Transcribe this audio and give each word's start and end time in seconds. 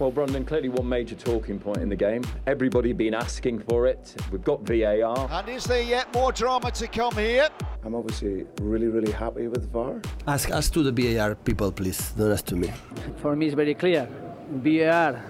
Well, 0.00 0.10
Brandon, 0.10 0.44
clearly 0.44 0.70
one 0.70 0.88
major 0.88 1.14
talking 1.14 1.60
point 1.60 1.78
in 1.78 1.88
the 1.88 1.94
game. 1.94 2.24
Everybody 2.48 2.88
has 2.88 2.98
been 2.98 3.14
asking 3.14 3.60
for 3.60 3.86
it. 3.86 4.12
We've 4.32 4.42
got 4.42 4.62
VAR. 4.62 5.28
And 5.30 5.48
is 5.48 5.64
there 5.66 5.82
yet 5.82 6.12
more 6.12 6.32
drama 6.32 6.72
to 6.72 6.88
come 6.88 7.14
here? 7.14 7.48
I'm 7.84 7.94
obviously 7.94 8.44
really, 8.60 8.88
really 8.88 9.12
happy 9.12 9.46
with 9.46 9.70
VAR. 9.70 10.02
Ask 10.26 10.50
us 10.50 10.68
to 10.70 10.82
the 10.82 10.90
VAR 10.90 11.36
people, 11.36 11.70
please, 11.70 12.10
Don't 12.18 12.32
us 12.32 12.42
to 12.42 12.56
me. 12.56 12.72
For 13.18 13.36
me, 13.36 13.46
it's 13.46 13.54
very 13.54 13.74
clear. 13.74 14.08
VAR 14.50 15.22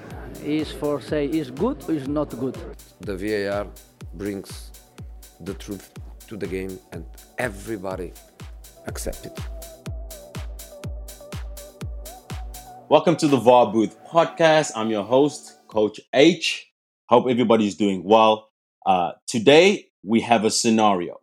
is 0.42 0.72
for 0.72 0.98
say 0.98 1.26
is 1.26 1.50
good 1.50 1.84
or 1.86 1.92
is 1.92 2.08
not 2.08 2.30
good. 2.40 2.56
The 3.00 3.16
VAR 3.18 3.66
brings 4.14 4.70
the 5.40 5.52
truth 5.52 5.92
to 6.28 6.38
the 6.38 6.46
game 6.46 6.78
and 6.92 7.04
everybody 7.36 8.14
accepts 8.86 9.26
it. 9.26 9.38
Welcome 12.90 13.16
to 13.16 13.28
the 13.28 13.38
VAR 13.38 13.72
Booth 13.72 13.96
podcast. 14.06 14.72
I'm 14.76 14.90
your 14.90 15.04
host, 15.04 15.58
Coach 15.68 16.00
H. 16.12 16.70
Hope 17.06 17.26
everybody's 17.30 17.74
doing 17.76 18.04
well. 18.04 18.50
Uh, 18.84 19.12
today, 19.26 19.86
we 20.02 20.20
have 20.20 20.44
a 20.44 20.50
scenario. 20.50 21.20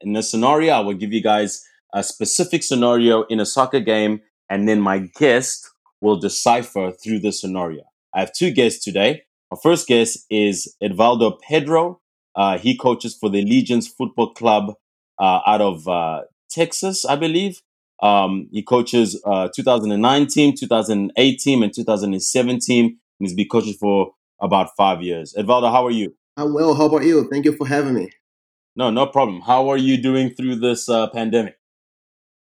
In 0.00 0.12
the 0.12 0.24
scenario, 0.24 0.72
I 0.72 0.80
will 0.80 0.94
give 0.94 1.12
you 1.12 1.22
guys 1.22 1.64
a 1.94 2.02
specific 2.02 2.64
scenario 2.64 3.22
in 3.24 3.38
a 3.38 3.46
soccer 3.46 3.78
game, 3.78 4.22
and 4.50 4.68
then 4.68 4.80
my 4.80 4.98
guest 5.18 5.70
will 6.00 6.16
decipher 6.16 6.90
through 6.90 7.20
the 7.20 7.30
scenario. 7.32 7.84
I 8.12 8.18
have 8.20 8.32
two 8.32 8.50
guests 8.50 8.82
today. 8.84 9.22
Our 9.52 9.58
first 9.62 9.86
guest 9.86 10.26
is 10.30 10.74
Edvaldo 10.82 11.40
Pedro. 11.40 12.00
Uh, 12.34 12.58
he 12.58 12.76
coaches 12.76 13.16
for 13.18 13.30
the 13.30 13.40
Allegiance 13.40 13.86
Football 13.86 14.34
Club 14.34 14.74
uh, 15.20 15.40
out 15.46 15.60
of 15.60 15.86
uh, 15.86 16.22
Texas, 16.50 17.04
I 17.04 17.14
believe. 17.14 17.62
Um, 18.02 18.48
he 18.52 18.62
coaches 18.62 19.20
uh, 19.24 19.48
2019, 19.54 20.56
2018, 20.56 21.62
and 21.62 21.74
2017. 21.74 22.84
And 22.84 22.98
he's 23.18 23.34
been 23.34 23.48
coaching 23.48 23.74
for 23.74 24.12
about 24.40 24.70
five 24.76 25.02
years. 25.02 25.34
Edvaldo, 25.38 25.70
how 25.70 25.86
are 25.86 25.90
you? 25.90 26.14
I'm 26.36 26.52
well. 26.52 26.74
How 26.74 26.86
about 26.86 27.04
you? 27.04 27.28
Thank 27.30 27.44
you 27.44 27.56
for 27.56 27.66
having 27.66 27.94
me. 27.94 28.10
No, 28.76 28.90
no 28.90 29.06
problem. 29.06 29.40
How 29.40 29.68
are 29.68 29.76
you 29.76 30.00
doing 30.00 30.30
through 30.30 30.56
this 30.56 30.88
uh, 30.88 31.08
pandemic? 31.10 31.56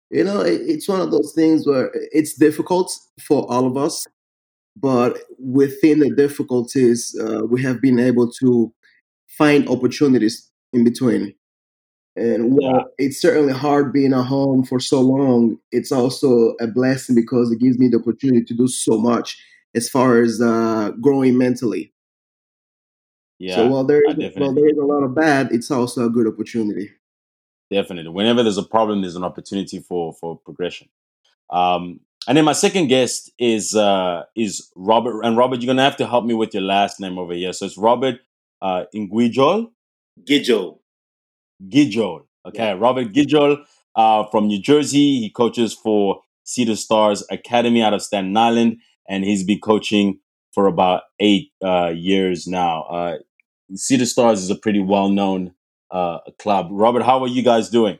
You 0.10 0.24
know, 0.24 0.42
it, 0.42 0.62
it's 0.62 0.88
one 0.88 1.02
of 1.02 1.12
those 1.12 1.34
things 1.36 1.68
where 1.68 1.92
it's 1.94 2.34
difficult 2.34 2.92
for 3.22 3.52
all 3.52 3.68
of 3.68 3.78
us, 3.78 4.06
but 4.76 5.20
within 5.40 6.00
the 6.00 6.09
difficulties, 6.09 7.16
uh, 7.22 7.42
we 7.46 7.62
have 7.64 7.82
been 7.82 8.00
able 8.00 8.32
to 8.40 8.74
find 9.38 9.68
opportunities 9.70 10.50
in 10.74 10.84
between. 10.84 11.36
And 12.18 12.54
while 12.54 12.76
Yeah. 12.76 12.84
it's 12.98 13.20
certainly 13.20 13.52
hard 13.54 13.92
being 13.92 14.14
at 14.14 14.24
home 14.26 14.64
for 14.64 14.80
so 14.80 15.02
long, 15.02 15.60
it's 15.72 15.92
also 15.92 16.56
a 16.62 16.68
blessing 16.68 17.16
because 17.16 17.52
it 17.52 17.60
gives 17.60 17.78
me 17.78 17.90
the 17.90 17.98
opportunity 18.00 18.44
to 18.46 18.54
do 18.54 18.68
so 18.68 18.98
much 18.98 19.38
as 19.76 19.90
far 19.90 20.22
as 20.22 20.40
uh, 20.42 20.92
growing 21.02 21.38
mentally. 21.38 21.92
Yeah, 23.40 23.56
so 23.56 23.68
while 23.68 23.84
there 23.84 24.02
I 24.08 24.14
is 24.14 24.34
while 24.38 24.54
there 24.54 24.68
is 24.70 24.78
a 24.78 24.86
lot 24.86 25.04
of 25.04 25.14
bad, 25.14 25.52
it's 25.52 25.70
also 25.70 26.06
a 26.06 26.10
good 26.10 26.26
opportunity. 26.26 26.90
definitely. 27.70 28.12
Whenever 28.12 28.44
there's 28.44 28.58
a 28.58 28.64
problem, 28.64 29.02
there's 29.02 29.18
an 29.18 29.26
opportunity 29.26 29.80
for 29.80 30.14
for 30.14 30.38
progression. 30.38 30.88
Um, 31.50 32.00
and 32.30 32.38
then 32.38 32.46
my 32.46 32.54
second 32.54 32.88
guest 32.88 33.30
is 33.38 33.76
uh, 33.76 34.24
is 34.36 34.72
Robert. 34.78 35.22
And 35.24 35.36
Robert, 35.36 35.62
you're 35.62 35.68
gonna 35.68 35.84
have 35.84 35.98
to 35.98 36.08
help 36.08 36.24
me 36.26 36.34
with 36.34 36.54
your 36.54 36.64
last 36.64 37.02
name 37.02 37.20
over 37.20 37.34
here. 37.34 37.52
So 37.52 37.66
it's 37.66 37.78
Robert 37.78 38.22
uh, 38.62 38.86
Nguidjol. 38.96 39.70
Gidjo. 40.24 40.80
Gijol. 41.67 42.25
Okay, 42.48 42.73
Robert 42.73 43.11
Gijol 43.11 43.64
uh, 43.95 44.25
from 44.31 44.48
New 44.48 44.61
Jersey. 44.61 45.20
He 45.20 45.30
coaches 45.30 45.73
for 45.73 46.22
Cedar 46.44 46.75
Stars 46.75 47.23
Academy 47.31 47.81
out 47.81 47.94
of 47.94 48.02
Staten 48.02 48.36
Island, 48.36 48.78
and 49.09 49.23
he's 49.23 49.44
been 49.44 49.59
coaching 49.59 50.20
for 50.53 50.67
about 50.67 51.03
eight 51.20 51.52
uh, 51.64 51.92
years 51.95 52.47
now. 52.47 52.84
Uh, 52.84 53.17
Cedar 53.73 54.06
Stars 54.06 54.42
is 54.42 54.50
a 54.50 54.56
pretty 54.56 54.80
well 54.80 55.09
known 55.09 55.53
uh, 55.92 56.20
club. 56.39 56.67
Robert, 56.72 57.03
how 57.03 57.22
are 57.22 57.28
you 57.28 57.42
guys 57.42 57.69
doing? 57.69 58.00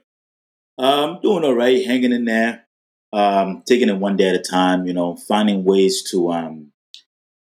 Um, 0.78 1.20
doing 1.22 1.44
all 1.44 1.56
right, 1.56 1.86
hanging 1.86 2.12
in 2.12 2.26
there. 2.26 2.66
Um, 3.14 3.64
taking 3.66 3.90
it 3.90 3.98
one 3.98 4.18
day 4.18 4.30
at 4.30 4.36
a 4.36 4.42
time. 4.42 4.86
You 4.86 4.94
know, 4.94 5.16
finding 5.16 5.64
ways 5.64 6.04
to 6.12 6.32
um 6.32 6.72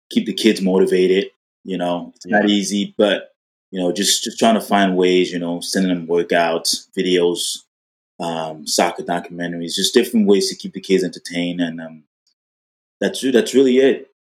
keep 0.09 0.25
the 0.25 0.33
kids 0.33 0.61
motivated. 0.61 1.31
You 1.63 1.77
know, 1.77 2.13
it's 2.15 2.27
not 2.27 2.49
easy, 2.49 2.93
but 2.97 3.34
you 3.71 3.79
know, 3.79 3.91
just 3.91 4.23
just 4.23 4.39
trying 4.39 4.55
to 4.55 4.61
find 4.61 4.97
ways. 4.97 5.31
You 5.31 5.39
know, 5.39 5.59
sending 5.59 5.93
them 5.93 6.07
workouts, 6.07 6.87
videos, 6.97 7.63
um, 8.19 8.65
soccer 8.67 9.03
documentaries, 9.03 9.75
just 9.75 9.93
different 9.93 10.27
ways 10.27 10.49
to 10.49 10.55
keep 10.55 10.73
the 10.73 10.81
kids 10.81 11.03
entertained, 11.03 11.61
and 11.61 11.81
um, 11.81 12.03
that's 12.99 13.21
that's 13.31 13.53
really 13.53 13.77
it. 13.77 14.11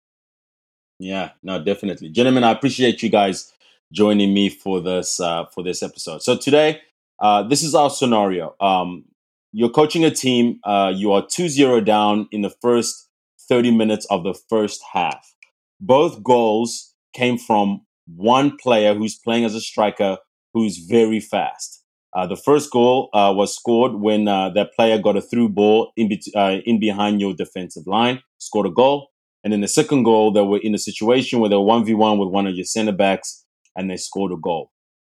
Yeah, 0.99 1.31
no, 1.43 1.63
definitely, 1.63 2.09
gentlemen. 2.09 2.43
I 2.43 2.51
appreciate 2.51 3.03
you 3.03 3.09
guys 3.09 3.51
joining 3.91 4.33
me 4.33 4.49
for 4.49 4.81
this 4.81 5.19
uh, 5.19 5.45
for 5.45 5.63
this 5.63 5.83
episode. 5.83 6.21
So 6.21 6.37
today, 6.37 6.81
uh, 7.19 7.43
this 7.43 7.63
is 7.63 7.75
our 7.75 7.89
scenario. 7.89 8.55
Um, 8.59 9.05
you're 9.51 9.69
coaching 9.69 10.03
a 10.03 10.11
team. 10.11 10.59
Uh, 10.65 10.91
you 10.93 11.13
are 11.13 11.21
2-0 11.21 11.85
down 11.85 12.27
in 12.31 12.41
the 12.41 12.49
first 12.49 13.07
30 13.47 13.71
minutes 13.71 14.05
of 14.09 14.23
the 14.23 14.33
first 14.49 14.83
half. 14.91 15.33
Both 15.79 16.23
goals 16.23 16.93
came 17.13 17.37
from 17.37 17.85
one 18.07 18.57
player 18.57 18.93
who's 18.93 19.15
playing 19.15 19.45
as 19.45 19.55
a 19.55 19.61
striker 19.61 20.17
who's 20.53 20.77
very 20.77 21.19
fast. 21.19 21.83
Uh, 22.15 22.25
the 22.25 22.37
first 22.37 22.71
goal 22.71 23.09
uh, 23.13 23.33
was 23.35 23.53
scored 23.53 23.95
when 23.95 24.27
uh, 24.27 24.49
that 24.49 24.73
player 24.73 24.97
got 24.97 25.17
a 25.17 25.21
through 25.21 25.49
ball 25.49 25.91
in, 25.97 26.09
uh, 26.33 26.57
in 26.65 26.79
behind 26.79 27.19
your 27.19 27.33
defensive 27.33 27.85
line, 27.85 28.21
scored 28.37 28.65
a 28.65 28.69
goal. 28.69 29.09
And 29.43 29.51
then 29.51 29.61
the 29.61 29.67
second 29.67 30.03
goal, 30.03 30.31
they 30.31 30.41
were 30.41 30.59
in 30.59 30.73
a 30.73 30.77
situation 30.79 31.39
where 31.39 31.49
they 31.49 31.55
were 31.57 31.61
1v1 31.61 32.17
with 32.17 32.29
one 32.29 32.47
of 32.47 32.55
your 32.55 32.63
center 32.63 32.93
backs 32.93 33.45
and 33.75 33.91
they 33.91 33.97
scored 33.97 34.31
a 34.31 34.37
goal. 34.37 34.71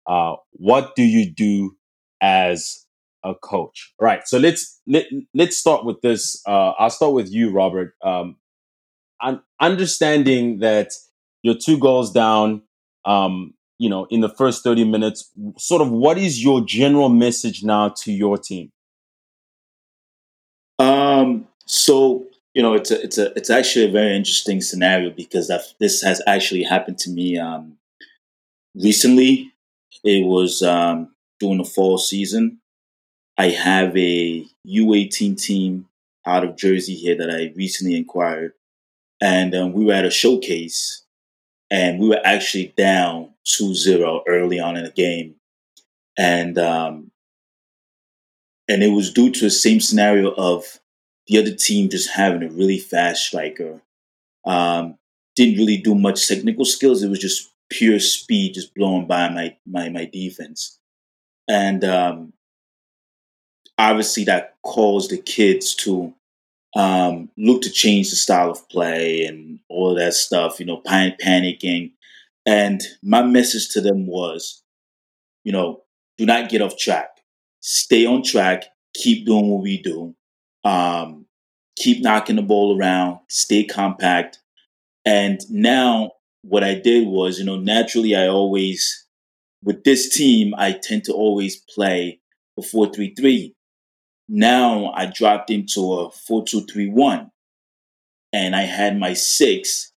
Uh, 0.06 0.35
what 0.51 0.95
do 0.95 1.03
you 1.03 1.31
do 1.31 1.77
as 2.21 2.85
a 3.23 3.33
coach? 3.33 3.94
All 4.00 4.06
right. 4.06 4.27
So 4.27 4.38
let's 4.38 4.81
let, 4.85 5.06
let's 5.33 5.56
start 5.57 5.85
with 5.85 6.01
this. 6.01 6.41
Uh, 6.45 6.71
I'll 6.71 6.89
start 6.89 7.13
with 7.13 7.31
you, 7.31 7.51
Robert. 7.51 7.94
Um, 8.03 8.35
un- 9.21 9.41
understanding 9.61 10.59
that 10.59 10.91
you're 11.44 11.56
two 11.56 11.77
goals 11.79 12.11
down, 12.11 12.63
um, 13.05 13.53
you 13.77 13.89
know, 13.89 14.05
in 14.09 14.21
the 14.21 14.29
first 14.29 14.63
30 14.63 14.85
minutes, 14.85 15.31
sort 15.57 15.81
of 15.81 15.89
what 15.89 16.17
is 16.17 16.43
your 16.43 16.61
general 16.61 17.09
message 17.09 17.63
now 17.63 17.89
to 17.89 18.11
your 18.11 18.37
team? 18.37 18.71
Um, 20.79 21.47
so 21.65 22.29
you 22.53 22.63
know, 22.63 22.73
it's 22.73 22.91
a, 22.91 23.01
it's 23.01 23.17
a, 23.17 23.31
it's 23.38 23.49
actually 23.49 23.85
a 23.85 23.91
very 23.91 24.15
interesting 24.15 24.61
scenario 24.61 25.11
because 25.11 25.49
I've, 25.49 25.73
this 25.79 26.01
has 26.01 26.21
actually 26.27 26.63
happened 26.63 26.97
to 26.99 27.09
me 27.09 27.38
um, 27.38 27.77
recently. 28.75 29.53
It 30.03 30.25
was 30.25 30.61
um, 30.61 31.13
during 31.39 31.59
the 31.59 31.63
fall 31.63 31.97
season. 31.97 32.59
I 33.38 33.49
have 33.49 33.95
a 33.95 34.45
U18 34.67 35.41
team 35.41 35.88
out 36.25 36.43
of 36.43 36.57
Jersey 36.57 36.95
here 36.95 37.17
that 37.17 37.29
I 37.29 37.53
recently 37.55 37.97
acquired, 37.97 38.53
and 39.21 39.55
um, 39.55 39.73
we 39.73 39.85
were 39.85 39.93
at 39.93 40.05
a 40.05 40.11
showcase, 40.11 41.05
and 41.72 42.00
we 42.00 42.09
were 42.09 42.22
actually 42.24 42.74
down 42.78 43.34
2-0 43.46 44.22
early 44.28 44.59
on 44.59 44.78
in 44.78 44.84
the 44.84 44.91
game, 44.91 45.35
and 46.18 46.57
um, 46.57 47.12
and 48.68 48.84
it 48.84 48.90
was 48.90 49.12
due 49.13 49.31
to 49.31 49.41
the 49.46 49.50
same 49.50 49.80
scenario 49.80 50.31
of 50.31 50.80
the 51.28 51.38
other 51.38 51.53
team 51.53 51.90
just 51.90 52.09
having 52.09 52.44
a 52.44 52.52
really 52.52 52.80
fast 52.80 53.25
striker. 53.28 53.81
Um, 54.46 54.97
didn't 55.35 55.57
really 55.57 55.78
do 55.78 55.96
much 55.96 56.28
technical 56.28 56.66
skills. 56.66 57.03
It 57.03 57.09
was 57.09 57.19
just 57.19 57.52
pure 57.69 58.00
speed, 58.00 58.56
just 58.56 58.74
blowing 58.75 59.07
by 59.07 59.30
my 59.30 59.56
my 59.66 59.90
my 59.90 60.06
defense, 60.06 60.80
and 61.47 61.84
um, 61.84 62.34
obviously 63.80 64.25
that 64.25 64.56
caused 64.63 65.09
the 65.09 65.18
kids 65.18 65.74
to 65.74 66.13
um, 66.75 67.30
look 67.38 67.62
to 67.63 67.69
change 67.72 68.09
the 68.09 68.16
style 68.16 68.52
of 68.52 68.68
play 68.69 69.25
and 69.25 69.59
all 69.69 69.96
that 69.96 70.13
stuff. 70.13 70.59
You 70.59 70.66
know, 70.66 70.78
pan- 70.78 71.18
panicking, 71.24 71.92
and 72.45 72.81
my 73.04 73.24
message 73.24 73.69
to 73.69 73.81
them 73.81 74.07
was, 74.07 74.63
you 75.44 75.51
know, 75.51 75.83
do 76.18 76.25
not 76.25 76.50
get 76.50 76.62
off 76.62 76.77
track. 76.77 77.10
Stay 77.62 78.06
on 78.06 78.24
track. 78.24 78.66
Keep 78.95 79.25
doing 79.25 79.50
what 79.50 79.62
we 79.63 79.81
do. 79.81 80.16
Um, 80.63 81.25
keep 81.77 82.01
knocking 82.04 82.36
the 82.36 82.42
ball 82.42 82.77
around. 82.77 83.19
Stay 83.30 83.65
compact. 83.65 84.39
And 85.06 85.39
now 85.50 86.13
what 86.44 86.63
I 86.63 86.75
did 86.75 87.07
was, 87.07 87.39
you 87.39 87.45
know, 87.45 87.57
naturally 87.57 88.15
I 88.15 88.27
always 88.27 89.06
with 89.63 89.83
this 89.83 90.15
team 90.15 90.54
I 90.57 90.74
tend 90.74 91.04
to 91.06 91.13
always 91.13 91.57
play 91.75 92.19
a 92.57 92.62
four 92.62 92.92
three 92.92 93.13
three. 93.15 93.56
Now 94.29 94.91
I 94.93 95.07
dropped 95.07 95.49
into 95.51 95.93
a 95.93 96.11
four 96.11 96.45
two 96.45 96.61
three 96.61 96.89
one, 96.89 97.31
and 98.33 98.55
I 98.55 98.61
had 98.63 98.99
my 98.99 99.13
six 99.13 99.91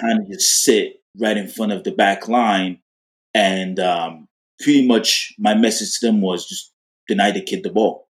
kind 0.00 0.20
of 0.20 0.28
just 0.28 0.62
sit 0.62 1.02
right 1.18 1.36
in 1.36 1.48
front 1.48 1.72
of 1.72 1.84
the 1.84 1.92
back 1.92 2.28
line, 2.28 2.80
and 3.34 3.80
um, 3.80 4.28
pretty 4.60 4.86
much 4.86 5.34
my 5.38 5.54
message 5.54 5.98
to 6.00 6.06
them 6.06 6.20
was 6.20 6.48
just 6.48 6.72
deny 7.08 7.30
the 7.30 7.42
kid 7.42 7.62
the 7.62 7.70
ball. 7.70 8.08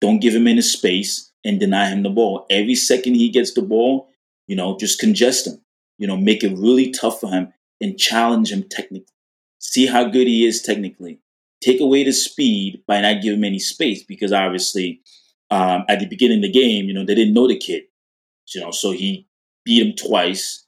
Don't 0.00 0.20
give 0.20 0.34
him 0.34 0.46
any 0.48 0.62
space 0.62 1.32
and 1.44 1.60
deny 1.60 1.88
him 1.90 2.02
the 2.02 2.10
ball. 2.10 2.46
Every 2.50 2.74
second 2.74 3.14
he 3.14 3.30
gets 3.30 3.54
the 3.54 3.62
ball, 3.62 4.10
you 4.46 4.56
know, 4.56 4.76
just 4.78 5.00
congest 5.00 5.46
him. 5.46 5.62
you 5.98 6.06
know, 6.06 6.16
make 6.16 6.44
it 6.44 6.56
really 6.58 6.90
tough 6.90 7.20
for 7.20 7.30
him 7.30 7.52
and 7.80 7.98
challenge 7.98 8.52
him 8.52 8.64
technically. 8.68 9.06
See 9.58 9.86
how 9.86 10.04
good 10.04 10.26
he 10.26 10.46
is 10.46 10.62
technically. 10.62 11.20
Take 11.62 11.80
away 11.80 12.04
the 12.04 12.12
speed 12.12 12.82
by 12.86 13.00
not 13.00 13.22
giving 13.22 13.38
him 13.38 13.44
any 13.44 13.58
space 13.58 14.02
because 14.02 14.32
obviously 14.32 15.02
um, 15.50 15.84
at 15.88 16.00
the 16.00 16.06
beginning 16.06 16.38
of 16.38 16.42
the 16.42 16.52
game, 16.52 16.86
you 16.86 16.94
know, 16.94 17.04
they 17.04 17.14
didn't 17.14 17.34
know 17.34 17.48
the 17.48 17.58
kid. 17.58 17.84
You 18.54 18.60
know, 18.60 18.70
so 18.70 18.90
he 18.92 19.28
beat 19.64 19.86
him 19.86 19.94
twice, 19.94 20.66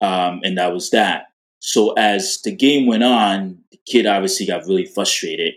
um, 0.00 0.40
and 0.42 0.58
that 0.58 0.72
was 0.72 0.90
that. 0.90 1.28
So 1.60 1.92
as 1.92 2.40
the 2.42 2.54
game 2.54 2.86
went 2.86 3.02
on, 3.02 3.58
the 3.70 3.78
kid 3.86 4.06
obviously 4.06 4.46
got 4.46 4.66
really 4.66 4.84
frustrated 4.84 5.54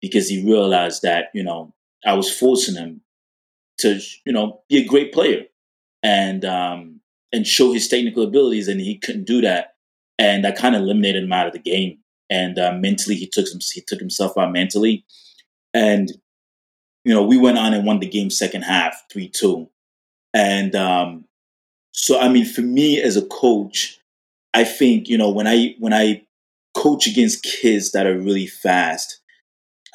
because 0.00 0.28
he 0.28 0.44
realized 0.44 1.02
that 1.02 1.26
you 1.34 1.42
know 1.42 1.74
I 2.04 2.14
was 2.14 2.32
forcing 2.32 2.76
him 2.76 3.00
to 3.78 4.00
you 4.24 4.32
know 4.32 4.62
be 4.68 4.78
a 4.78 4.86
great 4.86 5.12
player 5.12 5.44
and 6.04 6.44
um, 6.44 7.00
and 7.32 7.46
show 7.46 7.72
his 7.72 7.88
technical 7.88 8.22
abilities, 8.22 8.68
and 8.68 8.80
he 8.80 8.96
couldn't 8.98 9.26
do 9.26 9.40
that, 9.40 9.74
and 10.18 10.46
I 10.46 10.52
kind 10.52 10.76
of 10.76 10.82
eliminated 10.82 11.24
him 11.24 11.32
out 11.32 11.48
of 11.48 11.52
the 11.52 11.58
game. 11.58 11.98
And 12.30 12.58
uh, 12.58 12.72
mentally, 12.72 13.16
he 13.16 13.26
took 13.26 13.46
some, 13.46 13.60
he 13.72 13.80
took 13.80 14.00
himself 14.00 14.36
out 14.36 14.52
mentally, 14.52 15.04
and 15.72 16.12
you 17.04 17.14
know 17.14 17.24
we 17.24 17.38
went 17.38 17.58
on 17.58 17.72
and 17.72 17.86
won 17.86 18.00
the 18.00 18.08
game 18.08 18.30
second 18.30 18.62
half 18.62 19.04
three 19.10 19.28
two, 19.28 19.70
and 20.34 20.74
um, 20.76 21.24
so 21.92 22.20
I 22.20 22.28
mean 22.28 22.44
for 22.44 22.60
me 22.60 23.00
as 23.00 23.16
a 23.16 23.26
coach, 23.26 23.98
I 24.52 24.64
think 24.64 25.08
you 25.08 25.16
know 25.16 25.30
when 25.30 25.46
I 25.46 25.74
when 25.78 25.94
I 25.94 26.26
coach 26.74 27.06
against 27.06 27.42
kids 27.42 27.92
that 27.92 28.06
are 28.06 28.18
really 28.18 28.46
fast, 28.46 29.20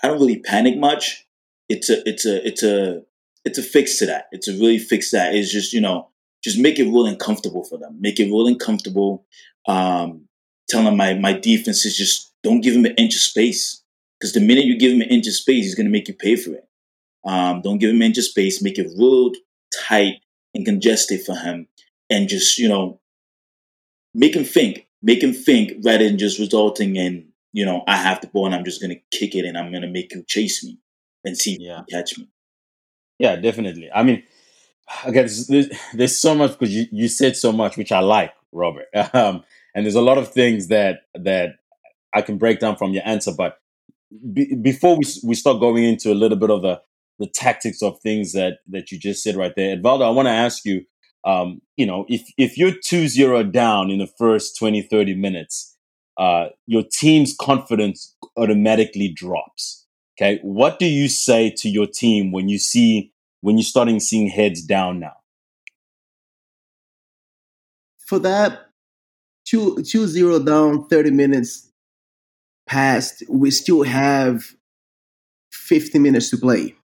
I 0.03 0.07
don't 0.07 0.19
really 0.19 0.39
panic 0.39 0.77
much. 0.77 1.27
It's 1.69 1.89
a 1.89 2.07
it's 2.09 2.25
a 2.25 2.45
it's 2.47 2.63
a 2.63 3.03
it's 3.45 3.57
a 3.57 3.63
fix 3.63 3.99
to 3.99 4.05
that. 4.07 4.25
It's 4.31 4.47
a 4.47 4.53
really 4.53 4.79
fix 4.79 5.11
that. 5.11 5.35
It's 5.35 5.51
just 5.51 5.71
you 5.71 5.81
know 5.81 6.09
just 6.43 6.59
make 6.59 6.77
it 6.77 6.85
real 6.85 7.05
uncomfortable 7.05 7.63
for 7.63 7.77
them. 7.77 7.97
Make 7.99 8.19
it 8.19 8.25
real 8.25 8.47
uncomfortable. 8.47 9.25
Um, 9.67 10.27
tell 10.73 10.83
them 10.83 10.97
my 10.97 11.13
my 11.13 11.33
defense 11.33 11.85
is 11.85 11.95
just 11.97 12.31
don't 12.43 12.61
give 12.61 12.75
him 12.75 12.85
an 12.85 12.95
inch 12.95 13.15
of 13.15 13.21
space 13.21 13.81
because 14.19 14.33
the 14.33 14.39
minute 14.39 14.65
you 14.65 14.77
give 14.77 14.91
him 14.93 15.01
an 15.01 15.09
inch 15.09 15.27
of 15.27 15.33
space, 15.33 15.63
he's 15.65 15.75
going 15.75 15.85
to 15.85 15.91
make 15.91 16.07
you 16.07 16.13
pay 16.13 16.35
for 16.35 16.51
it. 16.53 16.67
Um, 17.25 17.61
don't 17.61 17.77
give 17.77 17.89
him 17.89 17.97
an 17.97 18.03
inch 18.07 18.17
of 18.17 18.25
space. 18.25 18.61
Make 18.61 18.77
it 18.79 18.91
real 18.97 19.31
tight 19.87 20.15
and 20.53 20.65
congested 20.65 21.23
for 21.25 21.35
him, 21.35 21.67
and 22.09 22.27
just 22.27 22.57
you 22.57 22.67
know 22.69 22.99
make 24.13 24.35
him 24.35 24.43
think. 24.43 24.87
Make 25.01 25.21
him 25.21 25.33
think 25.33 25.73
rather 25.83 26.05
than 26.05 26.17
just 26.17 26.39
resulting 26.39 26.95
in 26.95 27.27
you 27.51 27.65
know 27.65 27.83
I 27.87 27.97
have 27.97 28.21
the 28.21 28.27
ball 28.27 28.45
and 28.47 28.55
I'm 28.55 28.65
just 28.65 28.81
going 28.81 28.91
to 28.95 29.17
kick 29.17 29.35
it 29.35 29.45
and 29.45 29.57
I'm 29.57 29.71
going 29.71 29.81
to 29.83 29.89
make 29.89 30.13
you 30.13 30.23
chase 30.27 30.63
me 30.63 30.79
and 31.25 31.37
see 31.37 31.53
if 31.55 31.61
Yeah. 31.61 31.79
you 31.79 31.85
catch 31.97 32.17
me. 32.17 32.27
Yeah, 33.19 33.35
definitely. 33.37 33.89
I 33.93 34.03
mean, 34.03 34.23
again, 35.05 35.27
there's, 35.47 35.69
there's 35.93 36.17
so 36.17 36.35
much 36.35 36.51
because 36.57 36.75
you, 36.75 36.85
you 36.91 37.07
said 37.07 37.35
so 37.37 37.51
much, 37.51 37.77
which 37.77 37.91
I 37.91 37.99
like, 37.99 38.33
Robert. 38.51 38.87
Um, 39.13 39.43
and 39.73 39.85
there's 39.85 39.95
a 39.95 40.01
lot 40.01 40.17
of 40.17 40.31
things 40.31 40.67
that 40.67 41.01
that 41.15 41.55
I 42.13 42.21
can 42.21 42.37
break 42.37 42.59
down 42.59 42.75
from 42.75 42.91
your 42.91 43.03
answer. 43.05 43.31
But 43.35 43.57
be, 44.31 44.55
before 44.55 44.97
we 44.97 45.05
we 45.23 45.35
start 45.35 45.59
going 45.59 45.83
into 45.83 46.11
a 46.11 46.15
little 46.15 46.37
bit 46.37 46.49
of 46.49 46.61
the 46.61 46.81
the 47.19 47.27
tactics 47.27 47.81
of 47.81 47.99
things 48.01 48.33
that 48.33 48.59
that 48.67 48.91
you 48.91 48.99
just 48.99 49.23
said 49.23 49.35
right 49.35 49.53
there, 49.55 49.75
Edvaldo, 49.75 50.05
I 50.05 50.09
want 50.09 50.27
to 50.27 50.31
ask 50.31 50.65
you. 50.65 50.85
Um, 51.25 51.61
you 51.77 51.85
know, 51.85 52.05
if 52.09 52.21
if 52.37 52.57
you're 52.57 52.73
2-0 52.73 53.49
down 53.53 53.89
in 53.89 53.99
the 53.99 54.11
first 54.17 54.59
20, 54.59 54.81
30 54.81 55.15
minutes, 55.15 55.77
uh, 56.17 56.47
your 56.67 56.83
team's 56.83 57.33
confidence 57.39 58.13
automatically 58.37 59.07
drops. 59.07 59.85
Okay, 60.15 60.39
what 60.43 60.79
do 60.79 60.85
you 60.85 61.07
say 61.07 61.49
to 61.57 61.69
your 61.69 61.87
team 61.87 62.31
when 62.31 62.49
you 62.49 62.59
see 62.59 63.13
when 63.41 63.57
you're 63.57 63.63
starting 63.63 63.99
seeing 63.99 64.27
heads 64.27 64.61
down 64.61 64.99
now? 64.99 65.15
For 68.05 68.19
that, 68.19 68.67
two 69.45 69.81
two 69.83 70.07
zero 70.07 70.39
down, 70.39 70.87
thirty 70.87 71.11
minutes 71.11 71.69
passed. 72.67 73.23
We 73.29 73.51
still 73.51 73.83
have 73.83 74.43
fifty 75.51 75.99
minutes 75.99 76.29
to 76.31 76.37
play, 76.37 76.75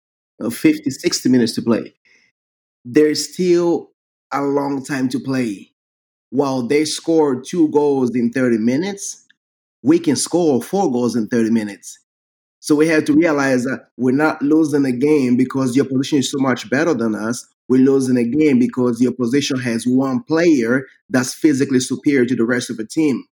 uh, 0.43 0.49
50, 0.49 0.89
60 0.89 1.29
minutes 1.29 1.53
to 1.55 1.61
play. 1.61 1.93
There's 2.85 3.33
still 3.33 3.91
a 4.33 4.41
long 4.41 4.83
time 4.83 5.09
to 5.09 5.19
play. 5.19 5.71
While 6.31 6.63
they 6.63 6.85
scored 6.85 7.45
two 7.45 7.69
goals 7.69 8.15
in 8.15 8.31
thirty 8.31 8.57
minutes, 8.57 9.25
we 9.83 9.99
can 9.99 10.15
score 10.15 10.61
four 10.61 10.91
goals 10.91 11.15
in 11.15 11.27
thirty 11.27 11.49
minutes. 11.49 11.99
So 12.59 12.75
we 12.75 12.87
have 12.87 13.05
to 13.05 13.13
realize 13.13 13.63
that 13.63 13.89
we're 13.97 14.15
not 14.15 14.41
losing 14.41 14.85
a 14.85 14.91
game 14.91 15.37
because 15.37 15.75
your 15.75 15.85
position 15.85 16.19
is 16.19 16.31
so 16.31 16.37
much 16.39 16.69
better 16.69 16.93
than 16.93 17.15
us. 17.15 17.47
We're 17.69 17.85
losing 17.85 18.17
a 18.17 18.23
game 18.23 18.59
because 18.59 18.99
the 18.99 19.07
opposition 19.07 19.59
has 19.59 19.85
one 19.85 20.23
player 20.23 20.85
that's 21.09 21.33
physically 21.33 21.79
superior 21.79 22.25
to 22.25 22.35
the 22.35 22.45
rest 22.45 22.69
of 22.69 22.77
the 22.77 22.85
team. 22.85 23.23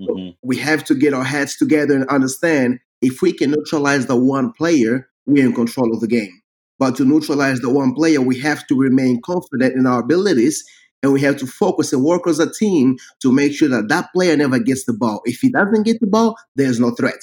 Mhm. 0.00 0.36
We 0.42 0.56
have 0.58 0.84
to 0.84 0.94
get 0.94 1.12
our 1.12 1.24
heads 1.24 1.56
together 1.56 1.94
and 1.94 2.06
understand 2.08 2.78
if 3.02 3.20
we 3.20 3.32
can 3.32 3.50
neutralize 3.50 4.06
the 4.06 4.16
one 4.16 4.52
player, 4.52 5.08
we're 5.26 5.44
in 5.44 5.52
control 5.52 5.92
of 5.92 6.00
the 6.00 6.06
game. 6.06 6.40
But 6.78 6.96
to 6.96 7.04
neutralize 7.04 7.60
the 7.60 7.70
one 7.70 7.92
player, 7.94 8.22
we 8.22 8.38
have 8.38 8.66
to 8.68 8.76
remain 8.76 9.20
confident 9.22 9.74
in 9.74 9.86
our 9.86 10.00
abilities 10.00 10.64
and 11.02 11.12
we 11.12 11.20
have 11.22 11.36
to 11.38 11.46
focus 11.46 11.92
and 11.92 12.04
work 12.04 12.26
as 12.26 12.38
a 12.38 12.50
team 12.50 12.96
to 13.22 13.32
make 13.32 13.52
sure 13.52 13.68
that 13.68 13.88
that 13.88 14.12
player 14.14 14.36
never 14.36 14.58
gets 14.58 14.84
the 14.84 14.92
ball. 14.92 15.22
If 15.24 15.40
he 15.40 15.50
doesn't 15.50 15.82
get 15.82 16.00
the 16.00 16.06
ball, 16.06 16.36
there's 16.56 16.78
no 16.80 16.90
threat. 16.92 17.20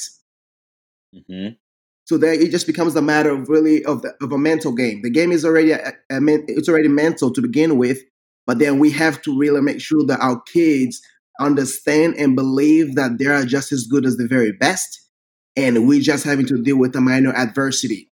Mhm. 1.16 1.58
So 2.08 2.18
there, 2.18 2.32
it 2.32 2.52
just 2.52 2.68
becomes 2.68 2.96
a 2.96 3.02
matter 3.02 3.32
of 3.32 3.50
really 3.50 3.84
of, 3.84 4.02
the, 4.02 4.16
of 4.22 4.32
a 4.32 4.38
mental 4.38 4.72
game. 4.74 5.02
The 5.02 5.10
game 5.10 5.30
is 5.34 5.44
already 5.44 5.72
a, 5.72 5.92
a 6.10 6.22
men- 6.22 6.46
it's 6.48 6.70
already 6.70 6.88
mental 6.88 7.34
to 7.34 7.42
begin 7.42 7.78
with, 7.78 8.00
but 8.46 8.60
then 8.60 8.80
we 8.80 8.92
have 8.92 9.22
to 9.24 9.38
really 9.38 9.60
make 9.60 9.82
sure 9.82 10.06
that 10.06 10.22
our 10.22 10.42
kids 10.44 11.02
understand 11.42 12.16
and 12.16 12.34
believe 12.34 12.96
that 12.96 13.18
they 13.18 13.26
are 13.26 13.44
just 13.44 13.74
as 13.74 13.88
good 13.88 14.06
as 14.06 14.16
the 14.16 14.26
very 14.26 14.54
best, 14.54 15.02
and 15.58 15.86
we 15.86 16.00
just 16.00 16.24
having 16.24 16.46
to 16.46 16.64
deal 16.64 16.78
with 16.78 16.96
a 16.96 17.02
minor 17.02 17.34
adversity. 17.36 18.10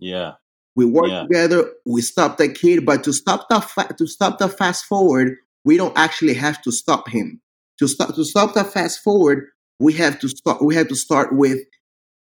Yeah. 0.00 0.32
We 0.74 0.84
work 0.84 1.06
Yeah. 1.08 1.22
together. 1.22 1.70
We 1.86 2.02
stop 2.02 2.38
the 2.38 2.48
kid, 2.48 2.84
but 2.84 3.04
to 3.04 3.12
stop 3.12 3.48
the 3.48 3.60
fa- 3.60 3.94
to 3.98 4.06
stop 4.08 4.40
the 4.40 4.48
fast 4.48 4.84
forward, 4.84 5.36
we 5.64 5.76
don't 5.76 5.96
actually 5.96 6.34
have 6.34 6.60
to 6.62 6.72
stop 6.72 7.08
him. 7.08 7.40
To 7.78 7.86
stop 7.86 8.16
to 8.16 8.24
stop 8.24 8.54
the 8.54 8.64
fast 8.64 8.98
forward, 9.00 9.44
we 9.78 9.92
have 9.92 10.18
to 10.18 10.28
start. 10.28 10.60
We 10.60 10.74
have 10.74 10.88
to 10.88 10.96
start 10.96 11.36
with 11.36 11.60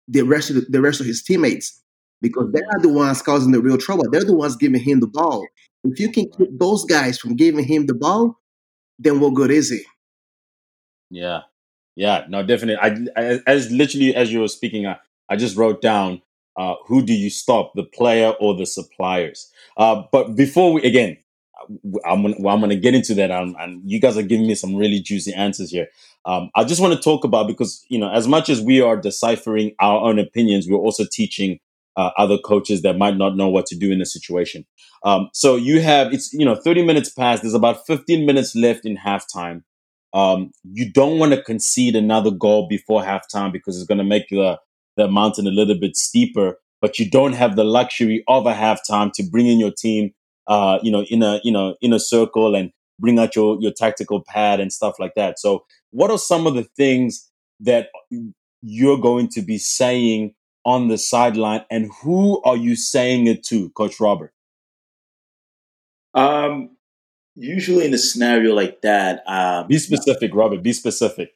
the 0.08 0.22
rest 0.22 0.50
of 0.50 0.56
the, 0.56 0.62
the 0.70 0.82
rest 0.82 1.00
of 1.00 1.06
his 1.06 1.24
teammates 1.24 1.82
because 2.22 2.52
they're 2.52 2.66
not 2.74 2.82
the 2.82 2.90
ones 2.94 3.22
causing 3.22 3.52
the 3.52 3.62
real 3.62 3.78
trouble. 3.78 4.04
They're 4.12 4.24
the 4.24 4.36
ones 4.36 4.56
giving 4.56 4.82
him 4.82 5.00
the 5.00 5.08
ball. 5.08 5.46
If 5.84 6.00
you 6.00 6.12
can 6.12 6.30
keep 6.30 6.58
those 6.58 6.84
guys 6.86 7.18
from 7.18 7.36
giving 7.36 7.66
him 7.66 7.86
the 7.86 7.94
ball, 7.94 8.40
then 8.98 9.20
what 9.20 9.34
good 9.34 9.52
is 9.52 9.70
he? 9.70 9.82
Yeah. 11.10 11.42
Yeah. 11.96 12.26
No, 12.30 12.44
definitely. 12.44 12.78
I, 12.78 13.22
I 13.22 13.40
as 13.46 13.72
literally 13.72 14.16
as 14.16 14.32
you 14.32 14.40
were 14.42 14.48
speaking, 14.48 14.88
I, 14.88 14.98
I 15.30 15.36
just 15.36 15.56
wrote 15.56 15.82
down 15.82 16.22
uh, 16.58 16.76
who 16.86 17.02
do 17.04 17.14
you 17.14 17.30
stop, 17.30 17.74
the 17.76 17.84
player 17.84 18.30
or 18.40 18.56
the 18.56 18.66
suppliers? 18.66 19.52
Uh, 19.78 20.04
but 20.12 20.36
before 20.36 20.74
we 20.74 20.82
again, 20.84 21.18
I'm 22.06 22.22
gonna, 22.22 22.36
well, 22.40 22.56
I'm 22.56 22.70
to 22.70 22.76
get 22.76 22.96
into 22.96 23.14
that, 23.16 23.32
um, 23.32 23.56
and 23.60 23.82
you 23.86 24.00
guys 24.00 24.18
are 24.18 24.24
giving 24.24 24.48
me 24.48 24.56
some 24.56 24.76
really 24.76 25.00
juicy 25.00 25.34
answers 25.34 25.72
here. 25.72 25.88
Um, 26.26 26.50
I 26.56 26.64
just 26.64 26.82
want 26.82 26.94
to 26.94 27.02
talk 27.02 27.24
about 27.24 27.48
because 27.48 27.86
you 27.90 28.00
know, 28.00 28.12
as 28.12 28.28
much 28.28 28.50
as 28.50 28.62
we 28.62 28.82
are 28.82 28.98
deciphering 28.98 29.76
our 29.80 30.02
own 30.02 30.20
opinions, 30.20 30.68
we're 30.70 30.78
also 30.78 31.06
teaching 31.12 31.60
uh, 31.98 32.12
other 32.18 32.38
coaches 32.38 32.82
that 32.82 32.98
might 32.98 33.18
not 33.18 33.36
know 33.36 33.48
what 33.48 33.66
to 33.68 33.76
do 33.76 33.92
in 33.92 34.02
a 34.02 34.06
situation. 34.06 34.66
Um, 35.04 35.30
so 35.34 35.56
you 35.56 35.82
have 35.82 36.14
it's 36.14 36.34
you 36.34 36.46
know 36.46 36.56
30 36.56 36.86
minutes 36.86 37.10
past. 37.10 37.44
There's 37.44 37.54
about 37.54 37.86
15 37.86 38.26
minutes 38.26 38.56
left 38.56 38.86
in 38.86 38.98
halftime. 38.98 39.64
Um, 40.14 40.52
you 40.64 40.92
don't 40.92 41.20
want 41.20 41.34
to 41.34 41.42
concede 41.42 41.96
another 41.96 42.32
goal 42.32 42.68
before 42.68 43.02
halftime 43.02 43.52
because 43.52 43.78
it's 43.78 43.88
going 43.88 43.98
to 43.98 44.04
make 44.04 44.30
the 44.30 44.60
the 44.98 45.08
mountain 45.08 45.48
a 45.48 45.52
little 45.52 45.78
bit 45.78 45.96
steeper. 45.96 46.58
But 46.82 47.00
you 47.00 47.10
don't 47.10 47.34
have 47.34 47.56
the 47.56 47.64
luxury 47.64 48.24
of 48.28 48.46
a 48.46 48.54
halftime 48.54 49.12
to 49.14 49.24
bring 49.24 49.48
in 49.48 49.60
your 49.60 49.72
team, 49.72 50.14
uh, 50.48 50.80
you 50.84 50.92
know, 50.92 51.04
in 51.10 51.24
a 51.24 51.40
you 51.44 51.52
know 51.52 51.76
in 51.82 51.94
a 51.94 52.00
circle 52.00 52.56
and 52.56 52.72
bring 53.00 53.20
out 53.20 53.36
your 53.36 53.58
your 53.62 53.72
tactical 53.72 54.24
pad 54.28 54.60
and 54.60 54.72
stuff 54.74 54.96
like 55.00 55.14
that. 55.16 55.40
So, 55.40 55.66
what 55.92 56.12
are 56.12 56.18
some 56.18 56.48
of 56.48 56.56
the 56.56 56.64
things 56.78 57.30
that 57.62 57.90
you're 58.62 58.98
going 59.00 59.30
to 59.30 59.42
be 59.42 59.58
saying 59.58 60.34
on 60.66 60.88
the 60.88 60.98
sideline, 60.98 61.64
and 61.72 61.92
who 62.04 62.42
are 62.44 62.58
you 62.58 62.76
saying 62.76 63.28
it 63.28 63.44
to, 63.46 63.70
Coach 63.72 64.00
Robert? 64.00 64.34
Um, 66.14 66.72
usually 67.36 67.86
in 67.86 67.94
a 67.94 67.98
scenario 67.98 68.54
like 68.56 68.82
that, 68.82 69.24
um, 69.28 69.68
Be 69.68 69.78
specific, 69.80 70.34
Robert. 70.34 70.64
Be 70.64 70.74
specific. 70.74 71.32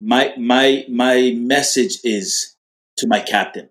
my 0.00 0.34
my 0.38 0.84
my 0.88 1.32
message 1.38 1.98
is 2.04 2.56
to 2.98 3.06
my 3.08 3.20
captain. 3.20 3.68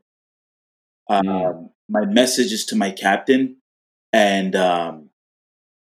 Um, 1.09 1.23
Mm. 1.25 1.69
my 1.89 2.05
message 2.05 2.51
is 2.53 2.65
to 2.67 2.75
my 2.75 2.91
captain, 2.91 3.57
and 4.13 4.55
um, 4.55 5.11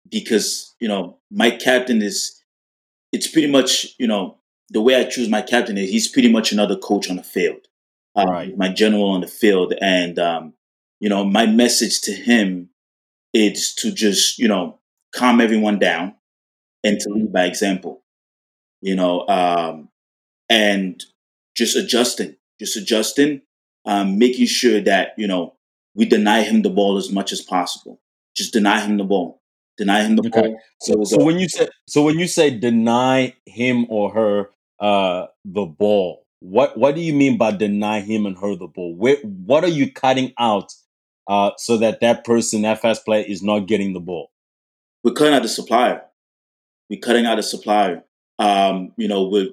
because 0.09 0.75
you 0.79 0.87
know 0.87 1.17
my 1.31 1.51
captain 1.51 2.01
is, 2.01 2.41
it's 3.11 3.27
pretty 3.27 3.51
much 3.51 3.95
you 3.99 4.07
know 4.07 4.37
the 4.69 4.81
way 4.81 4.95
I 4.95 5.05
choose 5.05 5.29
my 5.29 5.41
captain 5.41 5.77
is 5.77 5.89
he's 5.89 6.07
pretty 6.07 6.31
much 6.31 6.51
another 6.51 6.77
coach 6.77 7.09
on 7.09 7.17
the 7.17 7.23
field, 7.23 7.67
um, 8.15 8.27
Right. 8.29 8.57
my 8.57 8.69
general 8.69 9.11
on 9.11 9.21
the 9.21 9.27
field, 9.27 9.73
and 9.81 10.19
um, 10.19 10.53
you 10.99 11.09
know 11.09 11.25
my 11.25 11.45
message 11.45 12.01
to 12.03 12.13
him 12.13 12.69
is 13.33 13.75
to 13.75 13.91
just 13.91 14.39
you 14.39 14.47
know 14.47 14.79
calm 15.15 15.41
everyone 15.41 15.79
down 15.79 16.15
and 16.83 16.99
to 16.99 17.09
lead 17.11 17.33
by 17.33 17.45
example. 17.45 18.03
you 18.81 18.95
know, 18.95 19.27
um, 19.27 19.89
and 20.49 21.03
just 21.55 21.75
adjusting, 21.75 22.35
just 22.59 22.77
adjusting, 22.77 23.41
um, 23.85 24.17
making 24.19 24.45
sure 24.47 24.81
that 24.81 25.13
you 25.17 25.27
know 25.27 25.55
we 25.95 26.05
deny 26.05 26.43
him 26.43 26.61
the 26.61 26.69
ball 26.69 26.97
as 26.97 27.11
much 27.11 27.31
as 27.31 27.41
possible. 27.41 27.99
Just 28.35 28.53
deny 28.53 28.81
him 28.81 28.97
the 28.97 29.03
ball, 29.03 29.41
deny 29.77 30.03
him 30.03 30.15
the 30.15 30.23
Okay. 30.23 30.41
ball. 30.41 30.59
So, 30.81 31.03
so 31.03 31.23
when 31.23 31.39
you 31.39 31.49
say 31.49 31.67
so 31.87 32.03
when 32.03 32.17
you 32.17 32.27
say 32.27 32.49
deny 32.49 33.35
him 33.45 33.85
or 33.89 34.11
her 34.13 34.49
uh, 34.79 35.27
the 35.45 35.65
ball, 35.65 36.25
what 36.39 36.77
what 36.77 36.95
do 36.95 37.01
you 37.01 37.13
mean 37.13 37.37
by 37.37 37.51
deny 37.51 37.99
him 38.01 38.25
and 38.25 38.37
her 38.37 38.55
the 38.55 38.67
ball? 38.67 38.95
Where 38.95 39.17
what 39.17 39.63
are 39.63 39.69
you 39.69 39.91
cutting 39.91 40.33
out 40.39 40.73
uh, 41.27 41.51
so 41.57 41.77
that 41.77 41.99
that 42.01 42.23
person, 42.25 42.63
that 42.63 42.81
fast 42.81 43.05
player, 43.05 43.23
is 43.27 43.43
not 43.43 43.67
getting 43.67 43.93
the 43.93 43.99
ball? 43.99 44.31
we're 45.03 45.13
cutting 45.13 45.33
out 45.33 45.41
the 45.41 45.49
supplier. 45.49 46.01
We're 46.89 46.99
cutting 46.99 47.25
out 47.25 47.35
the 47.35 47.43
supplier. 47.43 48.03
Um, 48.39 48.93
you 48.97 49.07
know, 49.07 49.27
we're 49.27 49.49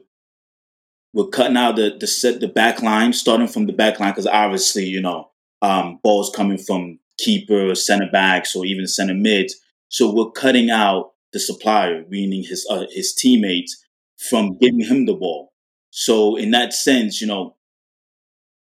we're 1.14 1.28
cutting 1.28 1.56
out 1.56 1.76
the 1.76 1.96
the 1.98 2.06
set 2.06 2.40
the 2.40 2.48
back 2.48 2.82
line, 2.82 3.12
starting 3.12 3.48
from 3.48 3.66
the 3.66 3.72
back 3.72 4.00
line, 4.00 4.12
because 4.12 4.26
obviously, 4.26 4.84
you 4.84 5.00
know, 5.00 5.30
um, 5.62 6.00
balls 6.02 6.30
coming 6.34 6.58
from 6.58 6.98
keeper, 7.18 7.74
center 7.74 8.08
backs, 8.10 8.54
or 8.56 8.64
even 8.64 8.86
center 8.86 9.14
mids. 9.14 9.56
So 9.88 10.12
we're 10.12 10.30
cutting 10.30 10.70
out 10.70 11.12
the 11.32 11.40
supplier, 11.40 12.04
meaning 12.08 12.42
his 12.44 12.66
uh, 12.70 12.86
his 12.90 13.14
teammates, 13.14 13.84
from 14.18 14.56
giving 14.58 14.84
him 14.84 15.06
the 15.06 15.14
ball. 15.14 15.52
So 15.90 16.36
in 16.36 16.50
that 16.52 16.72
sense, 16.72 17.20
you 17.20 17.26
know, 17.26 17.56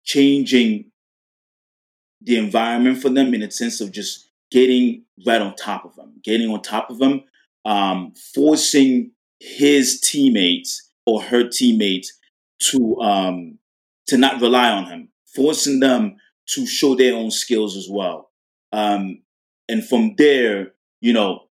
changing 0.05 0.91
the 2.21 2.37
environment 2.37 3.01
for 3.01 3.11
them 3.11 3.35
in 3.35 3.43
a 3.43 3.51
sense 3.51 3.81
of 3.81 3.93
just 3.93 4.31
getting 4.51 5.05
right 5.27 5.41
on 5.41 5.55
top 5.55 5.85
of 5.85 5.95
them, 5.97 6.15
getting 6.25 6.51
on 6.51 6.63
top 6.63 6.91
of 6.91 6.99
them, 6.99 7.23
um, 7.65 8.13
forcing 8.35 9.13
his 9.41 10.01
teammates 10.01 10.91
or 11.07 11.23
her 11.23 11.49
teammates 11.49 12.13
to 12.61 13.01
um, 13.01 13.59
to 14.07 14.17
not 14.17 14.41
rely 14.41 14.71
on 14.71 14.87
him, 14.87 15.09
forcing 15.35 15.81
them 15.81 16.17
to 16.47 16.67
show 16.67 16.95
their 16.95 17.15
own 17.15 17.31
skills 17.31 17.77
as 17.77 17.89
well. 17.91 18.28
Um, 18.73 19.23
and 19.69 19.87
from 19.87 20.15
there, 20.17 20.73
you 21.01 21.13
know, 21.13 21.43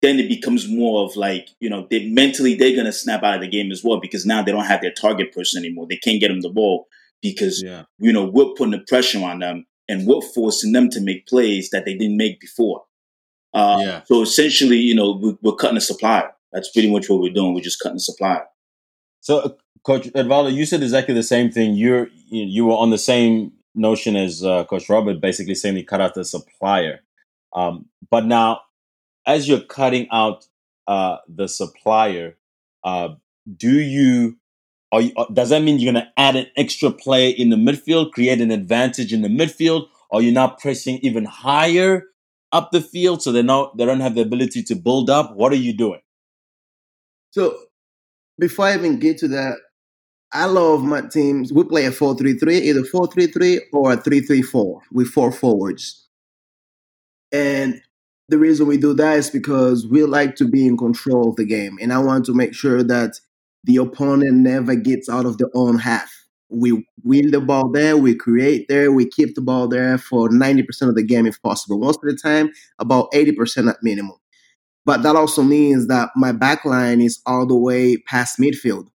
then 0.00 0.18
it 0.20 0.28
becomes 0.28 0.68
more 0.68 1.04
of 1.04 1.16
like, 1.16 1.48
you 1.60 1.68
know, 1.68 1.86
they 1.90 2.08
mentally 2.08 2.54
they're 2.54 2.76
gonna 2.76 2.92
snap 2.92 3.22
out 3.24 3.34
of 3.36 3.40
the 3.40 3.48
game 3.48 3.72
as 3.72 3.82
well 3.82 4.00
because 4.00 4.24
now 4.24 4.42
they 4.42 4.52
don't 4.52 4.64
have 4.64 4.80
their 4.80 4.92
target 4.92 5.32
person 5.32 5.62
anymore. 5.64 5.86
They 5.88 5.96
can't 5.96 6.20
get 6.20 6.28
them 6.28 6.40
the 6.40 6.48
ball 6.50 6.86
because 7.20 7.62
Yeah. 7.62 7.84
you 7.98 8.12
know 8.12 8.24
we're 8.24 8.54
putting 8.54 8.70
the 8.72 8.84
pressure 8.86 9.22
on 9.24 9.40
them 9.40 9.66
and 9.88 10.06
we're 10.06 10.20
forcing 10.20 10.72
them 10.72 10.88
to 10.90 11.00
make 11.00 11.26
plays 11.26 11.70
that 11.70 11.84
they 11.84 11.94
didn't 11.96 12.16
make 12.16 12.38
before. 12.40 12.84
Uh, 13.54 13.78
Yeah. 13.84 14.02
So 14.04 14.22
essentially, 14.22 14.76
you 14.78 14.94
know, 14.94 15.12
we, 15.12 15.36
we're 15.42 15.56
cutting 15.56 15.76
the 15.76 15.80
supply. 15.80 16.24
That's 16.52 16.70
pretty 16.70 16.90
much 16.92 17.08
what 17.08 17.20
we're 17.20 17.32
doing. 17.32 17.54
We're 17.54 17.60
just 17.62 17.80
cutting 17.80 17.96
the 17.96 18.00
supply. 18.00 18.42
So, 19.20 19.38
uh, 19.40 19.48
Coach 19.84 20.06
Edvaldo, 20.12 20.52
you 20.52 20.64
said 20.66 20.82
exactly 20.82 21.14
the 21.14 21.22
same 21.22 21.50
thing. 21.50 21.74
You're 21.74 22.08
you 22.28 22.44
you 22.44 22.66
were 22.66 22.74
on 22.76 22.90
the 22.90 22.98
same 22.98 23.52
notion 23.74 24.16
is 24.16 24.44
uh, 24.44 24.64
Coach 24.64 24.88
Robert, 24.88 25.20
basically 25.20 25.54
saying 25.54 25.76
he 25.76 25.84
cut 25.84 26.00
out 26.00 26.14
the 26.14 26.24
supplier. 26.24 27.00
Um, 27.54 27.86
but 28.10 28.26
now, 28.26 28.62
as 29.26 29.48
you're 29.48 29.60
cutting 29.60 30.08
out 30.10 30.46
uh, 30.86 31.18
the 31.28 31.48
supplier, 31.48 32.36
uh, 32.84 33.10
do 33.56 33.80
you, 33.80 34.36
you? 34.92 35.12
uh, 35.16 35.26
Does 35.32 35.50
that 35.50 35.62
mean 35.62 35.78
you're 35.78 35.92
going 35.92 36.04
to 36.04 36.12
add 36.16 36.36
an 36.36 36.46
extra 36.56 36.90
play 36.90 37.30
in 37.30 37.50
the 37.50 37.56
midfield, 37.56 38.12
create 38.12 38.40
an 38.40 38.50
advantage 38.50 39.12
in 39.12 39.22
the 39.22 39.28
midfield, 39.28 39.88
or 40.10 40.22
you're 40.22 40.32
not 40.32 40.58
pressing 40.58 40.98
even 40.98 41.24
higher 41.24 42.04
up 42.52 42.70
the 42.72 42.80
field 42.80 43.22
so 43.22 43.30
they 43.32 43.42
not 43.42 43.76
they 43.76 43.84
don't 43.84 44.00
have 44.00 44.14
the 44.14 44.22
ability 44.22 44.62
to 44.64 44.74
build 44.74 45.10
up? 45.10 45.34
What 45.36 45.52
are 45.52 45.56
you 45.56 45.76
doing? 45.76 46.00
So 47.30 47.56
before 48.38 48.66
I 48.66 48.74
even 48.74 48.98
get 48.98 49.18
to 49.18 49.28
that, 49.28 49.56
I 50.32 50.44
love 50.44 50.82
my 50.84 51.02
teams. 51.02 51.52
We 51.52 51.64
play 51.64 51.86
a 51.86 51.92
4 51.92 52.16
3 52.16 52.34
3, 52.34 52.58
either 52.58 52.84
4 52.84 53.06
3 53.06 53.26
3 53.28 53.60
or 53.72 53.92
a 53.92 53.96
3 53.96 54.20
3 54.20 54.42
4 54.42 54.82
with 54.92 55.08
four 55.08 55.32
forwards. 55.32 56.06
And 57.32 57.80
the 58.28 58.38
reason 58.38 58.66
we 58.66 58.76
do 58.76 58.92
that 58.94 59.18
is 59.18 59.30
because 59.30 59.86
we 59.86 60.04
like 60.04 60.36
to 60.36 60.46
be 60.46 60.66
in 60.66 60.76
control 60.76 61.30
of 61.30 61.36
the 61.36 61.46
game. 61.46 61.78
And 61.80 61.92
I 61.92 61.98
want 61.98 62.26
to 62.26 62.34
make 62.34 62.54
sure 62.54 62.82
that 62.82 63.20
the 63.64 63.76
opponent 63.76 64.34
never 64.34 64.74
gets 64.74 65.08
out 65.08 65.24
of 65.24 65.38
their 65.38 65.50
own 65.54 65.78
half. 65.78 66.10
We 66.50 66.86
win 67.04 67.30
the 67.30 67.40
ball 67.40 67.70
there, 67.70 67.96
we 67.96 68.14
create 68.14 68.68
there, 68.68 68.90
we 68.90 69.06
keep 69.06 69.34
the 69.34 69.42
ball 69.42 69.68
there 69.68 69.98
for 69.98 70.30
90% 70.30 70.88
of 70.88 70.94
the 70.94 71.02
game 71.02 71.26
if 71.26 71.40
possible. 71.42 71.78
Most 71.78 72.00
of 72.02 72.10
the 72.10 72.16
time, 72.16 72.50
about 72.78 73.10
80% 73.12 73.68
at 73.68 73.82
minimum. 73.82 74.16
But 74.86 75.02
that 75.02 75.16
also 75.16 75.42
means 75.42 75.88
that 75.88 76.10
my 76.16 76.32
back 76.32 76.64
line 76.64 77.02
is 77.02 77.20
all 77.26 77.46
the 77.46 77.56
way 77.56 77.98
past 77.98 78.38
midfield. 78.38 78.88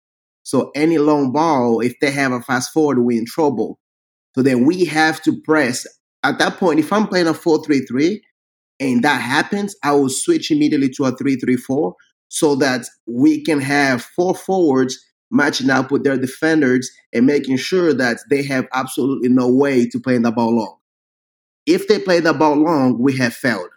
So 0.43 0.71
any 0.75 0.99
long 0.99 1.33
ball, 1.33 1.81
if 1.81 1.95
they 2.01 2.11
have 2.11 2.33
a 2.33 2.41
fast 2.41 2.73
forward, 2.73 2.99
we're 2.99 3.19
in 3.19 3.27
trouble. 3.27 3.79
So 4.35 4.43
then 4.43 4.65
we 4.65 4.85
have 4.87 5.23
to 5.23 5.41
press. 5.43 5.87
At 6.23 6.39
that 6.39 6.57
point, 6.57 6.81
if 6.81 6.93
I'm 6.93 7.07
playing 7.07 7.27
a 7.27 7.35
4 7.35 7.65
3 7.65 7.81
3 7.87 8.23
and 8.81 9.03
that 9.05 9.21
happens, 9.21 9.77
I 9.83 9.93
will 9.93 10.09
switch 10.09 10.51
immediately 10.51 10.89
to 10.91 11.05
a 11.05 11.17
3 11.17 11.37
3 11.37 11.57
4 11.57 11.95
so 12.29 12.55
that 12.57 12.87
we 13.07 13.43
can 13.43 13.61
have 13.61 14.03
four 14.03 14.35
forwards 14.35 14.99
matching 15.31 15.71
up 15.71 15.91
with 15.91 16.05
their 16.05 16.17
defenders 16.17 16.91
and 17.13 17.27
making 17.27 17.57
sure 17.57 17.93
that 17.93 18.19
they 18.31 18.43
have 18.43 18.67
absolutely 18.73 19.29
no 19.29 19.49
way 19.53 19.87
to 19.87 20.01
play 20.01 20.17
the 20.19 20.31
ball 20.31 20.57
long. 20.57 20.77
If 21.67 21.89
they 21.89 21.99
play 21.99 22.21
the 22.21 22.33
ball 22.33 22.57
long, 22.57 22.99
we 22.99 23.17
have 23.19 23.35
failed. 23.35 23.71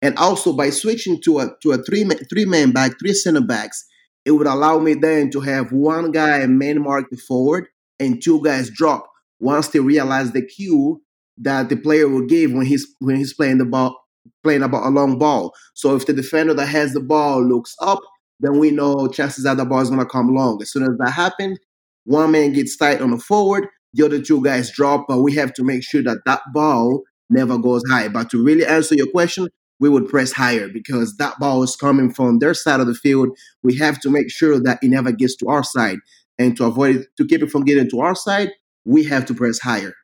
And 0.00 0.16
also 0.16 0.52
by 0.52 0.70
switching 0.70 1.20
to 1.22 1.40
a 1.40 1.56
to 1.62 1.72
a 1.72 1.78
three 1.78 2.04
three 2.30 2.44
man 2.44 2.70
back, 2.72 2.98
three 2.98 3.12
center 3.12 3.40
backs, 3.40 3.84
it 4.24 4.32
would 4.32 4.46
allow 4.46 4.78
me 4.78 4.94
then 4.94 5.30
to 5.30 5.40
have 5.40 5.72
one 5.72 6.12
guy 6.12 6.44
man 6.46 6.82
mark 6.82 7.06
the 7.10 7.16
forward 7.16 7.66
and 7.98 8.22
two 8.22 8.42
guys 8.42 8.70
drop 8.70 9.08
once 9.40 9.68
they 9.68 9.80
realize 9.80 10.32
the 10.32 10.44
cue 10.44 11.00
that 11.38 11.68
the 11.68 11.76
player 11.76 12.08
will 12.08 12.26
give 12.26 12.52
when 12.52 12.66
he's 12.66 12.86
when 12.98 13.16
he's 13.16 13.34
playing 13.34 13.58
the 13.58 13.64
ball 13.64 13.96
playing 14.42 14.62
about 14.62 14.86
a 14.86 14.90
long 14.90 15.18
ball. 15.18 15.54
So 15.74 15.96
if 15.96 16.06
the 16.06 16.12
defender 16.12 16.54
that 16.54 16.66
has 16.66 16.92
the 16.92 17.00
ball 17.00 17.42
looks 17.44 17.74
up, 17.80 18.00
then 18.40 18.58
we 18.58 18.70
know 18.70 19.08
chances 19.08 19.46
are 19.46 19.54
the 19.54 19.64
ball 19.64 19.80
is 19.80 19.90
gonna 19.90 20.06
come 20.06 20.34
long. 20.34 20.60
As 20.62 20.70
soon 20.70 20.84
as 20.84 20.96
that 20.98 21.10
happens, 21.10 21.58
one 22.04 22.30
man 22.30 22.52
gets 22.52 22.76
tight 22.76 23.00
on 23.00 23.10
the 23.10 23.18
forward, 23.18 23.66
the 23.94 24.04
other 24.04 24.20
two 24.20 24.42
guys 24.42 24.70
drop, 24.70 25.06
but 25.08 25.18
we 25.18 25.34
have 25.34 25.52
to 25.54 25.64
make 25.64 25.82
sure 25.82 26.02
that 26.02 26.18
that 26.24 26.40
ball 26.52 27.02
never 27.30 27.58
goes 27.58 27.82
high. 27.90 28.08
But 28.08 28.30
to 28.30 28.42
really 28.42 28.64
answer 28.64 28.94
your 28.94 29.10
question, 29.10 29.48
we 29.80 29.88
would 29.88 30.08
press 30.08 30.32
higher 30.32 30.68
because 30.68 31.16
that 31.16 31.38
ball 31.38 31.62
is 31.62 31.76
coming 31.76 32.12
from 32.12 32.38
their 32.38 32.54
side 32.54 32.80
of 32.80 32.86
the 32.86 32.94
field. 32.94 33.28
We 33.62 33.76
have 33.76 34.00
to 34.00 34.10
make 34.10 34.30
sure 34.30 34.60
that 34.60 34.78
it 34.82 34.88
never 34.88 35.12
gets 35.12 35.36
to 35.36 35.48
our 35.48 35.62
side. 35.62 35.98
And 36.38 36.56
to 36.56 36.64
avoid 36.64 36.96
it, 36.96 37.08
to 37.16 37.26
keep 37.26 37.42
it 37.42 37.50
from 37.50 37.64
getting 37.64 37.90
to 37.90 38.00
our 38.00 38.14
side, 38.14 38.50
we 38.84 39.04
have 39.04 39.26
to 39.26 39.34
press 39.34 39.58
higher. 39.58 39.94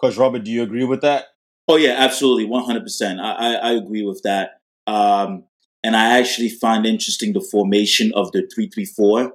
Coach 0.00 0.16
Robert, 0.16 0.44
do 0.44 0.50
you 0.50 0.62
agree 0.62 0.84
with 0.84 1.00
that? 1.02 1.26
Oh 1.68 1.76
yeah, 1.76 1.94
absolutely, 1.98 2.44
one 2.44 2.64
hundred 2.64 2.84
percent. 2.84 3.20
I 3.20 3.32
I 3.32 3.52
I 3.54 3.70
agree 3.72 4.04
with 4.04 4.22
that. 4.22 4.60
Um, 4.86 5.44
and 5.82 5.96
I 5.96 6.18
actually 6.18 6.48
find 6.48 6.86
interesting 6.86 7.32
the 7.32 7.40
formation 7.40 8.12
of 8.14 8.32
the 8.32 8.48
three 8.54 8.68
three 8.68 8.84
four. 8.84 9.34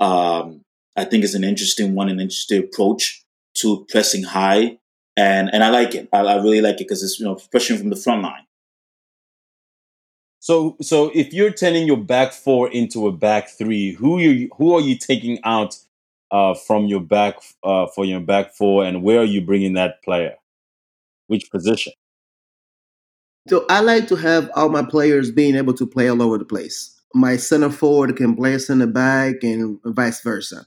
Um, 0.00 0.62
I 0.96 1.04
think 1.04 1.24
it's 1.24 1.34
an 1.34 1.44
interesting 1.44 1.94
one, 1.94 2.08
an 2.08 2.20
interesting 2.20 2.64
approach 2.64 3.24
to 3.58 3.86
pressing 3.88 4.22
high, 4.22 4.78
and 5.16 5.52
and 5.52 5.62
I 5.62 5.70
like 5.70 5.94
it. 5.94 6.08
I, 6.12 6.20
I 6.20 6.36
really 6.36 6.60
like 6.60 6.76
it 6.76 6.88
because 6.88 7.02
it's 7.02 7.20
you 7.20 7.26
know 7.26 7.38
pressing 7.50 7.78
from 7.78 7.90
the 7.90 7.96
front 7.96 8.22
line. 8.22 8.45
So, 10.46 10.76
so 10.80 11.10
if 11.12 11.32
you're 11.32 11.50
turning 11.50 11.88
your 11.88 11.96
back 11.96 12.32
four 12.32 12.70
into 12.70 13.08
a 13.08 13.12
back 13.12 13.48
three, 13.48 13.94
who 13.94 14.20
you 14.20 14.48
who 14.56 14.76
are 14.76 14.80
you 14.80 14.96
taking 14.96 15.40
out 15.42 15.76
uh, 16.30 16.54
from 16.54 16.86
your 16.86 17.00
back 17.00 17.38
uh, 17.64 17.88
for 17.88 18.04
your 18.04 18.20
back 18.20 18.54
four, 18.54 18.84
and 18.84 19.02
where 19.02 19.18
are 19.18 19.24
you 19.24 19.40
bringing 19.40 19.72
that 19.72 20.04
player? 20.04 20.36
Which 21.26 21.50
position? 21.50 21.94
So 23.48 23.66
I 23.68 23.80
like 23.80 24.06
to 24.06 24.14
have 24.14 24.48
all 24.54 24.68
my 24.68 24.84
players 24.84 25.32
being 25.32 25.56
able 25.56 25.74
to 25.74 25.84
play 25.84 26.08
all 26.08 26.22
over 26.22 26.38
the 26.38 26.44
place. 26.44 26.94
My 27.12 27.36
center 27.36 27.70
forward 27.70 28.14
can 28.16 28.36
play 28.36 28.56
center 28.58 28.86
back 28.86 29.42
and 29.42 29.80
vice 29.84 30.20
versa. 30.20 30.64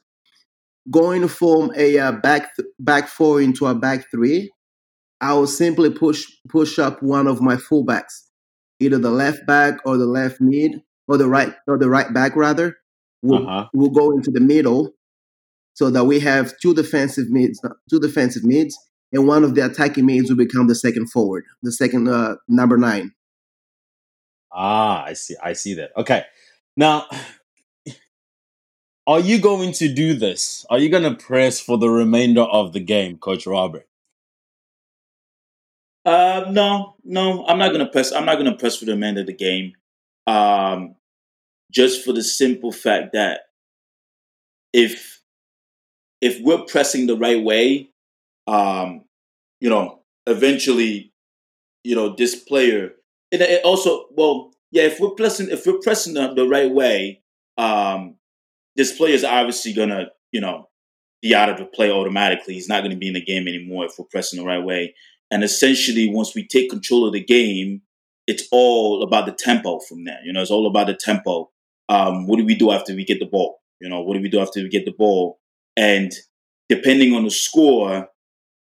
Going 0.91 1.25
from 1.29 1.71
a 1.77 1.97
uh, 1.97 2.11
back 2.11 2.51
back 2.79 3.07
four 3.07 3.39
into 3.39 3.65
a 3.65 3.73
back 3.73 4.11
three, 4.11 4.51
I 5.21 5.35
will 5.35 5.47
simply 5.47 5.89
push 5.89 6.25
push 6.49 6.77
up 6.79 7.01
one 7.01 7.27
of 7.27 7.39
my 7.39 7.55
fullbacks, 7.55 8.23
either 8.79 8.97
the 8.97 9.11
left 9.11 9.45
back 9.45 9.75
or 9.85 9.97
the 9.97 10.05
left 10.05 10.39
mid 10.41 10.81
or 11.07 11.17
the 11.17 11.27
right 11.27 11.53
or 11.67 11.77
the 11.77 11.89
right 11.89 12.13
back 12.13 12.35
rather. 12.35 12.77
Will 13.21 13.45
Uh-huh. 13.47 13.67
will 13.73 13.89
go 13.89 14.11
into 14.11 14.31
the 14.31 14.39
middle 14.39 14.93
so 15.73 15.89
that 15.89 16.05
we 16.05 16.19
have 16.21 16.57
two 16.61 16.73
defensive 16.73 17.29
mids, 17.29 17.59
two 17.89 17.99
defensive 17.99 18.43
mids, 18.45 18.77
and 19.11 19.27
one 19.27 19.43
of 19.43 19.55
the 19.55 19.65
attacking 19.65 20.05
mids 20.05 20.29
will 20.29 20.37
become 20.37 20.67
the 20.67 20.75
second 20.75 21.07
forward, 21.11 21.43
the 21.61 21.71
second 21.71 22.07
uh, 22.07 22.35
number 22.47 22.77
nine. 22.77 23.11
Ah, 24.53 25.03
I 25.03 25.13
see. 25.13 25.35
I 25.43 25.51
see 25.53 25.73
that. 25.75 25.91
Okay. 25.97 26.23
Now, 26.77 27.07
are 29.07 29.19
you 29.19 29.39
going 29.39 29.73
to 29.73 29.93
do 29.93 30.13
this? 30.13 30.65
Are 30.69 30.79
you 30.79 30.87
going 30.89 31.03
to 31.03 31.15
press 31.15 31.59
for 31.59 31.77
the 31.77 31.89
remainder 31.89 32.43
of 32.43 32.71
the 32.71 32.79
game, 32.79 33.17
Coach 33.17 33.45
Robert? 33.45 33.87
Uh, 36.09 36.49
no, 36.49 36.95
no, 37.03 37.45
I'm 37.45 37.59
not 37.59 37.71
gonna 37.71 37.85
press. 37.85 38.11
I'm 38.11 38.25
not 38.25 38.37
gonna 38.37 38.57
press 38.57 38.77
for 38.77 38.85
the 38.85 38.93
remainder 38.93 39.21
of 39.21 39.27
the 39.27 39.33
game. 39.33 39.73
Um, 40.25 40.95
just 41.71 42.03
for 42.03 42.13
the 42.13 42.23
simple 42.23 42.71
fact 42.71 43.13
that 43.13 43.41
if 44.73 45.21
if 46.19 46.41
we're 46.41 46.65
pressing 46.65 47.05
the 47.05 47.15
right 47.15 47.43
way, 47.43 47.91
um, 48.47 49.05
you 49.61 49.69
know, 49.69 50.01
eventually, 50.25 51.13
you 51.83 51.95
know, 51.95 52.15
this 52.15 52.33
player 52.35 52.93
and 53.31 53.43
it 53.43 53.63
also 53.63 54.07
well, 54.15 54.51
yeah, 54.71 54.85
if 54.85 54.99
we're 54.99 55.11
pressing 55.11 55.49
if 55.51 55.67
we're 55.67 55.77
pressing 55.77 56.15
the, 56.15 56.33
the 56.33 56.47
right 56.47 56.71
way, 56.71 57.21
um, 57.59 58.15
this 58.75 58.97
player 58.97 59.13
is 59.13 59.23
obviously 59.23 59.73
gonna, 59.73 60.07
you 60.31 60.41
know, 60.41 60.69
be 61.21 61.35
out 61.35 61.49
of 61.49 61.59
the 61.59 61.65
play 61.65 61.91
automatically. 61.91 62.55
He's 62.55 62.67
not 62.67 62.81
gonna 62.81 62.95
be 62.95 63.09
in 63.09 63.13
the 63.13 63.23
game 63.23 63.47
anymore 63.47 63.85
if 63.85 63.99
we're 63.99 64.05
pressing 64.05 64.39
the 64.39 64.45
right 64.47 64.63
way. 64.63 64.95
And 65.31 65.43
essentially, 65.43 66.09
once 66.09 66.33
we 66.33 66.47
take 66.47 66.69
control 66.69 67.05
of 67.05 67.13
the 67.13 67.23
game, 67.23 67.81
it's 68.27 68.47
all 68.51 69.03
about 69.03 69.25
the 69.25 69.31
tempo 69.31 69.79
from 69.79 70.05
there. 70.05 70.19
You 70.23 70.33
know, 70.33 70.41
it's 70.41 70.51
all 70.51 70.67
about 70.67 70.87
the 70.87 70.95
tempo. 70.95 71.49
Um, 71.87 72.27
what 72.27 72.37
do 72.37 72.45
we 72.45 72.55
do 72.55 72.71
after 72.71 72.93
we 72.95 73.03
get 73.03 73.19
the 73.19 73.25
ball? 73.25 73.59
You 73.81 73.89
know, 73.89 74.01
what 74.01 74.15
do 74.15 74.21
we 74.21 74.29
do 74.29 74.39
after 74.39 74.61
we 74.61 74.69
get 74.69 74.85
the 74.85 74.91
ball? 74.91 75.39
And 75.75 76.11
depending 76.67 77.13
on 77.13 77.23
the 77.23 77.31
score, 77.31 78.09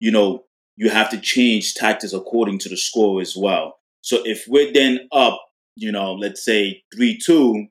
you 0.01 0.11
know, 0.11 0.45
you 0.77 0.91
have 0.91 1.11
to 1.11 1.21
change 1.21 1.75
tactics 1.75 2.13
according 2.13 2.59
to 2.61 2.69
the 2.69 2.77
score 2.77 3.21
as 3.21 3.37
well. 3.37 3.79
So 4.01 4.19
if 4.25 4.45
we're 4.47 4.73
then 4.73 5.09
up, 5.11 5.41
you 5.75 5.91
know, 5.91 6.15
let's 6.15 6.45
say 6.45 6.83
3 6.95 7.19
2, 7.19 7.67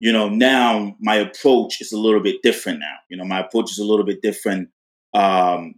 you 0.00 0.12
know, 0.12 0.28
now 0.28 0.94
my 1.00 1.16
approach 1.16 1.80
is 1.80 1.92
a 1.92 1.98
little 1.98 2.20
bit 2.20 2.42
different 2.42 2.80
now. 2.80 2.96
You 3.08 3.16
know, 3.16 3.24
my 3.24 3.40
approach 3.40 3.70
is 3.70 3.78
a 3.78 3.84
little 3.84 4.04
bit 4.04 4.20
different 4.20 4.68
um, 5.14 5.74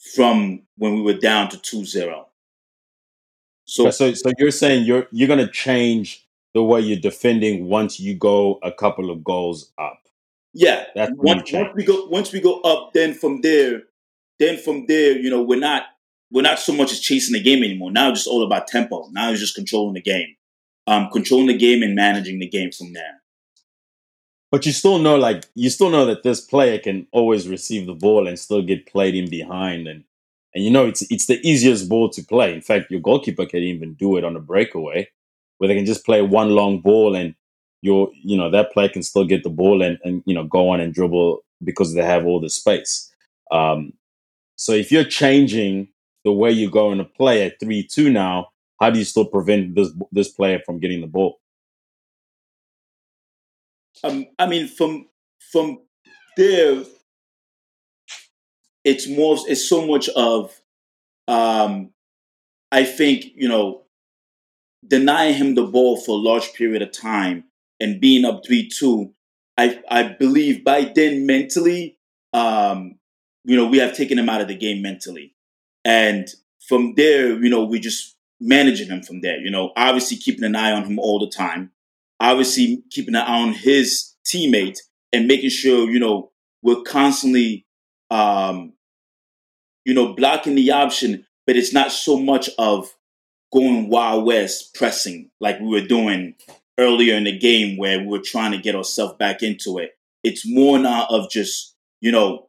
from 0.00 0.62
when 0.76 0.94
we 0.94 1.02
were 1.02 1.18
down 1.18 1.48
to 1.50 1.58
2 1.58 1.84
0. 1.84 2.26
So, 3.66 3.90
so, 3.90 4.12
so 4.14 4.32
you're 4.38 4.50
saying 4.50 4.84
you're 4.84 5.06
you're 5.12 5.28
going 5.28 5.38
to 5.38 5.50
change 5.50 6.26
the 6.54 6.62
way 6.62 6.80
you're 6.80 6.98
defending 6.98 7.66
once 7.66 8.00
you 8.00 8.14
go 8.14 8.58
a 8.62 8.72
couple 8.72 9.10
of 9.10 9.22
goals 9.22 9.72
up. 9.78 10.00
Yeah, 10.52 10.86
That's 10.96 11.12
once, 11.14 11.52
once 11.52 11.68
we 11.76 11.84
go 11.84 12.06
once 12.06 12.32
we 12.32 12.40
go 12.40 12.60
up, 12.62 12.92
then 12.92 13.14
from 13.14 13.40
there, 13.42 13.82
then 14.40 14.56
from 14.58 14.86
there, 14.86 15.16
you 15.16 15.30
know, 15.30 15.42
we're 15.42 15.60
not 15.60 15.84
we're 16.32 16.42
not 16.42 16.58
so 16.58 16.72
much 16.72 16.90
as 16.90 17.00
chasing 17.00 17.34
the 17.34 17.42
game 17.42 17.62
anymore. 17.62 17.92
Now 17.92 18.10
it's 18.10 18.20
just 18.20 18.28
all 18.28 18.44
about 18.44 18.66
tempo. 18.66 19.08
Now 19.12 19.30
it's 19.30 19.40
just 19.40 19.54
controlling 19.54 19.94
the 19.94 20.00
game, 20.00 20.34
um, 20.88 21.08
controlling 21.12 21.46
the 21.46 21.56
game 21.56 21.82
and 21.84 21.94
managing 21.94 22.40
the 22.40 22.48
game 22.48 22.72
from 22.72 22.92
there. 22.92 23.19
But 24.50 24.66
you 24.66 24.72
still 24.72 24.98
know, 24.98 25.16
like 25.16 25.46
you 25.54 25.70
still 25.70 25.90
know 25.90 26.06
that 26.06 26.22
this 26.22 26.40
player 26.40 26.78
can 26.78 27.06
always 27.12 27.48
receive 27.48 27.86
the 27.86 27.94
ball 27.94 28.26
and 28.26 28.38
still 28.38 28.62
get 28.62 28.86
played 28.86 29.14
in 29.14 29.30
behind, 29.30 29.86
and 29.86 30.04
and 30.54 30.64
you 30.64 30.70
know 30.70 30.86
it's 30.86 31.02
it's 31.10 31.26
the 31.26 31.40
easiest 31.48 31.88
ball 31.88 32.10
to 32.10 32.22
play. 32.22 32.52
In 32.52 32.60
fact, 32.60 32.90
your 32.90 33.00
goalkeeper 33.00 33.46
can 33.46 33.60
even 33.62 33.94
do 33.94 34.16
it 34.16 34.24
on 34.24 34.36
a 34.36 34.40
breakaway, 34.40 35.08
where 35.58 35.68
they 35.68 35.76
can 35.76 35.86
just 35.86 36.04
play 36.04 36.22
one 36.22 36.50
long 36.50 36.80
ball 36.80 37.14
and 37.14 37.34
your 37.82 38.10
you 38.14 38.36
know 38.36 38.50
that 38.50 38.72
player 38.72 38.88
can 38.88 39.02
still 39.04 39.24
get 39.24 39.44
the 39.44 39.50
ball 39.50 39.82
and 39.82 39.98
and 40.04 40.22
you 40.26 40.34
know 40.34 40.44
go 40.44 40.68
on 40.70 40.80
and 40.80 40.94
dribble 40.94 41.44
because 41.62 41.94
they 41.94 42.02
have 42.02 42.26
all 42.26 42.40
the 42.40 42.50
space. 42.50 43.12
Um, 43.52 43.92
so 44.56 44.72
if 44.72 44.92
you're 44.92 45.04
changing 45.04 45.88
the 46.24 46.32
way 46.32 46.50
you're 46.50 46.70
going 46.70 46.98
to 46.98 47.04
play 47.04 47.44
at 47.46 47.60
three 47.60 47.84
two 47.86 48.10
now, 48.10 48.50
how 48.80 48.90
do 48.90 48.98
you 48.98 49.04
still 49.04 49.26
prevent 49.26 49.74
this 49.76 49.90
this 50.12 50.28
player 50.28 50.60
from 50.66 50.80
getting 50.80 51.00
the 51.00 51.06
ball? 51.06 51.40
Um, 54.02 54.26
I 54.38 54.46
mean, 54.46 54.68
from 54.68 55.06
from 55.52 55.80
there, 56.36 56.84
it's 58.84 59.08
more. 59.08 59.36
It's 59.48 59.68
so 59.68 59.86
much 59.86 60.08
of. 60.10 60.60
Um, 61.28 61.90
I 62.72 62.84
think 62.84 63.32
you 63.34 63.48
know, 63.48 63.82
denying 64.86 65.34
him 65.34 65.54
the 65.54 65.66
ball 65.66 65.96
for 65.96 66.12
a 66.12 66.22
large 66.22 66.52
period 66.54 66.82
of 66.82 66.92
time 66.92 67.44
and 67.78 68.00
being 68.00 68.24
up 68.24 68.44
three 68.46 68.68
two. 68.68 69.12
I 69.58 69.82
I 69.90 70.02
believe 70.04 70.64
by 70.64 70.84
then 70.94 71.26
mentally, 71.26 71.98
um, 72.32 72.98
you 73.44 73.56
know, 73.56 73.66
we 73.66 73.78
have 73.78 73.96
taken 73.96 74.18
him 74.18 74.28
out 74.28 74.40
of 74.40 74.48
the 74.48 74.56
game 74.56 74.82
mentally. 74.82 75.34
And 75.84 76.28
from 76.66 76.94
there, 76.96 77.42
you 77.42 77.50
know, 77.50 77.64
we're 77.64 77.80
just 77.80 78.16
managing 78.40 78.88
him 78.88 79.02
from 79.02 79.20
there. 79.20 79.38
You 79.38 79.50
know, 79.50 79.72
obviously 79.76 80.16
keeping 80.16 80.44
an 80.44 80.56
eye 80.56 80.72
on 80.72 80.84
him 80.84 80.98
all 80.98 81.18
the 81.18 81.30
time, 81.30 81.72
obviously 82.20 82.82
keeping 82.90 83.14
an 83.14 83.22
eye 83.22 83.42
on 83.42 83.52
his 83.52 84.14
teammate 84.26 84.78
and 85.12 85.26
making 85.26 85.50
sure, 85.50 85.90
you 85.90 85.98
know, 85.98 86.30
we're 86.62 86.82
constantly, 86.82 87.66
um, 88.10 88.74
you 89.84 89.94
know, 89.94 90.14
blocking 90.14 90.54
the 90.54 90.70
option, 90.70 91.26
but 91.46 91.56
it's 91.56 91.72
not 91.72 91.90
so 91.90 92.18
much 92.18 92.50
of 92.58 92.88
going 93.52 93.88
wild 93.88 94.26
west 94.26 94.74
pressing 94.74 95.30
like 95.40 95.58
we 95.58 95.68
were 95.68 95.86
doing 95.86 96.34
earlier 96.78 97.16
in 97.16 97.24
the 97.24 97.36
game 97.36 97.76
where 97.76 97.98
we 97.98 98.06
were 98.06 98.22
trying 98.24 98.52
to 98.52 98.58
get 98.58 98.76
ourselves 98.76 99.14
back 99.18 99.42
into 99.42 99.78
it. 99.78 99.92
It's 100.22 100.46
more 100.46 100.78
now 100.78 101.06
of 101.08 101.30
just, 101.30 101.74
you 102.00 102.12
know, 102.12 102.48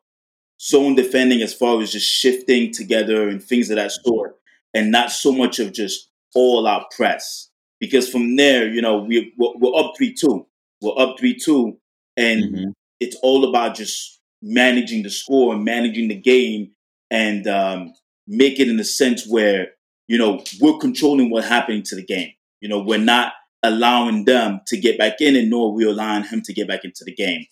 zone 0.61 0.95
defending 0.95 1.41
as 1.41 1.53
far 1.53 1.81
as 1.81 1.91
just 1.91 2.07
shifting 2.07 2.71
together 2.71 3.27
and 3.27 3.41
things 3.41 3.69
of 3.69 3.77
that 3.77 3.91
sort, 3.91 4.35
and 4.73 4.91
not 4.91 5.11
so 5.11 5.31
much 5.31 5.59
of 5.59 5.73
just 5.73 6.09
all 6.35 6.67
out 6.67 6.91
press. 6.91 7.49
Because 7.81 8.09
from 8.09 8.37
there, 8.37 8.69
you 8.69 8.81
know, 8.81 8.99
we 8.99 9.33
we're, 9.37 9.57
we're 9.57 9.77
up 9.77 9.93
three 9.97 10.13
two, 10.13 10.47
we're 10.81 10.97
up 10.97 11.19
three 11.19 11.37
two, 11.37 11.77
and 12.15 12.43
mm-hmm. 12.43 12.69
it's 13.01 13.17
all 13.21 13.49
about 13.49 13.75
just 13.75 14.21
managing 14.41 15.03
the 15.03 15.09
score 15.09 15.53
and 15.53 15.65
managing 15.65 16.07
the 16.07 16.15
game 16.15 16.71
and 17.09 17.45
um, 17.47 17.93
make 18.27 18.59
it 18.59 18.69
in 18.69 18.79
a 18.79 18.83
sense 18.83 19.27
where 19.27 19.71
you 20.07 20.17
know 20.17 20.43
we're 20.61 20.77
controlling 20.77 21.29
what's 21.29 21.47
happening 21.47 21.83
to 21.83 21.95
the 21.95 22.05
game. 22.05 22.31
You 22.61 22.69
know, 22.69 22.79
we're 22.79 22.99
not 22.99 23.33
allowing 23.63 24.25
them 24.25 24.61
to 24.67 24.77
get 24.77 24.97
back 24.97 25.19
in, 25.19 25.35
and 25.35 25.49
nor 25.49 25.73
we're 25.73 25.89
allowing 25.89 26.23
him 26.23 26.41
to 26.43 26.53
get 26.53 26.67
back 26.67 26.85
into 26.85 27.03
the 27.03 27.13
game. 27.13 27.45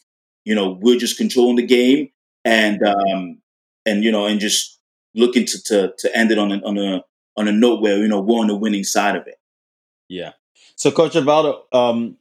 You 0.46 0.56
know, 0.56 0.78
we're 0.80 1.00
just 1.00 1.18
controlling 1.18 1.58
the 1.58 1.66
game 1.66 2.10
and 2.46 2.82
um, 2.84 3.42
and 3.86 4.04
you 4.04 4.12
know, 4.12 4.26
and 4.26 4.40
just 4.40 4.80
looking 5.16 5.46
to 5.46 5.64
to, 5.64 5.94
to 5.98 6.18
end 6.18 6.32
it 6.32 6.38
on 6.38 6.52
a, 6.52 6.58
on 6.58 6.78
a 6.78 7.04
on 7.38 7.48
a 7.48 7.52
note 7.52 7.82
where 7.82 7.98
you 7.98 8.08
know 8.08 8.22
we're 8.22 8.40
on 8.40 8.48
the 8.48 8.56
winning 8.56 8.84
side 8.84 9.16
of 9.16 9.28
it. 9.28 9.36
Yeah. 10.10 10.34
So, 10.76 10.92
Coach 10.92 11.14
Edvaldo, 11.14 11.62
um, 11.72 12.18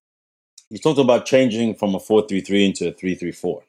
you 0.71 0.79
talked 0.79 1.01
about 1.01 1.27
changing 1.27 1.75
from 1.75 1.95
a 1.95 2.01
four-three-three 2.01 2.67
into 2.67 2.89
a 2.89 2.93
three-three-four 2.93 3.65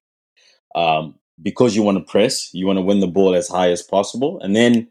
um, 0.76 1.16
because 1.42 1.76
you 1.76 1.82
want 1.82 1.98
to 1.98 2.12
press, 2.12 2.54
you 2.54 2.68
want 2.68 2.78
to 2.78 2.84
win 2.84 3.00
the 3.00 3.08
ball 3.08 3.34
as 3.34 3.48
high 3.48 3.72
as 3.72 3.82
possible, 3.82 4.40
and 4.42 4.56
then 4.56 4.90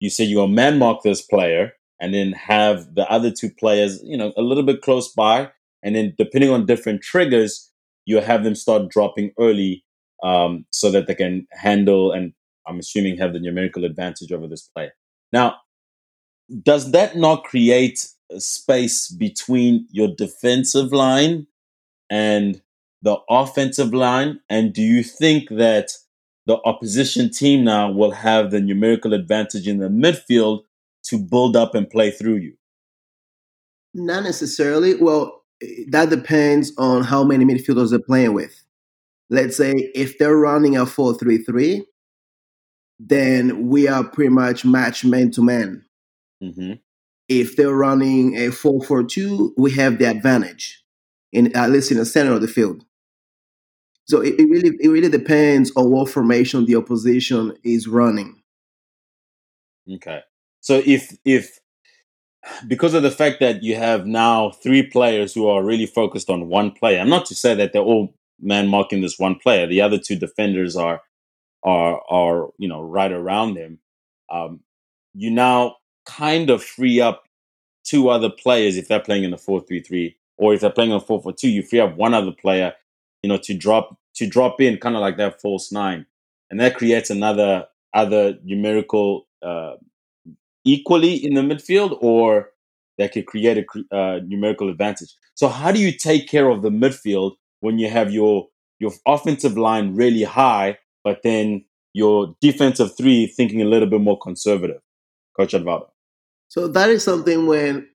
you 0.00 0.08
say 0.08 0.24
you're 0.24 0.48
man 0.48 0.78
mark 0.78 1.02
this 1.02 1.20
player, 1.20 1.72
and 2.00 2.14
then 2.14 2.32
have 2.32 2.94
the 2.94 3.10
other 3.10 3.30
two 3.30 3.50
players, 3.50 4.00
you 4.04 4.16
know, 4.16 4.32
a 4.36 4.42
little 4.42 4.62
bit 4.62 4.82
close 4.82 5.12
by, 5.12 5.50
and 5.82 5.96
then 5.96 6.14
depending 6.16 6.50
on 6.50 6.66
different 6.66 7.02
triggers, 7.02 7.70
you 8.06 8.20
have 8.20 8.44
them 8.44 8.54
start 8.54 8.88
dropping 8.88 9.32
early 9.38 9.84
um, 10.22 10.64
so 10.70 10.90
that 10.90 11.06
they 11.06 11.14
can 11.14 11.46
handle 11.52 12.12
and 12.12 12.32
I'm 12.66 12.78
assuming 12.78 13.16
have 13.16 13.32
the 13.32 13.40
numerical 13.40 13.84
advantage 13.84 14.30
over 14.30 14.46
this 14.46 14.62
player. 14.62 14.92
Now, 15.32 15.56
does 16.62 16.92
that 16.92 17.16
not 17.16 17.44
create 17.44 18.06
space 18.38 19.08
between 19.08 19.86
your 19.90 20.08
defensive 20.08 20.92
line 20.92 21.46
and 22.10 22.60
the 23.02 23.16
offensive 23.28 23.94
line? 23.94 24.40
And 24.48 24.72
do 24.72 24.82
you 24.82 25.02
think 25.02 25.48
that 25.50 25.92
the 26.46 26.58
opposition 26.64 27.30
team 27.30 27.64
now 27.64 27.90
will 27.90 28.10
have 28.10 28.50
the 28.50 28.60
numerical 28.60 29.14
advantage 29.14 29.68
in 29.68 29.78
the 29.78 29.88
midfield 29.88 30.62
to 31.04 31.18
build 31.18 31.56
up 31.56 31.74
and 31.74 31.88
play 31.88 32.10
through 32.10 32.36
you? 32.36 32.54
Not 33.94 34.24
necessarily. 34.24 34.94
Well, 34.94 35.38
that 35.88 36.10
depends 36.10 36.72
on 36.78 37.02
how 37.02 37.24
many 37.24 37.44
midfielders 37.44 37.90
they're 37.90 37.98
playing 37.98 38.34
with 38.34 38.64
let's 39.30 39.56
say 39.56 39.90
if 39.94 40.18
they're 40.18 40.36
running 40.36 40.76
a 40.76 40.84
4-3-3 40.84 41.82
then 43.00 43.68
we 43.68 43.86
are 43.86 44.04
pretty 44.04 44.30
much 44.30 44.64
match 44.64 45.04
man 45.04 45.30
to 45.30 45.42
man 45.42 45.84
mm-hmm. 46.42 46.72
If 47.28 47.56
they're 47.56 47.74
running 47.74 48.36
a 48.36 48.48
4-4-2 48.50 49.52
we 49.56 49.70
have 49.72 49.98
the 49.98 50.06
advantage 50.06 50.82
in 51.32 51.54
at 51.56 51.70
least 51.70 51.90
in 51.90 51.98
the 51.98 52.06
center 52.06 52.32
of 52.32 52.40
the 52.40 52.48
field 52.48 52.84
so 54.04 54.20
it, 54.20 54.34
it 54.38 54.48
really 54.48 54.76
it 54.80 54.88
really 54.88 55.10
depends 55.10 55.72
on 55.76 55.90
what 55.90 56.08
formation 56.08 56.64
the 56.64 56.76
opposition 56.76 57.56
is 57.64 57.86
running 57.88 58.40
okay 59.90 60.22
so 60.60 60.82
if 60.84 61.16
if 61.24 61.58
because 62.66 62.94
of 62.94 63.02
the 63.02 63.10
fact 63.10 63.40
that 63.40 63.62
you 63.62 63.76
have 63.76 64.06
now 64.06 64.50
three 64.50 64.82
players 64.82 65.34
who 65.34 65.48
are 65.48 65.64
really 65.64 65.86
focused 65.86 66.30
on 66.30 66.48
one 66.48 66.70
player, 66.70 67.00
I'm 67.00 67.08
not 67.08 67.26
to 67.26 67.34
say 67.34 67.54
that 67.54 67.72
they're 67.72 67.82
all 67.82 68.14
man 68.40 68.68
marking 68.68 69.00
this 69.00 69.18
one 69.18 69.36
player. 69.36 69.66
The 69.66 69.80
other 69.80 69.98
two 69.98 70.16
defenders 70.16 70.76
are 70.76 71.02
are 71.64 72.00
are 72.10 72.50
you 72.58 72.68
know 72.68 72.82
right 72.82 73.12
around 73.12 73.56
him. 73.56 73.78
Um, 74.30 74.60
you 75.14 75.30
now 75.30 75.76
kind 76.08 76.50
of 76.50 76.64
free 76.64 77.00
up 77.00 77.24
two 77.84 78.08
other 78.08 78.30
players 78.30 78.76
if 78.76 78.88
they're 78.88 79.00
playing 79.00 79.24
in 79.24 79.32
a 79.32 79.38
four 79.38 79.60
three 79.60 79.80
three, 79.80 80.16
or 80.36 80.54
if 80.54 80.60
they're 80.60 80.70
playing 80.70 80.90
in 80.90 80.96
a 80.96 81.00
four 81.00 81.22
four 81.22 81.32
two. 81.32 81.48
You 81.48 81.62
free 81.62 81.80
up 81.80 81.96
one 81.96 82.14
other 82.14 82.32
player, 82.32 82.72
you 83.22 83.28
know, 83.28 83.38
to 83.38 83.54
drop 83.54 83.96
to 84.14 84.26
drop 84.26 84.60
in, 84.60 84.78
kind 84.78 84.96
of 84.96 85.00
like 85.00 85.16
that 85.18 85.40
false 85.40 85.70
nine, 85.70 86.06
and 86.50 86.58
that 86.60 86.76
creates 86.76 87.10
another 87.10 87.66
other 87.94 88.38
numerical 88.44 89.26
uh, 89.42 89.74
equally 90.64 91.14
in 91.14 91.34
the 91.34 91.42
midfield, 91.42 91.96
or 92.00 92.50
that 92.98 93.12
could 93.12 93.26
create 93.26 93.58
a 93.58 93.96
uh, 93.96 94.20
numerical 94.26 94.68
advantage. 94.68 95.14
So 95.34 95.48
how 95.48 95.70
do 95.70 95.80
you 95.80 95.92
take 95.92 96.28
care 96.28 96.48
of 96.48 96.62
the 96.62 96.70
midfield 96.70 97.36
when 97.60 97.78
you 97.78 97.88
have 97.90 98.12
your 98.12 98.48
your 98.80 98.92
offensive 99.06 99.56
line 99.56 99.94
really 99.94 100.24
high, 100.24 100.78
but 101.04 101.22
then 101.22 101.64
your 101.94 102.34
defensive 102.40 102.96
three 102.96 103.26
thinking 103.26 103.62
a 103.62 103.64
little 103.64 103.88
bit 103.88 104.00
more 104.00 104.18
conservative, 104.18 104.80
Coach 105.36 105.52
Edvaldo? 105.52 105.88
So 106.48 106.66
that 106.68 106.90
is 106.90 107.04
something 107.04 107.46
when 107.46 107.88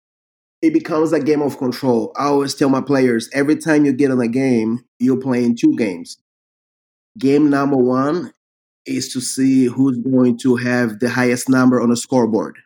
it 0.62 0.74
becomes 0.74 1.12
a 1.12 1.20
game 1.20 1.42
of 1.42 1.58
control. 1.58 2.14
I 2.16 2.26
always 2.26 2.56
tell 2.56 2.70
my 2.70 2.82
players 2.82 3.30
every 3.34 3.58
time 3.58 3.86
you 3.86 3.94
get 3.94 4.12
in 4.12 4.22
a 4.22 4.28
game, 4.28 4.86
you're 5.00 5.20
playing 5.20 5.58
two 5.58 5.76
games. 5.76 6.18
Game 7.18 7.50
number 7.50 7.78
one 7.78 8.34
is 8.86 9.12
to 9.14 9.22
see 9.22 9.66
who's 9.66 9.98
going 9.98 10.38
to 10.40 10.56
have 10.56 11.00
the 11.00 11.10
highest 11.10 11.50
number 11.50 11.82
on 11.82 11.90
the 11.90 11.98
scoreboard. 11.98 12.58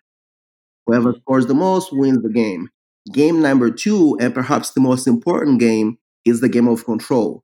Whoever 0.86 1.13
scores 1.13 1.47
the 1.47 1.54
most 1.54 1.89
wins 1.91 2.21
the 2.21 2.30
game. 2.30 2.69
Game 3.12 3.41
number 3.41 3.71
two, 3.71 4.17
and 4.19 4.34
perhaps 4.34 4.71
the 4.71 4.82
most 4.82 5.08
important 5.08 5.60
game, 5.60 5.97
is 6.26 6.41
the 6.41 6.50
game 6.50 6.67
of 6.67 6.86
control. 6.86 7.43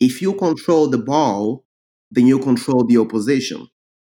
If 0.00 0.22
you 0.22 0.34
control 0.34 0.88
the 0.88 0.98
ball, 0.98 1.64
then 2.10 2.26
you 2.26 2.38
control 2.38 2.84
the 2.84 2.98
opposition. 2.98 3.68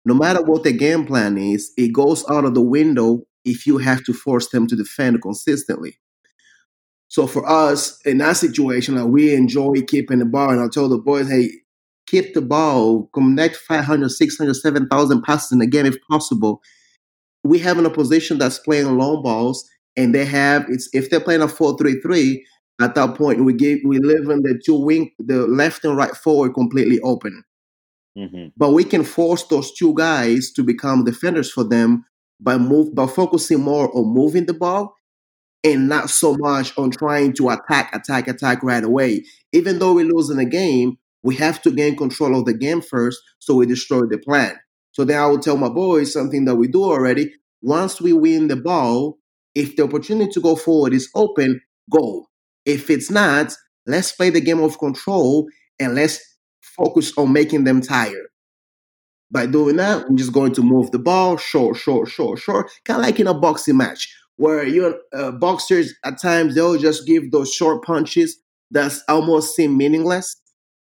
No 0.06 0.14
matter 0.14 0.44
what 0.44 0.64
the 0.64 0.72
game 0.72 1.06
plan 1.06 1.38
is, 1.38 1.72
it 1.78 1.94
goes 1.94 2.26
out 2.30 2.46
of 2.46 2.54
the 2.54 2.62
window 2.62 3.24
if 3.48 3.66
you 3.66 3.78
have 3.78 4.04
to 4.04 4.14
force 4.14 4.50
them 4.50 4.68
to 4.68 4.76
defend 4.76 5.22
consistently. 5.22 5.98
So 7.08 7.26
for 7.26 7.48
us 7.48 8.00
in 8.06 8.18
that 8.18 8.38
situation, 8.38 8.96
like 8.96 9.08
we 9.08 9.34
enjoy 9.34 9.82
keeping 9.88 10.20
the 10.20 10.26
ball, 10.26 10.50
and 10.50 10.60
I 10.60 10.68
told 10.68 10.92
the 10.92 10.98
boys, 10.98 11.30
hey, 11.30 11.50
keep 12.06 12.34
the 12.34 12.42
ball, 12.42 13.10
connect 13.14 13.56
500, 13.56 14.10
600, 14.10 14.54
7,000 14.54 15.22
passes 15.22 15.52
in 15.52 15.62
a 15.62 15.68
game 15.68 15.86
if 15.86 15.96
possible. 16.10 16.62
We 17.44 17.60
have 17.60 17.78
an 17.78 17.86
opposition 17.86 18.38
that's 18.38 18.60
playing 18.60 18.98
long 18.98 19.24
balls, 19.24 19.68
and 19.96 20.14
they 20.14 20.26
have 20.26 20.66
it's 20.70 20.90
if 20.94 21.10
they're 21.10 21.22
playing 21.22 21.42
a 21.42 21.48
4-3-3, 21.48 22.42
at 22.82 22.94
that 22.96 23.16
point 23.16 23.44
we 23.44 23.54
give 23.54 23.80
we 23.86 24.00
live 24.00 24.30
in 24.30 24.42
the 24.44 24.60
two 24.64 24.76
wing, 24.78 25.12
the 25.18 25.48
left 25.48 25.86
and 25.86 25.96
right 25.96 26.16
forward 26.16 26.54
completely 26.54 27.00
open. 27.02 27.44
Mm-hmm. 28.18 28.48
But 28.58 28.72
we 28.72 28.84
can 28.84 29.04
force 29.04 29.44
those 29.44 29.72
two 29.74 29.94
guys 29.94 30.52
to 30.52 30.64
become 30.64 31.06
defenders 31.06 31.52
for 31.52 31.64
them 31.64 32.04
by 32.40 32.58
move 32.58 32.94
by 32.94 33.08
focusing 33.08 33.62
more 33.62 33.96
on 33.98 34.14
moving 34.14 34.46
the 34.46 34.54
ball 34.54 34.96
and 35.64 35.90
not 35.90 36.10
so 36.10 36.36
much 36.40 36.78
on 36.78 36.92
trying 36.92 37.34
to 37.34 37.50
attack, 37.50 37.94
attack, 37.96 38.28
attack 38.28 38.64
right 38.64 38.84
away. 38.84 39.24
Even 39.52 39.80
though 39.80 39.94
we're 39.94 40.06
losing 40.06 40.38
the 40.38 40.46
game, 40.46 40.98
we 41.24 41.36
have 41.36 41.62
to 41.64 41.72
gain 41.72 41.96
control 41.96 42.40
of 42.40 42.46
the 42.46 42.54
game 42.54 42.82
first 42.82 43.20
so 43.40 43.56
we 43.56 43.66
destroy 43.66 44.06
the 44.06 44.18
plan. 44.18 44.56
So 44.92 45.04
then 45.04 45.20
I 45.20 45.26
will 45.28 45.40
tell 45.40 45.58
my 45.58 45.70
boys 45.70 46.14
something 46.14 46.46
that 46.46 46.56
we 46.56 46.68
do 46.68 46.84
already. 46.84 47.34
Once 47.62 48.00
we 48.00 48.14
win 48.14 48.48
the 48.48 48.56
ball, 48.56 49.18
if 49.56 49.76
the 49.76 49.84
opportunity 49.84 50.32
to 50.32 50.42
go 50.42 50.56
forward 50.56 50.94
is 50.94 51.10
open, 51.16 51.62
go. 51.92 52.28
If 52.66 52.90
it's 52.90 53.10
not, 53.10 53.54
let's 53.86 54.12
play 54.12 54.30
the 54.30 54.42
game 54.42 54.60
of 54.62 54.80
control 54.80 55.48
and 55.80 55.96
let's 55.96 56.20
focus 56.62 57.12
on 57.18 57.34
making 57.34 57.64
them 57.64 57.82
tired. 57.82 58.28
By 59.30 59.46
doing 59.46 59.76
that, 59.76 60.10
we're 60.10 60.16
just 60.18 60.32
going 60.32 60.54
to 60.54 60.62
move 60.62 60.92
the 60.92 61.00
ball 61.00 61.38
short, 61.38 61.76
short, 61.76 62.08
short, 62.08 62.40
short, 62.40 62.72
kind 62.86 63.02
of 63.02 63.06
like 63.06 63.20
in 63.20 63.28
a 63.28 63.34
boxing 63.34 63.78
match 63.78 64.14
where 64.38 64.66
you 64.66 65.00
uh, 65.14 65.32
boxers 65.32 65.94
at 66.06 66.22
times 66.22 66.56
they'll 66.56 66.78
just 66.78 67.06
give 67.06 67.32
those 67.32 67.54
short 67.54 67.84
punches 67.84 68.40
that's 68.72 69.04
almost 69.10 69.56
seem 69.56 69.76
meaningless. 69.78 70.36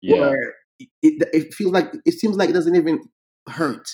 Yeah. 0.02 0.20
Where 0.20 0.54
it, 0.80 1.30
it 1.34 1.54
feels 1.54 1.72
like 1.72 1.94
it 2.06 2.14
seems 2.14 2.36
like 2.36 2.50
it 2.50 2.54
doesn't 2.54 2.76
even 2.76 3.00
hurt. 3.48 3.88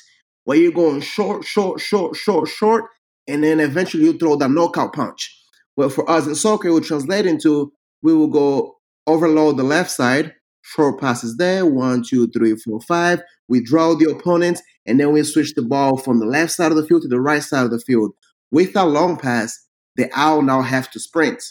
Where 0.45 0.57
you're 0.57 0.71
going 0.71 1.01
short, 1.01 1.43
short, 1.43 1.79
short, 1.79 2.15
short, 2.15 2.47
short, 2.47 2.85
and 3.27 3.43
then 3.43 3.59
eventually 3.59 4.05
you 4.05 4.17
throw 4.17 4.35
that 4.37 4.49
knockout 4.49 4.93
punch. 4.93 5.35
Well, 5.75 5.89
for 5.89 6.09
us 6.09 6.25
in 6.25 6.35
soccer, 6.35 6.69
it 6.69 6.71
will 6.71 6.81
translate 6.81 7.25
into 7.25 7.71
we 8.01 8.13
will 8.13 8.27
go 8.27 8.77
overload 9.05 9.57
the 9.57 9.63
left 9.63 9.91
side, 9.91 10.33
short 10.61 10.99
passes 10.99 11.37
there, 11.37 11.65
one, 11.65 12.03
two, 12.03 12.27
three, 12.29 12.55
four, 12.55 12.81
five. 12.81 13.21
We 13.49 13.61
draw 13.61 13.95
the 13.95 14.09
opponent, 14.09 14.61
and 14.85 14.99
then 14.99 15.11
we 15.11 15.23
switch 15.23 15.55
the 15.55 15.61
ball 15.61 15.97
from 15.97 16.19
the 16.19 16.25
left 16.25 16.53
side 16.53 16.71
of 16.71 16.77
the 16.77 16.85
field 16.85 17.01
to 17.01 17.07
the 17.07 17.19
right 17.19 17.43
side 17.43 17.65
of 17.65 17.71
the 17.71 17.79
field. 17.79 18.11
With 18.51 18.77
our 18.77 18.87
long 18.87 19.17
pass, 19.17 19.65
the 19.95 20.09
owl 20.13 20.41
now 20.41 20.61
have 20.61 20.89
to 20.91 20.99
sprint. 20.99 21.43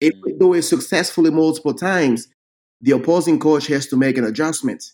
If 0.00 0.14
we 0.22 0.32
do 0.34 0.54
it 0.54 0.62
successfully 0.62 1.30
multiple 1.30 1.74
times, 1.74 2.28
the 2.80 2.92
opposing 2.92 3.38
coach 3.38 3.66
has 3.68 3.86
to 3.88 3.96
make 3.96 4.18
an 4.18 4.24
adjustment. 4.24 4.84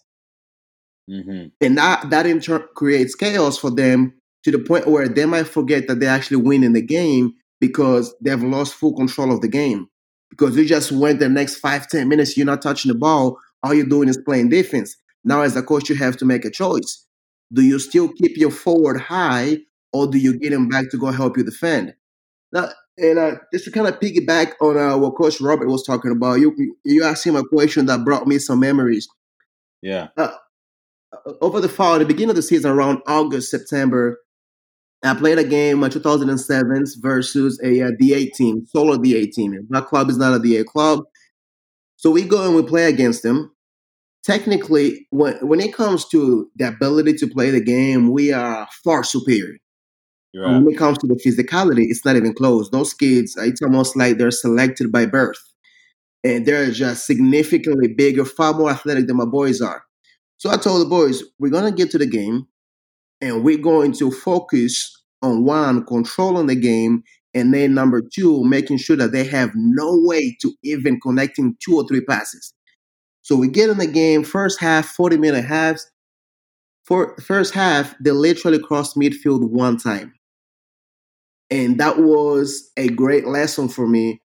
Mm-hmm. 1.08 1.48
And 1.60 1.78
that, 1.78 2.10
that 2.10 2.26
in 2.26 2.40
turn 2.40 2.64
creates 2.74 3.14
chaos 3.14 3.58
for 3.58 3.70
them 3.70 4.14
to 4.42 4.50
the 4.50 4.58
point 4.58 4.86
where 4.86 5.08
they 5.08 5.24
might 5.24 5.46
forget 5.48 5.86
that 5.88 6.00
they're 6.00 6.10
actually 6.10 6.38
winning 6.38 6.72
the 6.72 6.82
game 6.82 7.34
because 7.60 8.14
they've 8.20 8.42
lost 8.42 8.74
full 8.74 8.94
control 8.94 9.32
of 9.32 9.40
the 9.40 9.48
game. 9.48 9.88
Because 10.30 10.56
you 10.56 10.66
just 10.66 10.92
went 10.92 11.20
the 11.20 11.28
next 11.28 11.56
five, 11.56 11.88
ten 11.88 12.08
minutes, 12.08 12.36
you're 12.36 12.46
not 12.46 12.62
touching 12.62 12.90
the 12.90 12.98
ball. 12.98 13.38
All 13.62 13.72
you're 13.72 13.86
doing 13.86 14.08
is 14.08 14.18
playing 14.18 14.48
defense. 14.48 14.96
Now, 15.26 15.42
as 15.42 15.56
a 15.56 15.62
coach, 15.62 15.90
you 15.90 15.96
have 15.96 16.16
to 16.18 16.24
make 16.24 16.44
a 16.44 16.50
choice. 16.50 17.04
Do 17.52 17.62
you 17.62 17.78
still 17.80 18.08
keep 18.08 18.36
your 18.36 18.52
forward 18.52 19.00
high 19.00 19.58
or 19.92 20.06
do 20.06 20.18
you 20.18 20.38
get 20.38 20.52
him 20.52 20.68
back 20.68 20.88
to 20.90 20.96
go 20.96 21.10
help 21.10 21.36
you 21.36 21.44
defend? 21.44 21.94
Now, 22.52 22.68
and 22.96 23.18
uh, 23.18 23.32
just 23.52 23.64
to 23.66 23.72
kind 23.72 23.88
of 23.88 23.98
piggyback 23.98 24.52
on 24.60 24.78
uh, 24.78 24.96
what 24.96 25.16
Coach 25.16 25.40
Robert 25.40 25.68
was 25.68 25.84
talking 25.84 26.12
about, 26.12 26.34
you 26.34 26.76
you 26.84 27.04
asked 27.04 27.26
him 27.26 27.36
a 27.36 27.46
question 27.46 27.86
that 27.86 28.04
brought 28.04 28.26
me 28.26 28.38
some 28.38 28.60
memories. 28.60 29.06
Yeah. 29.82 30.08
Uh, 30.16 30.32
over 31.40 31.60
the 31.60 31.68
fall, 31.68 31.98
the 31.98 32.06
beginning 32.06 32.30
of 32.30 32.36
the 32.36 32.42
season, 32.42 32.70
around 32.70 33.02
August, 33.06 33.50
September, 33.50 34.18
I 35.02 35.14
played 35.14 35.38
a 35.38 35.44
game 35.44 35.82
in 35.82 35.90
2007 35.90 36.84
versus 37.00 37.60
a, 37.62 37.80
a 37.80 37.92
DA 37.92 38.26
team, 38.26 38.64
Solar 38.66 38.96
DA 38.96 39.26
team. 39.26 39.66
My 39.68 39.80
club 39.80 40.08
is 40.08 40.16
not 40.16 40.34
a 40.34 40.38
DA 40.38 40.64
club. 40.64 41.04
So 41.96 42.10
we 42.10 42.22
go 42.22 42.46
and 42.46 42.54
we 42.54 42.62
play 42.62 42.84
against 42.84 43.22
them. 43.22 43.55
Technically, 44.26 45.06
when, 45.10 45.36
when 45.46 45.60
it 45.60 45.72
comes 45.72 46.04
to 46.08 46.50
the 46.56 46.66
ability 46.66 47.12
to 47.14 47.28
play 47.28 47.50
the 47.50 47.60
game, 47.60 48.10
we 48.10 48.32
are 48.32 48.66
far 48.82 49.04
superior. 49.04 49.56
Right. 50.34 50.52
When 50.52 50.68
it 50.68 50.76
comes 50.76 50.98
to 50.98 51.06
the 51.06 51.14
physicality, 51.14 51.84
it's 51.88 52.04
not 52.04 52.16
even 52.16 52.34
close. 52.34 52.68
Those 52.70 52.92
kids, 52.92 53.36
it's 53.36 53.62
almost 53.62 53.96
like 53.96 54.18
they're 54.18 54.32
selected 54.32 54.90
by 54.90 55.06
birth. 55.06 55.38
And 56.24 56.44
they're 56.44 56.72
just 56.72 57.06
significantly 57.06 57.94
bigger, 57.94 58.24
far 58.24 58.52
more 58.52 58.70
athletic 58.70 59.06
than 59.06 59.16
my 59.16 59.26
boys 59.26 59.60
are. 59.60 59.84
So 60.38 60.50
I 60.50 60.56
told 60.56 60.84
the 60.84 60.90
boys, 60.90 61.22
we're 61.38 61.52
going 61.52 61.72
to 61.72 61.76
get 61.76 61.92
to 61.92 61.98
the 61.98 62.06
game 62.06 62.48
and 63.20 63.44
we're 63.44 63.58
going 63.58 63.92
to 63.92 64.10
focus 64.10 64.92
on 65.22 65.44
one, 65.44 65.86
controlling 65.86 66.48
the 66.48 66.56
game, 66.56 67.04
and 67.32 67.54
then 67.54 67.74
number 67.74 68.02
two, 68.02 68.42
making 68.42 68.78
sure 68.78 68.96
that 68.96 69.12
they 69.12 69.22
have 69.22 69.52
no 69.54 69.92
way 70.02 70.36
to 70.40 70.52
even 70.64 70.98
connecting 71.00 71.56
two 71.64 71.76
or 71.76 71.86
three 71.86 72.00
passes. 72.00 72.52
So 73.26 73.34
we 73.34 73.48
get 73.48 73.70
in 73.70 73.78
the 73.78 73.88
game, 73.88 74.22
first 74.22 74.60
half, 74.60 74.86
40 74.86 75.16
minute 75.16 75.44
halves. 75.44 75.90
For 76.84 77.16
first 77.16 77.54
half, 77.54 77.92
they 77.98 78.12
literally 78.12 78.60
crossed 78.60 78.96
midfield 78.96 79.50
one 79.50 79.78
time. 79.78 80.14
And 81.50 81.80
that 81.80 81.98
was 81.98 82.70
a 82.76 82.86
great 82.86 83.26
lesson 83.26 83.68
for 83.68 83.88
me 83.88 84.22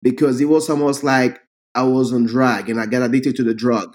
because 0.00 0.40
it 0.40 0.46
was 0.46 0.70
almost 0.70 1.04
like 1.04 1.40
I 1.74 1.82
was 1.82 2.10
on 2.10 2.24
drug 2.24 2.70
and 2.70 2.80
I 2.80 2.86
got 2.86 3.02
addicted 3.02 3.36
to 3.36 3.44
the 3.44 3.52
drug. 3.52 3.94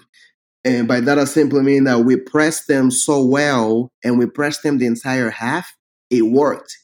And 0.64 0.86
by 0.86 1.00
that, 1.00 1.18
I 1.18 1.24
simply 1.24 1.62
mean 1.62 1.82
that 1.84 2.04
we 2.04 2.14
pressed 2.14 2.68
them 2.68 2.92
so 2.92 3.24
well 3.24 3.90
and 4.04 4.20
we 4.20 4.26
pressed 4.26 4.62
them 4.62 4.78
the 4.78 4.86
entire 4.86 5.30
half, 5.30 5.68
it 6.10 6.22
worked. 6.22 6.78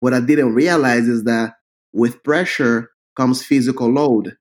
What 0.00 0.14
I 0.14 0.20
didn't 0.20 0.54
realize 0.54 1.06
is 1.06 1.22
that 1.22 1.52
with 1.92 2.24
pressure 2.24 2.90
comes 3.16 3.44
physical 3.44 3.88
load. 3.88 4.36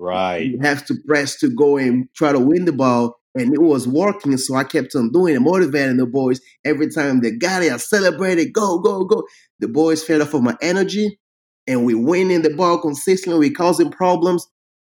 Right. 0.00 0.46
You 0.46 0.58
have 0.60 0.86
to 0.86 0.94
press 1.06 1.38
to 1.40 1.54
go 1.54 1.76
and 1.76 2.08
try 2.16 2.32
to 2.32 2.40
win 2.40 2.64
the 2.64 2.72
ball 2.72 3.20
and 3.34 3.52
it 3.52 3.60
was 3.60 3.86
working. 3.86 4.36
So 4.38 4.54
I 4.54 4.64
kept 4.64 4.94
on 4.94 5.12
doing 5.12 5.36
it, 5.36 5.40
motivating 5.40 5.98
the 5.98 6.06
boys. 6.06 6.40
Every 6.64 6.88
time 6.90 7.20
they 7.20 7.32
got 7.32 7.62
it, 7.62 7.72
I 7.72 7.76
celebrated, 7.76 8.52
go, 8.52 8.78
go, 8.78 9.04
go. 9.04 9.22
The 9.60 9.68
boys 9.68 10.02
fed 10.02 10.20
off 10.20 10.34
of 10.34 10.42
my 10.42 10.56
energy, 10.62 11.20
and 11.66 11.84
we 11.84 11.94
winning 11.94 12.42
the 12.42 12.54
ball 12.54 12.80
consistently. 12.80 13.38
We 13.38 13.54
causing 13.54 13.90
problems, 13.90 14.46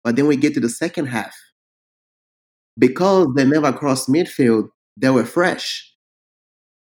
but 0.04 0.16
then 0.16 0.26
we 0.26 0.36
get 0.36 0.54
to 0.54 0.60
the 0.60 0.68
second 0.68 1.06
half. 1.06 1.34
Because 2.78 3.28
they 3.36 3.44
never 3.44 3.72
crossed 3.72 4.08
midfield, 4.08 4.68
they 4.96 5.10
were 5.10 5.26
fresh. 5.26 5.92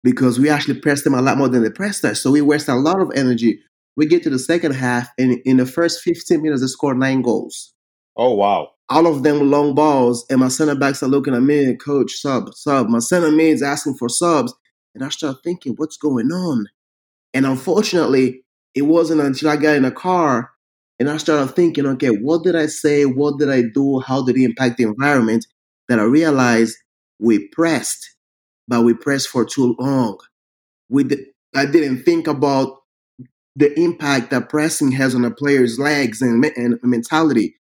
Because 0.04 0.38
we 0.38 0.50
actually 0.50 0.80
pressed 0.80 1.04
them 1.04 1.14
a 1.14 1.22
lot 1.22 1.38
more 1.38 1.48
than 1.48 1.62
they 1.62 1.70
pressed 1.70 2.04
us. 2.04 2.22
So 2.22 2.30
we 2.30 2.42
wasted 2.42 2.74
a 2.74 2.78
lot 2.78 3.00
of 3.00 3.10
energy. 3.16 3.60
We 3.96 4.06
get 4.06 4.22
to 4.24 4.30
the 4.30 4.38
second 4.38 4.72
half, 4.72 5.08
and 5.18 5.40
in 5.44 5.56
the 5.56 5.66
first 5.66 6.02
15 6.02 6.42
minutes, 6.42 6.60
they 6.60 6.66
scored 6.68 6.98
nine 6.98 7.22
goals. 7.22 7.73
Oh, 8.16 8.34
wow 8.34 8.74
all 8.88 9.06
of 9.06 9.22
them 9.22 9.50
long 9.50 9.74
balls, 9.74 10.26
and 10.30 10.40
my 10.40 10.48
center 10.48 10.74
backs 10.74 11.02
are 11.02 11.08
looking 11.08 11.34
at 11.34 11.42
me, 11.42 11.74
coach, 11.76 12.12
sub, 12.12 12.54
sub. 12.54 12.88
My 12.88 12.98
center 12.98 13.30
mid's 13.30 13.62
asking 13.62 13.96
for 13.96 14.08
subs. 14.08 14.52
And 14.94 15.02
I 15.02 15.08
start 15.08 15.38
thinking, 15.42 15.74
what's 15.76 15.96
going 15.96 16.30
on? 16.30 16.66
And 17.32 17.46
unfortunately, 17.46 18.44
it 18.74 18.82
wasn't 18.82 19.20
until 19.20 19.48
I 19.48 19.56
got 19.56 19.76
in 19.76 19.84
a 19.84 19.90
car 19.90 20.50
and 21.00 21.10
I 21.10 21.16
started 21.16 21.56
thinking, 21.56 21.86
okay, 21.86 22.10
what 22.10 22.44
did 22.44 22.54
I 22.54 22.66
say? 22.66 23.04
What 23.04 23.38
did 23.38 23.50
I 23.50 23.62
do? 23.62 24.00
How 24.00 24.24
did 24.24 24.36
it 24.36 24.44
impact 24.44 24.76
the 24.76 24.84
environment? 24.84 25.46
That 25.88 25.98
I 25.98 26.04
realized 26.04 26.76
we 27.18 27.48
pressed, 27.48 28.08
but 28.68 28.82
we 28.82 28.94
pressed 28.94 29.28
for 29.28 29.44
too 29.44 29.74
long. 29.78 30.18
We 30.88 31.04
did, 31.04 31.18
I 31.54 31.66
didn't 31.66 32.04
think 32.04 32.26
about 32.26 32.78
the 33.56 33.78
impact 33.78 34.30
that 34.30 34.48
pressing 34.48 34.92
has 34.92 35.14
on 35.14 35.24
a 35.24 35.30
player's 35.30 35.78
legs 35.78 36.22
and, 36.22 36.44
and 36.56 36.78
mentality. 36.82 37.56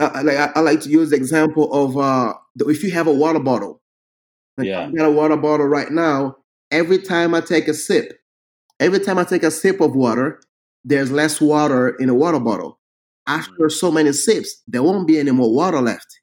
I, 0.00 0.04
I, 0.04 0.52
I, 0.54 0.60
like 0.60 0.80
to 0.82 0.88
use 0.88 1.10
the 1.10 1.16
example 1.16 1.72
of 1.72 1.96
uh, 1.96 2.34
if 2.60 2.82
you 2.84 2.92
have 2.92 3.06
a 3.06 3.12
water 3.12 3.40
bottle. 3.40 3.80
Like 4.56 4.68
Yeah. 4.68 4.86
I've 4.86 4.96
got 4.96 5.06
a 5.06 5.10
water 5.10 5.36
bottle 5.36 5.66
right 5.66 5.90
now. 5.90 6.36
Every 6.70 6.98
time 6.98 7.34
I 7.34 7.40
take 7.40 7.68
a 7.68 7.74
sip, 7.74 8.18
every 8.80 9.00
time 9.00 9.18
I 9.18 9.24
take 9.24 9.42
a 9.42 9.50
sip 9.50 9.80
of 9.80 9.94
water, 9.94 10.40
there's 10.84 11.10
less 11.10 11.40
water 11.40 11.90
in 11.90 12.06
the 12.06 12.14
water 12.14 12.40
bottle. 12.40 12.78
After 13.26 13.68
so 13.68 13.90
many 13.90 14.12
sips, 14.12 14.62
there 14.66 14.82
won't 14.82 15.06
be 15.06 15.18
any 15.18 15.30
more 15.30 15.52
water 15.52 15.80
left. 15.80 16.20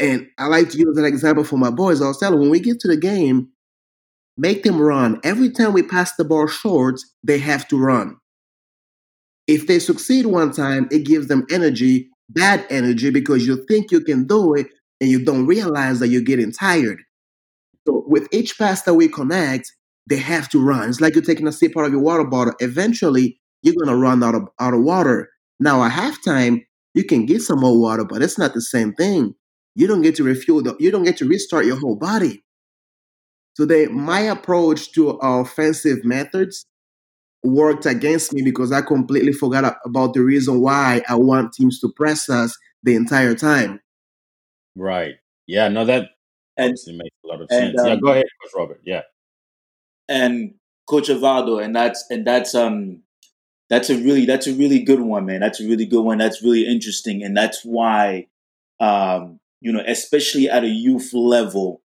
And 0.00 0.28
I 0.38 0.46
like 0.46 0.70
to 0.70 0.78
use 0.78 0.96
an 0.96 1.04
example 1.04 1.44
for 1.44 1.56
my 1.56 1.70
boys. 1.70 2.00
I 2.00 2.06
was 2.06 2.18
telling 2.18 2.34
them, 2.34 2.42
when 2.42 2.50
we 2.50 2.60
get 2.60 2.78
to 2.80 2.88
the 2.88 2.96
game, 2.96 3.48
make 4.36 4.62
them 4.62 4.80
run. 4.80 5.20
Every 5.24 5.50
time 5.50 5.72
we 5.72 5.82
pass 5.82 6.14
the 6.14 6.24
ball 6.24 6.46
short, 6.46 7.00
they 7.24 7.38
have 7.38 7.66
to 7.68 7.78
run. 7.78 8.16
If 9.46 9.66
they 9.66 9.78
succeed 9.78 10.26
one 10.26 10.52
time, 10.52 10.88
it 10.90 11.04
gives 11.04 11.26
them 11.26 11.46
energy, 11.50 12.10
bad 12.28 12.66
energy, 12.70 13.10
because 13.10 13.46
you 13.46 13.64
think 13.66 13.90
you 13.90 14.00
can 14.00 14.26
do 14.26 14.54
it 14.54 14.66
and 15.00 15.10
you 15.10 15.24
don't 15.24 15.46
realize 15.46 16.00
that 16.00 16.08
you're 16.08 16.22
getting 16.22 16.52
tired. 16.52 16.98
So 17.86 18.04
with 18.06 18.28
each 18.32 18.58
pass 18.58 18.82
that 18.82 18.94
we 18.94 19.08
connect, 19.08 19.72
they 20.08 20.16
have 20.16 20.48
to 20.50 20.62
run. 20.62 20.88
It's 20.88 21.00
like 21.00 21.14
you're 21.14 21.24
taking 21.24 21.46
a 21.46 21.52
sip 21.52 21.76
out 21.76 21.84
of 21.84 21.92
your 21.92 22.00
water 22.00 22.24
bottle. 22.24 22.54
Eventually, 22.60 23.38
you're 23.62 23.74
gonna 23.82 23.96
run 23.96 24.22
out 24.22 24.34
of 24.34 24.48
out 24.60 24.74
of 24.74 24.82
water. 24.82 25.30
Now 25.60 25.82
at 25.84 25.92
halftime, 25.92 26.64
you 26.94 27.04
can 27.04 27.26
get 27.26 27.42
some 27.42 27.60
more 27.60 27.78
water, 27.78 28.04
but 28.04 28.22
it's 28.22 28.38
not 28.38 28.54
the 28.54 28.60
same 28.60 28.92
thing. 28.94 29.34
You 29.74 29.86
don't 29.86 30.02
get 30.02 30.16
to 30.16 30.24
refuel. 30.24 30.62
The, 30.62 30.76
you 30.78 30.90
don't 30.90 31.04
get 31.04 31.16
to 31.18 31.28
restart 31.28 31.66
your 31.66 31.78
whole 31.78 31.96
body. 31.96 32.44
So 33.54 33.64
they, 33.64 33.86
my 33.86 34.20
approach 34.20 34.92
to 34.92 35.18
our 35.18 35.42
offensive 35.42 36.04
methods 36.04 36.64
worked 37.44 37.86
against 37.86 38.32
me 38.32 38.42
because 38.42 38.72
I 38.72 38.82
completely 38.82 39.32
forgot 39.32 39.78
about 39.84 40.14
the 40.14 40.22
reason 40.22 40.60
why 40.60 41.02
I 41.08 41.14
want 41.16 41.52
teams 41.52 41.80
to 41.80 41.92
press 41.96 42.28
us 42.28 42.56
the 42.82 42.94
entire 42.96 43.34
time. 43.34 43.80
Right. 44.76 45.16
Yeah. 45.46 45.68
No, 45.68 45.84
that 45.84 46.10
And 46.56 46.66
obviously 46.70 46.96
makes 46.96 47.16
a 47.24 47.28
lot 47.28 47.40
of 47.42 47.48
and 47.50 47.74
sense. 47.74 47.82
yeah. 47.84 47.94
um, 47.94 48.00
Go 48.00 48.08
ahead, 48.12 48.26
Coach 48.42 48.52
Robert. 48.56 48.80
Yeah. 48.84 49.02
and 50.08 50.54
Coach 50.88 51.08
Avado, 51.08 51.58
and 51.58 51.74
that's 51.76 52.04
and 52.10 52.26
that's 52.26 52.54
um 52.54 53.02
that's 53.68 53.90
a 53.90 53.96
really 53.96 54.24
that's 54.26 54.46
a 54.46 54.54
really 54.54 54.82
good 54.82 55.00
one, 55.00 55.26
man. 55.26 55.40
That's 55.40 55.60
a 55.60 55.64
really 55.68 55.86
good 55.86 56.02
one. 56.02 56.18
That's 56.18 56.42
really 56.42 56.66
interesting, 56.66 57.22
and 57.22 57.36
that's 57.36 57.62
why 57.64 58.28
um 58.80 59.40
you 59.60 59.72
know, 59.72 59.82
especially 59.86 60.48
at 60.48 60.64
a 60.64 60.68
youth 60.68 61.12
level, 61.12 61.82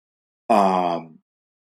um, 0.50 1.20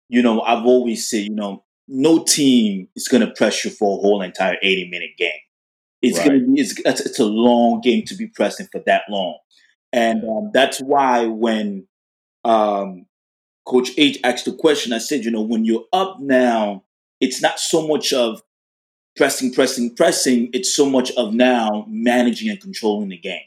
you 0.08 0.22
know, 0.22 0.40
I've 0.42 0.64
always 0.66 1.08
said, 1.08 1.24
you 1.24 1.34
know, 1.34 1.64
no 1.90 2.24
team 2.24 2.88
is 2.96 3.08
going 3.08 3.26
to 3.26 3.32
press 3.34 3.64
you 3.64 3.70
for 3.72 3.98
a 3.98 4.02
whole 4.02 4.22
entire 4.22 4.56
eighty 4.62 4.88
minute 4.90 5.10
game. 5.18 5.32
It's 6.02 6.18
Right. 6.18 6.28
going 6.28 6.40
to 6.40 6.46
be 6.54 6.60
it's, 6.60 6.78
it's 6.84 7.00
it's 7.02 7.18
a 7.20 7.24
long 7.26 7.80
game 7.82 8.04
to 8.06 8.14
be 8.16 8.28
pressing 8.28 8.68
for 8.72 8.80
that 8.86 9.02
long, 9.10 9.38
and 9.92 10.24
um, 10.24 10.50
that's 10.54 10.80
why 10.80 11.26
when 11.26 11.86
um, 12.44 13.06
Coach 13.66 13.90
H 13.98 14.18
asked 14.24 14.46
the 14.46 14.54
question, 14.54 14.92
I 14.92 14.98
said, 14.98 15.24
you 15.24 15.30
know, 15.30 15.42
when 15.42 15.64
you're 15.64 15.84
up 15.92 16.20
now, 16.20 16.84
it's 17.20 17.42
not 17.42 17.60
so 17.60 17.86
much 17.86 18.12
of 18.12 18.42
pressing, 19.16 19.52
pressing, 19.52 19.94
pressing. 19.94 20.50
It's 20.52 20.74
so 20.74 20.88
much 20.88 21.12
of 21.12 21.34
now 21.34 21.84
managing 21.88 22.50
and 22.50 22.60
controlling 22.60 23.10
the 23.10 23.18
game 23.18 23.42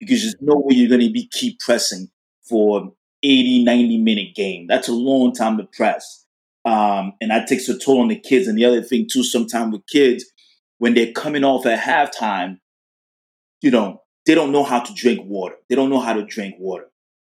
because 0.00 0.22
there's 0.22 0.36
no 0.40 0.56
way 0.56 0.74
you're 0.76 0.88
going 0.88 1.06
to 1.06 1.12
be 1.12 1.28
keep 1.32 1.60
pressing 1.60 2.10
for 2.42 2.92
80, 3.22 3.64
90 3.64 3.98
minute 3.98 4.34
game. 4.34 4.66
That's 4.66 4.88
a 4.88 4.92
long 4.92 5.32
time 5.32 5.58
to 5.58 5.64
press. 5.64 6.21
Um, 6.64 7.14
and 7.20 7.30
that 7.30 7.48
takes 7.48 7.68
a 7.68 7.78
toll 7.78 8.00
on 8.00 8.08
the 8.08 8.18
kids. 8.18 8.46
And 8.48 8.56
the 8.56 8.64
other 8.64 8.82
thing 8.82 9.08
too, 9.10 9.24
sometimes 9.24 9.72
with 9.72 9.86
kids, 9.86 10.24
when 10.78 10.94
they're 10.94 11.12
coming 11.12 11.44
off 11.44 11.66
at 11.66 11.80
halftime, 11.80 12.58
you 13.60 13.70
know, 13.70 14.02
they 14.26 14.34
don't 14.34 14.52
know 14.52 14.62
how 14.64 14.80
to 14.80 14.94
drink 14.94 15.20
water. 15.28 15.56
They 15.68 15.74
don't 15.76 15.90
know 15.90 16.00
how 16.00 16.12
to 16.12 16.24
drink 16.24 16.56
water. 16.58 16.88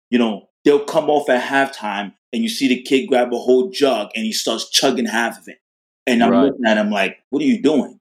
You 0.09 0.19
know, 0.19 0.49
they'll 0.63 0.85
come 0.85 1.09
off 1.09 1.29
at 1.29 1.43
halftime 1.43 2.13
and 2.31 2.43
you 2.43 2.49
see 2.49 2.67
the 2.67 2.81
kid 2.81 3.07
grab 3.07 3.33
a 3.33 3.37
whole 3.37 3.69
jug 3.69 4.09
and 4.15 4.25
he 4.25 4.31
starts 4.31 4.69
chugging 4.69 5.05
half 5.05 5.39
of 5.39 5.47
it. 5.47 5.57
And 6.05 6.23
I'm 6.23 6.31
Right. 6.31 6.45
looking 6.45 6.65
at 6.65 6.77
him 6.77 6.89
like, 6.89 7.17
what 7.29 7.41
are 7.41 7.45
you 7.45 7.61
doing? 7.61 7.99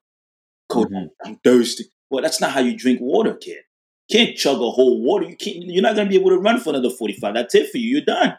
Coach, 0.69 0.89
Mhm. 0.89 1.11
I'm 1.25 1.37
thirsty. 1.37 1.85
Well, 2.11 2.23
that's 2.23 2.41
not 2.41 2.53
how 2.53 2.61
you 2.61 2.77
drink 2.77 3.01
water, 3.01 3.35
kid. 3.35 3.62
You 4.09 4.19
can't 4.19 4.37
chug 4.37 4.61
a 4.61 4.71
whole 4.71 5.01
water. 5.01 5.29
You 5.29 5.37
can't 5.37 5.57
you're 5.65 5.83
not 5.83 5.97
gonna 5.97 6.09
be 6.09 6.15
able 6.17 6.31
to 6.31 6.39
run 6.39 6.61
for 6.61 6.71
another 6.71 6.91
45. 6.91 7.35
That's 7.35 7.55
it 7.55 7.71
for 7.71 7.79
you. 7.79 7.89
You're 7.91 8.01
done. 8.05 8.37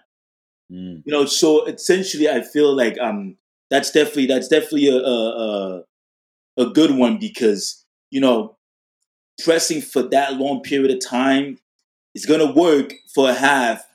Mm. 0.72 1.04
You 1.06 1.14
know, 1.14 1.26
so 1.26 1.66
essentially 1.66 2.30
I 2.30 2.42
feel 2.42 2.76
like 2.76 2.98
um 3.00 3.38
that's 3.70 3.92
definitely 3.92 4.28
that's 4.28 4.48
definitely 4.48 4.90
a 4.90 4.98
a, 4.98 5.84
a, 6.58 6.70
good 6.72 6.92
one 6.92 7.18
because, 7.18 7.86
you 8.12 8.20
know, 8.20 8.58
pressing 9.44 9.82
for 9.82 10.04
that 10.04 10.34
long 10.34 10.62
period 10.62 10.92
of 10.92 11.00
time 11.00 11.58
is 12.16 12.26
gonna 12.26 12.52
work 12.52 12.94
for 13.14 13.30
a 13.30 13.34
half, 13.34 13.86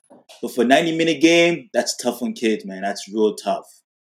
but 0.41 0.55
for 0.55 0.65
90 0.65 0.97
minute 0.97 1.21
game, 1.21 1.69
that's 1.73 1.97
tough 1.97 2.23
on 2.23 2.33
kids, 2.33 2.65
man. 2.65 2.83
That's 2.83 3.09
real 3.09 3.35
tough. 3.35 3.67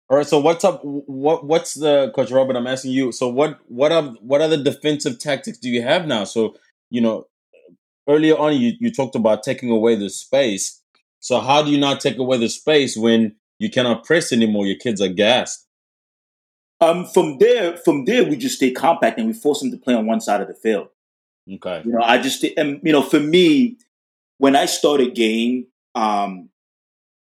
All 0.09 0.17
right. 0.17 0.27
So 0.27 0.39
what's 0.39 0.63
up? 0.63 0.81
What 0.83 1.45
what's 1.45 1.73
the 1.73 2.11
Coach 2.15 2.29
Robert? 2.29 2.55
I'm 2.55 2.67
asking 2.67 2.91
you. 2.91 3.11
So 3.11 3.27
what 3.27 3.59
what 3.67 3.91
are 3.91 4.03
what 4.21 4.41
other 4.41 4.61
defensive 4.61 5.19
tactics 5.19 5.57
do 5.57 5.69
you 5.69 5.81
have 5.81 6.05
now? 6.05 6.25
So 6.25 6.55
you 6.91 7.01
know, 7.01 7.27
earlier 8.07 8.37
on 8.37 8.55
you 8.59 8.73
you 8.79 8.91
talked 8.91 9.15
about 9.15 9.43
taking 9.43 9.71
away 9.71 9.95
the 9.95 10.09
space. 10.09 10.81
So 11.25 11.39
how 11.39 11.63
do 11.63 11.71
you 11.71 11.79
not 11.79 12.01
take 12.01 12.19
away 12.19 12.37
the 12.37 12.47
space 12.47 12.95
when 12.95 13.35
you 13.57 13.71
cannot 13.71 14.03
press 14.03 14.31
anymore? 14.31 14.67
Your 14.67 14.77
kids 14.77 15.01
are 15.01 15.07
gassed. 15.07 15.65
Um, 16.79 17.07
from 17.07 17.39
there, 17.39 17.77
from 17.77 18.05
there, 18.05 18.23
we 18.23 18.35
just 18.35 18.57
stay 18.57 18.69
compact 18.69 19.17
and 19.17 19.25
we 19.25 19.33
force 19.33 19.61
them 19.61 19.71
to 19.71 19.77
play 19.77 19.95
on 19.95 20.05
one 20.05 20.21
side 20.21 20.41
of 20.41 20.47
the 20.47 20.53
field. 20.53 20.89
Okay. 21.51 21.81
You 21.83 21.93
know, 21.93 22.03
I 22.03 22.19
just, 22.19 22.45
and 22.57 22.79
you 22.83 22.91
know, 22.91 23.01
for 23.01 23.19
me, 23.19 23.77
when 24.37 24.55
I 24.55 24.67
start 24.67 25.01
a 25.01 25.09
game, 25.09 25.65
um, 25.95 26.49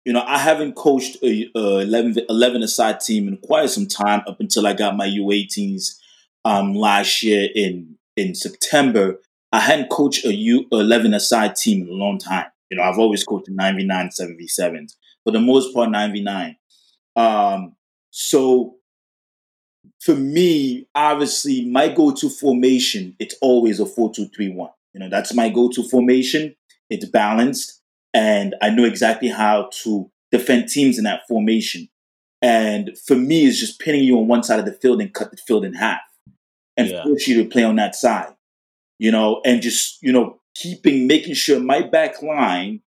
you 0.04 0.12
know, 0.12 0.24
I 0.26 0.38
haven't 0.38 0.74
coached 0.74 1.18
a, 1.22 1.48
a 1.54 1.78
11, 1.78 2.26
11 2.28 2.64
aside 2.64 2.98
team 2.98 3.28
in 3.28 3.36
quite 3.36 3.70
some 3.70 3.86
time 3.86 4.22
up 4.26 4.40
until 4.40 4.66
I 4.66 4.72
got 4.72 4.96
my 4.96 5.06
U18s 5.06 5.96
um, 6.44 6.74
last 6.74 7.22
year 7.22 7.48
in 7.54 7.98
in 8.16 8.34
September. 8.34 9.20
I 9.52 9.60
hadn't 9.60 9.90
coached 9.90 10.24
a 10.24 10.34
U 10.34 10.66
11 10.72 11.14
aside 11.14 11.54
team 11.54 11.82
in 11.82 11.88
a 11.88 11.92
long 11.92 12.18
time. 12.18 12.46
You 12.70 12.76
know, 12.76 12.82
I've 12.82 12.98
always 12.98 13.24
coached 13.24 13.48
9v9, 13.48 14.10
7v7s, 14.20 14.94
for 15.24 15.30
the 15.32 15.40
most 15.40 15.74
part, 15.74 15.90
9v9. 15.90 16.56
Um, 17.16 17.76
so 18.10 18.76
for 20.00 20.14
me, 20.14 20.88
obviously, 20.94 21.64
my 21.66 21.88
go-to 21.88 22.28
formation, 22.28 23.16
it's 23.18 23.34
always 23.40 23.80
a 23.80 23.84
4-2-3-1. 23.84 24.70
You 24.94 25.00
know, 25.00 25.08
that's 25.08 25.34
my 25.34 25.48
go-to 25.48 25.82
formation. 25.88 26.54
It's 26.90 27.04
balanced, 27.04 27.82
and 28.14 28.54
I 28.62 28.70
know 28.70 28.84
exactly 28.84 29.28
how 29.28 29.70
to 29.82 30.10
defend 30.30 30.68
teams 30.68 30.98
in 30.98 31.04
that 31.04 31.22
formation. 31.28 31.88
And 32.42 32.96
for 33.06 33.16
me, 33.16 33.46
it's 33.46 33.58
just 33.58 33.80
pinning 33.80 34.04
you 34.04 34.18
on 34.18 34.28
one 34.28 34.42
side 34.42 34.58
of 34.58 34.66
the 34.66 34.72
field 34.72 35.00
and 35.00 35.12
cut 35.12 35.30
the 35.30 35.36
field 35.36 35.64
in 35.64 35.74
half 35.74 36.00
and 36.76 36.88
Yeah. 36.88 37.02
force 37.02 37.26
you 37.26 37.42
to 37.42 37.48
play 37.48 37.64
on 37.64 37.76
that 37.76 37.94
side. 37.94 38.32
You 38.98 39.10
know, 39.10 39.40
and 39.44 39.60
just, 39.60 40.02
you 40.02 40.12
know, 40.12 40.40
keeping, 40.60 41.06
making 41.06 41.34
sure 41.34 41.60
my 41.60 41.82
back 41.82 42.22
line 42.22 42.80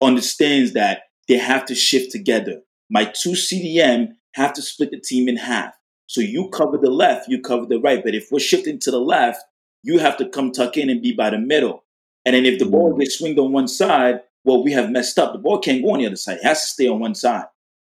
understands 0.00 0.72
that 0.72 1.02
they 1.28 1.36
have 1.36 1.64
to 1.66 1.74
shift 1.74 2.10
together. 2.10 2.62
My 2.90 3.04
two 3.04 3.30
CDM 3.32 4.08
have 4.34 4.52
to 4.54 4.62
split 4.62 4.90
the 4.90 5.00
team 5.00 5.28
in 5.28 5.36
half. 5.36 5.74
So 6.06 6.20
you 6.20 6.48
cover 6.50 6.78
the 6.78 6.90
left, 6.90 7.28
you 7.28 7.40
cover 7.40 7.66
the 7.66 7.78
right. 7.78 8.02
But 8.02 8.14
if 8.14 8.28
we're 8.30 8.38
shifting 8.38 8.78
to 8.80 8.90
the 8.90 9.00
left, 9.00 9.42
you 9.82 9.98
have 9.98 10.16
to 10.18 10.28
come 10.28 10.52
tuck 10.52 10.76
in 10.76 10.90
and 10.90 11.02
be 11.02 11.12
by 11.12 11.30
the 11.30 11.38
middle. 11.38 11.84
And 12.24 12.34
then 12.34 12.44
if 12.44 12.58
the 12.58 12.66
ball 12.66 12.96
gets 12.96 13.18
swinged 13.18 13.38
on 13.38 13.52
one 13.52 13.68
side, 13.68 14.20
well, 14.44 14.62
we 14.62 14.72
have 14.72 14.90
messed 14.90 15.18
up. 15.18 15.32
The 15.32 15.38
ball 15.38 15.58
can't 15.58 15.82
go 15.82 15.92
on 15.92 16.00
the 16.00 16.06
other 16.06 16.16
side. 16.16 16.38
It 16.38 16.44
has 16.44 16.60
to 16.60 16.66
stay 16.66 16.88
on 16.88 17.00
one 17.00 17.14
side 17.14 17.44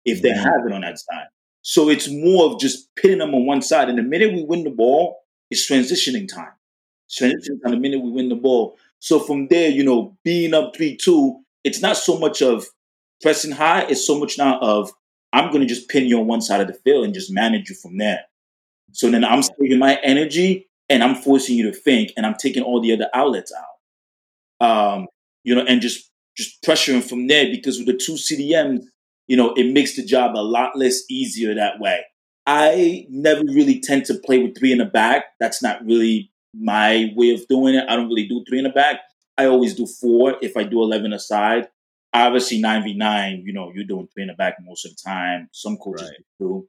if 0.05 0.21
they 0.21 0.29
Mhm. 0.29 0.43
have 0.43 0.65
it 0.65 0.73
on 0.73 0.81
that 0.81 0.99
side. 0.99 1.27
So 1.61 1.89
it's 1.89 2.09
more 2.09 2.45
of 2.45 2.59
just 2.59 2.93
pitting 2.95 3.19
them 3.19 3.33
on 3.33 3.45
one 3.45 3.61
side. 3.61 3.89
And 3.89 3.97
the 3.97 4.03
minute 4.03 4.33
we 4.33 4.43
win 4.43 4.63
the 4.63 4.69
ball, 4.69 5.17
it's 5.49 5.69
transitioning 5.69 6.27
time. 6.27 6.53
Transitioning 7.09 7.61
time 7.63 7.71
the 7.71 7.77
minute 7.77 8.01
we 8.01 8.11
win 8.11 8.29
the 8.29 8.35
ball. 8.35 8.77
So 9.03 9.19
from 9.19 9.49
there, 9.49 9.69
you 9.69 9.83
know, 9.83 10.17
being 10.23 10.53
up 10.53 10.77
3 10.77 10.95
2, 10.95 11.37
it's 11.65 11.81
not 11.81 11.97
so 11.97 12.17
much 12.17 12.41
of 12.41 12.65
pressing 13.21 13.51
high, 13.51 13.81
it's 13.89 14.07
so 14.07 14.17
much 14.17 14.37
now 14.37 14.57
of 14.61 14.93
I'm 15.33 15.49
going 15.51 15.59
to 15.59 15.67
just 15.67 15.89
pin 15.89 16.07
you 16.07 16.21
on 16.21 16.27
one 16.27 16.39
side 16.39 16.61
of 16.61 16.67
the 16.67 16.73
field 16.73 17.03
and 17.03 17.13
just 17.13 17.29
manage 17.29 17.69
you 17.69 17.75
from 17.75 17.97
there. 17.97 18.21
So 18.93 19.11
then 19.11 19.25
I'm 19.25 19.43
saving 19.43 19.77
my 19.79 19.99
energy 20.03 20.69
and 20.87 21.03
I'm 21.03 21.15
forcing 21.15 21.57
you 21.57 21.69
to 21.69 21.77
think 21.77 22.11
and 22.15 22.25
I'm 22.25 22.35
taking 22.35 22.63
all 22.63 22.79
the 22.79 22.93
other 22.93 23.09
outlets 23.13 23.51
out. 23.51 24.65
Um, 24.65 25.07
you 25.43 25.53
know, 25.53 25.65
and 25.65 25.81
just 25.81 26.09
just 26.37 26.63
pressuring 26.63 27.03
from 27.03 27.27
there 27.27 27.47
because 27.51 27.79
with 27.79 27.87
the 27.87 27.97
two 27.97 28.13
CDMs, 28.13 28.85
you 29.27 29.35
know, 29.35 29.53
it 29.55 29.73
makes 29.73 29.97
the 29.97 30.05
job 30.05 30.37
a 30.37 30.39
lot 30.39 30.77
less 30.77 31.03
easier 31.09 31.53
that 31.55 31.77
way. 31.77 32.05
I 32.45 33.05
never 33.09 33.41
really 33.41 33.81
tend 33.81 34.05
to 34.05 34.13
play 34.13 34.41
with 34.41 34.57
three 34.57 34.71
in 34.71 34.77
the 34.77 34.85
back. 34.85 35.25
That's 35.41 35.61
not 35.61 35.83
really 35.83 36.31
my 36.53 37.11
way 37.15 37.31
of 37.31 37.47
doing 37.47 37.75
it. 37.75 37.85
I 37.89 37.95
don't 37.95 38.07
really 38.07 38.27
do 38.27 38.43
three 38.47 38.59
in 38.59 38.65
the 38.65 38.69
back. 38.69 39.01
I 39.37 39.45
always 39.45 39.73
do 39.75 39.87
four 39.87 40.37
if 40.41 40.55
I 40.55 40.63
do 40.63 40.81
11 40.81 41.13
aside. 41.13 41.69
Obviously, 42.13 42.61
9v9, 42.61 43.43
you 43.43 43.53
know, 43.53 43.71
you're 43.73 43.85
doing 43.85 44.07
three 44.13 44.23
in 44.23 44.27
the 44.27 44.35
back 44.35 44.57
most 44.61 44.85
of 44.85 44.91
the 44.91 44.97
time. 45.03 45.49
Some 45.51 45.77
coaches 45.77 46.09
Right. 46.09 46.25
do. 46.39 46.67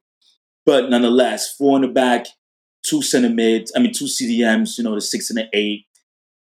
But 0.65 0.89
nonetheless, 0.89 1.55
four 1.55 1.77
in 1.77 1.83
the 1.83 1.89
back, 1.89 2.27
two 2.83 3.03
center 3.03 3.29
mids, 3.29 3.73
I 3.77 3.81
mean 3.81 3.93
two 3.93 4.07
CDMs, 4.07 4.79
you 4.79 4.85
know, 4.85 4.95
the 4.95 5.03
six 5.03 5.29
and 5.29 5.39
the 5.39 5.49
eight, 5.53 5.87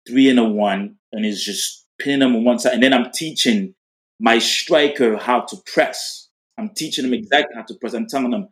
three 0.08 0.30
and 0.30 0.40
a 0.40 0.46
one, 0.46 0.96
and 1.12 1.26
it's 1.26 1.44
just 1.44 1.86
pinning 2.00 2.20
them 2.20 2.36
on 2.36 2.46
one 2.46 2.60
side. 2.60 2.74
And 2.74 2.84
then 2.84 2.94
I'm 2.94 3.12
teaching 3.12 3.76
my 4.20 4.40
striker 4.40 5.18
how 5.18 5.42
to 5.42 5.58
press. 5.74 6.30
I'm 6.58 6.70
teaching 6.70 7.04
them 7.04 7.12
mm-hmm. 7.12 7.24
exactly 7.24 7.56
how 7.56 7.64
to 7.64 7.74
press. 7.76 7.94
I'm 7.94 8.08
telling 8.08 8.32
them, 8.32 8.50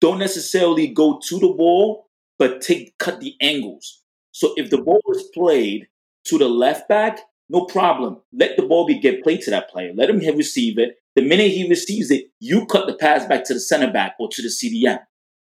don't 0.00 0.18
necessarily 0.18 0.88
go 0.88 1.18
to 1.28 1.38
the 1.38 1.48
ball, 1.48 2.08
but 2.38 2.60
take 2.60 2.98
cut 2.98 3.20
the 3.20 3.34
angles. 3.40 4.02
So 4.34 4.52
if 4.56 4.68
the 4.68 4.82
ball 4.82 5.00
is 5.14 5.22
played 5.32 5.86
to 6.24 6.38
the 6.38 6.48
left 6.48 6.88
back, 6.88 7.20
no 7.48 7.66
problem. 7.66 8.20
Let 8.32 8.56
the 8.56 8.66
ball 8.66 8.84
be 8.84 8.98
get 8.98 9.22
played 9.22 9.42
to 9.42 9.50
that 9.52 9.70
player. 9.70 9.92
Let 9.94 10.10
him 10.10 10.18
receive 10.36 10.76
it. 10.76 10.96
The 11.14 11.22
minute 11.22 11.52
he 11.52 11.68
receives 11.68 12.10
it, 12.10 12.26
you 12.40 12.66
cut 12.66 12.88
the 12.88 12.96
pass 12.96 13.24
back 13.26 13.44
to 13.44 13.54
the 13.54 13.60
center 13.60 13.92
back 13.92 14.16
or 14.18 14.28
to 14.28 14.42
the 14.42 14.48
CDM. 14.48 14.98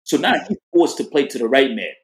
So 0.03 0.17
now 0.17 0.33
he's 0.47 0.59
forced 0.71 0.97
to 0.97 1.05
play 1.05 1.25
to 1.25 1.39
the 1.39 1.47
right 1.47 1.71
mid. 1.71 1.95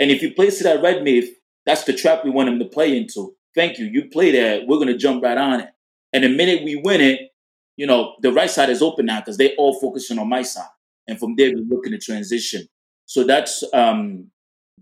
And 0.00 0.10
if 0.10 0.20
you 0.20 0.34
play 0.34 0.50
to 0.50 0.64
that 0.64 0.82
right 0.82 1.00
mid, 1.00 1.26
that's 1.64 1.84
the 1.84 1.92
trap 1.92 2.24
we 2.24 2.30
want 2.30 2.48
him 2.48 2.58
to 2.58 2.64
play 2.64 2.96
into. 2.96 3.36
Thank 3.54 3.78
you. 3.78 3.86
You 3.86 4.08
play 4.10 4.32
there, 4.32 4.66
we're 4.66 4.78
gonna 4.78 4.98
jump 4.98 5.22
right 5.22 5.38
on 5.38 5.60
it. 5.60 5.68
And 6.12 6.24
the 6.24 6.28
minute 6.28 6.64
we 6.64 6.74
win 6.74 7.02
it, 7.02 7.20
you 7.76 7.86
know, 7.86 8.14
the 8.20 8.32
right 8.32 8.50
side 8.50 8.68
is 8.68 8.82
open 8.82 9.06
now 9.06 9.20
because 9.20 9.36
they're 9.36 9.54
all 9.58 9.78
focusing 9.80 10.18
on 10.18 10.28
my 10.28 10.42
side. 10.42 10.66
And 11.06 11.20
from 11.20 11.36
there, 11.36 11.52
we're 11.54 11.76
looking 11.76 11.92
to 11.92 11.98
transition. 11.98 12.66
So 13.06 13.22
that's 13.22 13.62
um 13.72 14.32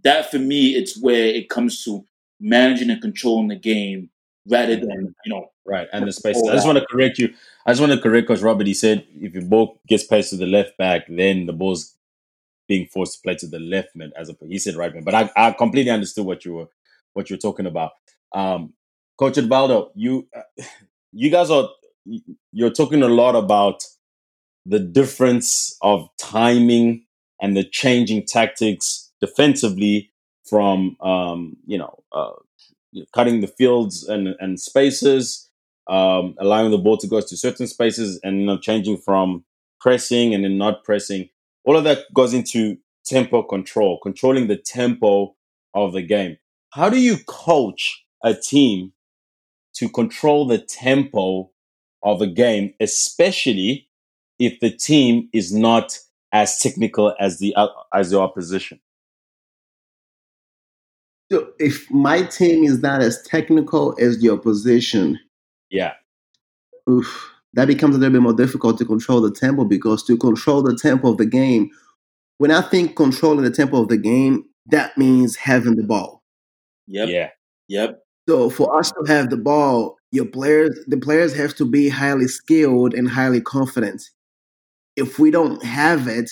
that 0.05 0.31
for 0.31 0.39
me, 0.39 0.75
it's 0.75 1.01
where 1.01 1.27
it 1.27 1.49
comes 1.49 1.85
to 1.85 2.05
managing 2.41 2.91
and 2.91 3.01
controlling 3.01 3.49
the 3.49 3.57
game 3.57 4.11
rather 4.49 4.75
than 4.75 5.15
you 5.25 5.33
know 5.33 5.51
right 5.65 5.89
and 5.93 6.07
the 6.07 6.13
space. 6.13 6.37
I 6.49 6.53
just 6.53 6.67
want 6.67 6.79
to 6.79 6.87
correct 6.87 7.19
you. 7.19 7.33
I 7.67 7.71
just 7.71 7.81
want 7.81 7.93
to 7.93 8.01
correct 8.01 8.29
Coach 8.29 8.41
Robert. 8.41 8.67
He 8.67 8.75
said 8.75 9.07
if 9.21 9.35
your 9.35 9.45
ball 9.45 9.81
gets 9.87 10.05
passed 10.05 10.31
to 10.31 10.37
the 10.37 10.47
left 10.47 10.77
back, 10.77 11.03
then 11.09 11.47
the 11.47 11.53
ball's 11.53 11.95
being 12.69 12.87
forced 12.87 13.17
to 13.17 13.23
play 13.23 13.35
to 13.37 13.47
the 13.47 13.59
left 13.59 13.95
man 13.95 14.13
as 14.17 14.29
a 14.29 14.37
he 14.49 14.59
said 14.59 14.77
right 14.77 14.93
man. 14.95 15.05
But 15.05 15.15
I, 15.15 15.31
I 15.37 15.53
completely 15.53 15.91
understood 15.91 16.27
what 16.27 16.45
you 16.45 16.55
were 16.55 16.69
what 17.13 17.31
you're 17.31 17.39
talking 17.39 17.67
about. 17.67 17.93
Um, 18.35 18.75
Coach 19.19 19.35
Edvaldo, 19.35 19.91
you 19.95 20.29
uh, 20.37 20.63
you 21.13 21.31
guys 21.31 21.51
are 21.51 21.69
you're 22.53 22.71
talking 22.71 23.03
a 23.03 23.09
lot 23.09 23.37
about 23.37 23.85
the 24.67 24.79
difference 24.79 25.77
of 25.83 26.09
timing 26.19 27.05
and 27.41 27.57
the 27.57 27.65
changing 27.65 28.25
tactics 28.27 29.02
defensively 29.23 30.11
from 30.45 30.97
um, 31.01 31.57
you 31.67 31.79
know 31.79 32.03
uh, 32.13 32.33
cutting 33.15 33.41
the 33.41 33.47
fields 33.47 34.07
and, 34.09 34.35
and 34.41 34.61
spaces, 34.61 35.49
um, 35.89 36.35
allowing 36.39 36.71
the 36.71 36.79
ball 36.79 36.99
to 36.99 37.07
go 37.07 37.21
to 37.21 37.37
certain 37.37 37.67
spaces, 37.67 38.21
and 38.23 38.41
you 38.41 38.47
know, 38.47 38.59
changing 38.59 38.99
from 38.99 39.45
pressing 39.81 40.35
and 40.35 40.45
then 40.45 40.59
not 40.59 40.85
pressing. 40.85 41.29
All 41.65 41.77
of 41.77 41.85
that 41.85 42.01
goes 42.15 42.35
into 42.35 42.77
tempo 43.07 43.43
control, 43.43 43.99
controlling 44.03 44.49
the 44.49 44.57
tempo 44.57 45.35
of 45.75 45.93
the 45.93 46.03
game. 46.03 46.37
How 46.71 46.89
do 46.91 46.99
you 46.99 47.19
coach 47.27 48.05
a 48.25 48.35
team 48.35 48.93
to 49.75 49.89
control 49.89 50.47
the 50.47 50.59
tempo 50.59 51.51
of 52.03 52.21
a 52.21 52.27
game, 52.27 52.75
especially 52.81 53.89
if 54.39 54.61
the 54.61 54.71
team 54.71 55.29
is 55.33 55.55
not 55.55 55.99
as 56.33 56.59
technical 56.59 57.15
as 57.21 57.39
the 57.39 57.55
uh, 57.55 57.69
as 57.95 58.11
the 58.11 58.21
opposition? 58.21 58.81
So 61.33 61.51
if 61.59 61.91
my 61.91 62.25
team 62.25 62.63
is 62.63 62.83
not 62.83 63.01
as 63.01 63.23
technical 63.23 63.97
as 63.99 64.21
the 64.21 64.29
opposition, 64.29 65.19
yeah, 65.71 65.95
oof, 66.87 67.31
that 67.55 67.65
becomes 67.65 67.97
a 67.97 67.99
little 67.99 68.13
bit 68.13 68.21
more 68.21 68.35
difficult 68.35 68.77
to 68.77 68.85
control 68.85 69.23
the 69.23 69.31
tempo 69.31 69.65
because 69.65 70.05
to 70.05 70.19
control 70.19 70.61
the 70.61 70.77
tempo 70.77 71.11
of 71.11 71.17
the 71.17 71.25
game, 71.25 71.71
when 72.37 72.51
I 72.51 72.61
think 72.61 72.97
controlling 72.97 73.45
the 73.45 73.51
tempo 73.51 73.81
of 73.81 73.89
the 73.89 73.97
game, 73.97 74.45
that 74.67 74.99
means 74.99 75.35
having 75.35 75.77
the 75.77 75.85
ball. 75.85 76.23
Yep. 76.89 77.09
Yeah. 77.09 77.31
Yep. 77.69 78.03
So 78.29 78.51
for 78.51 78.79
us 78.79 78.91
to 78.91 79.05
have 79.07 79.31
the 79.31 79.39
ball, 79.39 79.97
your 80.11 80.27
players, 80.27 80.79
the 80.87 80.99
players 80.99 81.35
have 81.35 81.55
to 81.55 81.65
be 81.65 81.89
highly 81.89 82.29
skilled 82.29 82.93
and 82.93 83.09
highly 83.09 83.41
confident. 83.41 84.03
If 84.97 85.19
we 85.19 85.31
don't 85.31 85.65
have 85.65 86.09
it, 86.09 86.31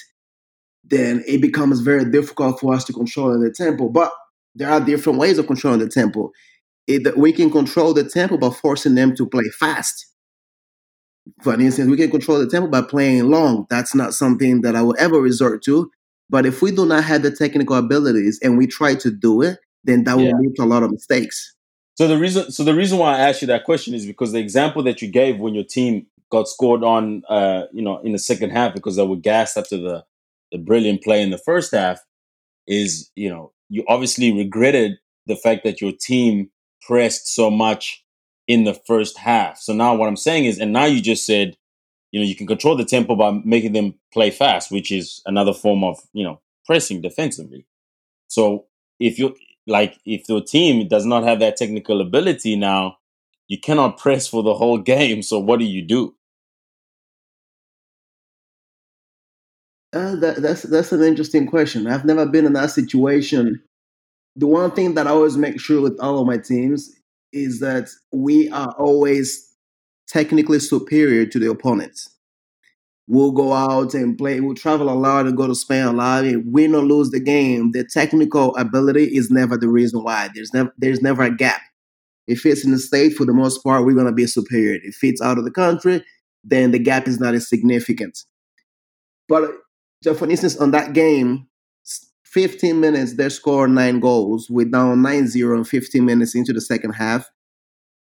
then 0.84 1.24
it 1.26 1.40
becomes 1.40 1.80
very 1.80 2.04
difficult 2.04 2.60
for 2.60 2.74
us 2.74 2.84
to 2.84 2.92
control 2.92 3.40
the 3.40 3.50
tempo. 3.50 3.88
But 3.88 4.12
there 4.54 4.70
are 4.70 4.80
different 4.80 5.18
ways 5.18 5.38
of 5.38 5.46
controlling 5.46 5.80
the 5.80 5.88
tempo. 5.88 6.30
It, 6.86 7.16
we 7.16 7.32
can 7.32 7.50
control 7.50 7.94
the 7.94 8.04
tempo 8.04 8.36
by 8.36 8.50
forcing 8.50 8.94
them 8.94 9.14
to 9.16 9.26
play 9.26 9.44
fast. 9.58 10.06
For 11.42 11.58
instance, 11.58 11.88
we 11.88 11.96
can 11.96 12.10
control 12.10 12.38
the 12.38 12.48
tempo 12.48 12.68
by 12.68 12.82
playing 12.82 13.30
long. 13.30 13.66
That's 13.70 13.94
not 13.94 14.14
something 14.14 14.62
that 14.62 14.74
I 14.74 14.82
will 14.82 14.96
ever 14.98 15.20
resort 15.20 15.62
to. 15.64 15.90
But 16.28 16.46
if 16.46 16.62
we 16.62 16.70
do 16.70 16.86
not 16.86 17.04
have 17.04 17.22
the 17.22 17.30
technical 17.30 17.76
abilities 17.76 18.38
and 18.42 18.56
we 18.56 18.66
try 18.66 18.94
to 18.96 19.10
do 19.10 19.42
it, 19.42 19.58
then 19.84 20.04
that 20.04 20.18
yeah. 20.18 20.32
will 20.32 20.40
lead 20.40 20.56
to 20.56 20.62
a 20.62 20.64
lot 20.64 20.82
of 20.82 20.90
mistakes. 20.90 21.54
So 21.94 22.08
the 22.08 22.18
reason, 22.18 22.50
so 22.50 22.64
the 22.64 22.74
reason 22.74 22.98
why 22.98 23.16
I 23.16 23.28
asked 23.28 23.42
you 23.42 23.48
that 23.48 23.64
question 23.64 23.94
is 23.94 24.06
because 24.06 24.32
the 24.32 24.38
example 24.38 24.82
that 24.84 25.02
you 25.02 25.08
gave 25.08 25.38
when 25.38 25.54
your 25.54 25.64
team 25.64 26.06
got 26.30 26.48
scored 26.48 26.82
on, 26.82 27.22
uh, 27.28 27.64
you 27.72 27.82
know, 27.82 27.98
in 27.98 28.12
the 28.12 28.18
second 28.18 28.50
half 28.50 28.72
because 28.72 28.96
they 28.96 29.06
were 29.06 29.16
gassed 29.16 29.56
after 29.56 29.76
the 29.76 30.04
the 30.52 30.58
brilliant 30.58 31.02
play 31.02 31.22
in 31.22 31.30
the 31.30 31.38
first 31.38 31.72
half, 31.72 32.00
is 32.66 33.10
you 33.14 33.28
know 33.28 33.52
you 33.70 33.84
obviously 33.88 34.32
regretted 34.32 34.98
the 35.26 35.36
fact 35.36 35.64
that 35.64 35.80
your 35.80 35.92
team 35.92 36.50
pressed 36.82 37.32
so 37.34 37.50
much 37.50 38.04
in 38.46 38.64
the 38.64 38.74
first 38.74 39.16
half. 39.16 39.58
So 39.58 39.72
now 39.72 39.94
what 39.94 40.08
I'm 40.08 40.16
saying 40.16 40.44
is, 40.44 40.58
and 40.58 40.72
now 40.72 40.84
you 40.84 41.00
just 41.00 41.24
said, 41.24 41.56
you 42.10 42.20
know, 42.20 42.26
you 42.26 42.34
can 42.34 42.48
control 42.48 42.76
the 42.76 42.84
tempo 42.84 43.14
by 43.14 43.30
making 43.44 43.72
them 43.72 43.94
play 44.12 44.30
fast, 44.30 44.72
which 44.72 44.90
is 44.90 45.22
another 45.24 45.54
form 45.54 45.84
of, 45.84 46.00
you 46.12 46.24
know, 46.24 46.40
pressing 46.66 47.00
defensively. 47.00 47.64
So 48.26 48.66
if 48.98 49.18
you 49.18 49.36
like, 49.66 49.98
if 50.04 50.28
your 50.28 50.42
team 50.42 50.88
does 50.88 51.06
not 51.06 51.22
have 51.22 51.38
that 51.38 51.56
technical 51.56 52.00
ability 52.00 52.56
now, 52.56 52.96
you 53.46 53.58
cannot 53.60 53.98
press 53.98 54.26
for 54.26 54.42
the 54.42 54.54
whole 54.54 54.78
game. 54.78 55.22
So 55.22 55.38
what 55.38 55.60
do 55.60 55.64
you 55.64 55.82
do? 55.82 56.16
Uh, 59.92 60.14
that, 60.16 60.40
that's 60.40 60.62
that's 60.62 60.92
an 60.92 61.02
interesting 61.02 61.46
question. 61.46 61.86
I've 61.86 62.04
never 62.04 62.24
been 62.26 62.46
in 62.46 62.52
that 62.52 62.70
situation. 62.70 63.60
The 64.36 64.46
one 64.46 64.70
thing 64.70 64.94
that 64.94 65.06
I 65.06 65.10
always 65.10 65.36
make 65.36 65.60
sure 65.60 65.80
with 65.80 65.98
all 66.00 66.20
of 66.20 66.26
my 66.26 66.38
teams 66.38 66.90
is 67.32 67.60
that 67.60 67.88
we 68.12 68.48
are 68.50 68.72
always 68.78 69.52
technically 70.08 70.60
superior 70.60 71.26
to 71.26 71.38
the 71.38 71.50
opponents. 71.50 72.08
We'll 73.08 73.32
go 73.32 73.52
out 73.52 73.94
and 73.94 74.16
play. 74.16 74.38
We'll 74.38 74.54
travel 74.54 74.88
a 74.88 74.94
lot 74.94 75.26
and 75.26 75.36
go 75.36 75.48
to 75.48 75.54
Spain 75.54 75.84
a 75.84 75.92
lot. 75.92 76.24
And 76.24 76.52
win 76.52 76.76
or 76.76 76.82
lose 76.82 77.10
the 77.10 77.18
game, 77.18 77.72
the 77.72 77.82
technical 77.82 78.54
ability 78.56 79.16
is 79.16 79.30
never 79.30 79.56
the 79.56 79.68
reason 79.68 80.04
why. 80.04 80.28
There's 80.32 80.54
never 80.54 80.72
there's 80.78 81.02
never 81.02 81.24
a 81.24 81.34
gap. 81.34 81.60
If 82.28 82.46
it's 82.46 82.64
in 82.64 82.70
the 82.70 82.78
state, 82.78 83.14
for 83.14 83.24
the 83.24 83.32
most 83.32 83.64
part, 83.64 83.84
we're 83.84 83.96
gonna 83.96 84.12
be 84.12 84.28
superior. 84.28 84.78
If 84.84 85.02
it's 85.02 85.20
out 85.20 85.38
of 85.38 85.44
the 85.44 85.50
country, 85.50 86.04
then 86.44 86.70
the 86.70 86.78
gap 86.78 87.08
is 87.08 87.18
not 87.18 87.34
as 87.34 87.48
significant. 87.48 88.22
But 89.28 89.50
so, 90.02 90.14
for 90.14 90.28
instance, 90.28 90.56
on 90.56 90.70
that 90.70 90.92
game, 90.94 91.46
15 92.24 92.78
minutes, 92.80 93.14
they 93.14 93.28
scored 93.28 93.70
nine 93.70 94.00
goals. 94.00 94.48
We're 94.48 94.66
down 94.66 95.02
9 95.02 95.26
0 95.26 95.56
and 95.56 95.68
15 95.68 96.04
minutes 96.04 96.34
into 96.34 96.52
the 96.52 96.60
second 96.60 96.92
half. 96.92 97.28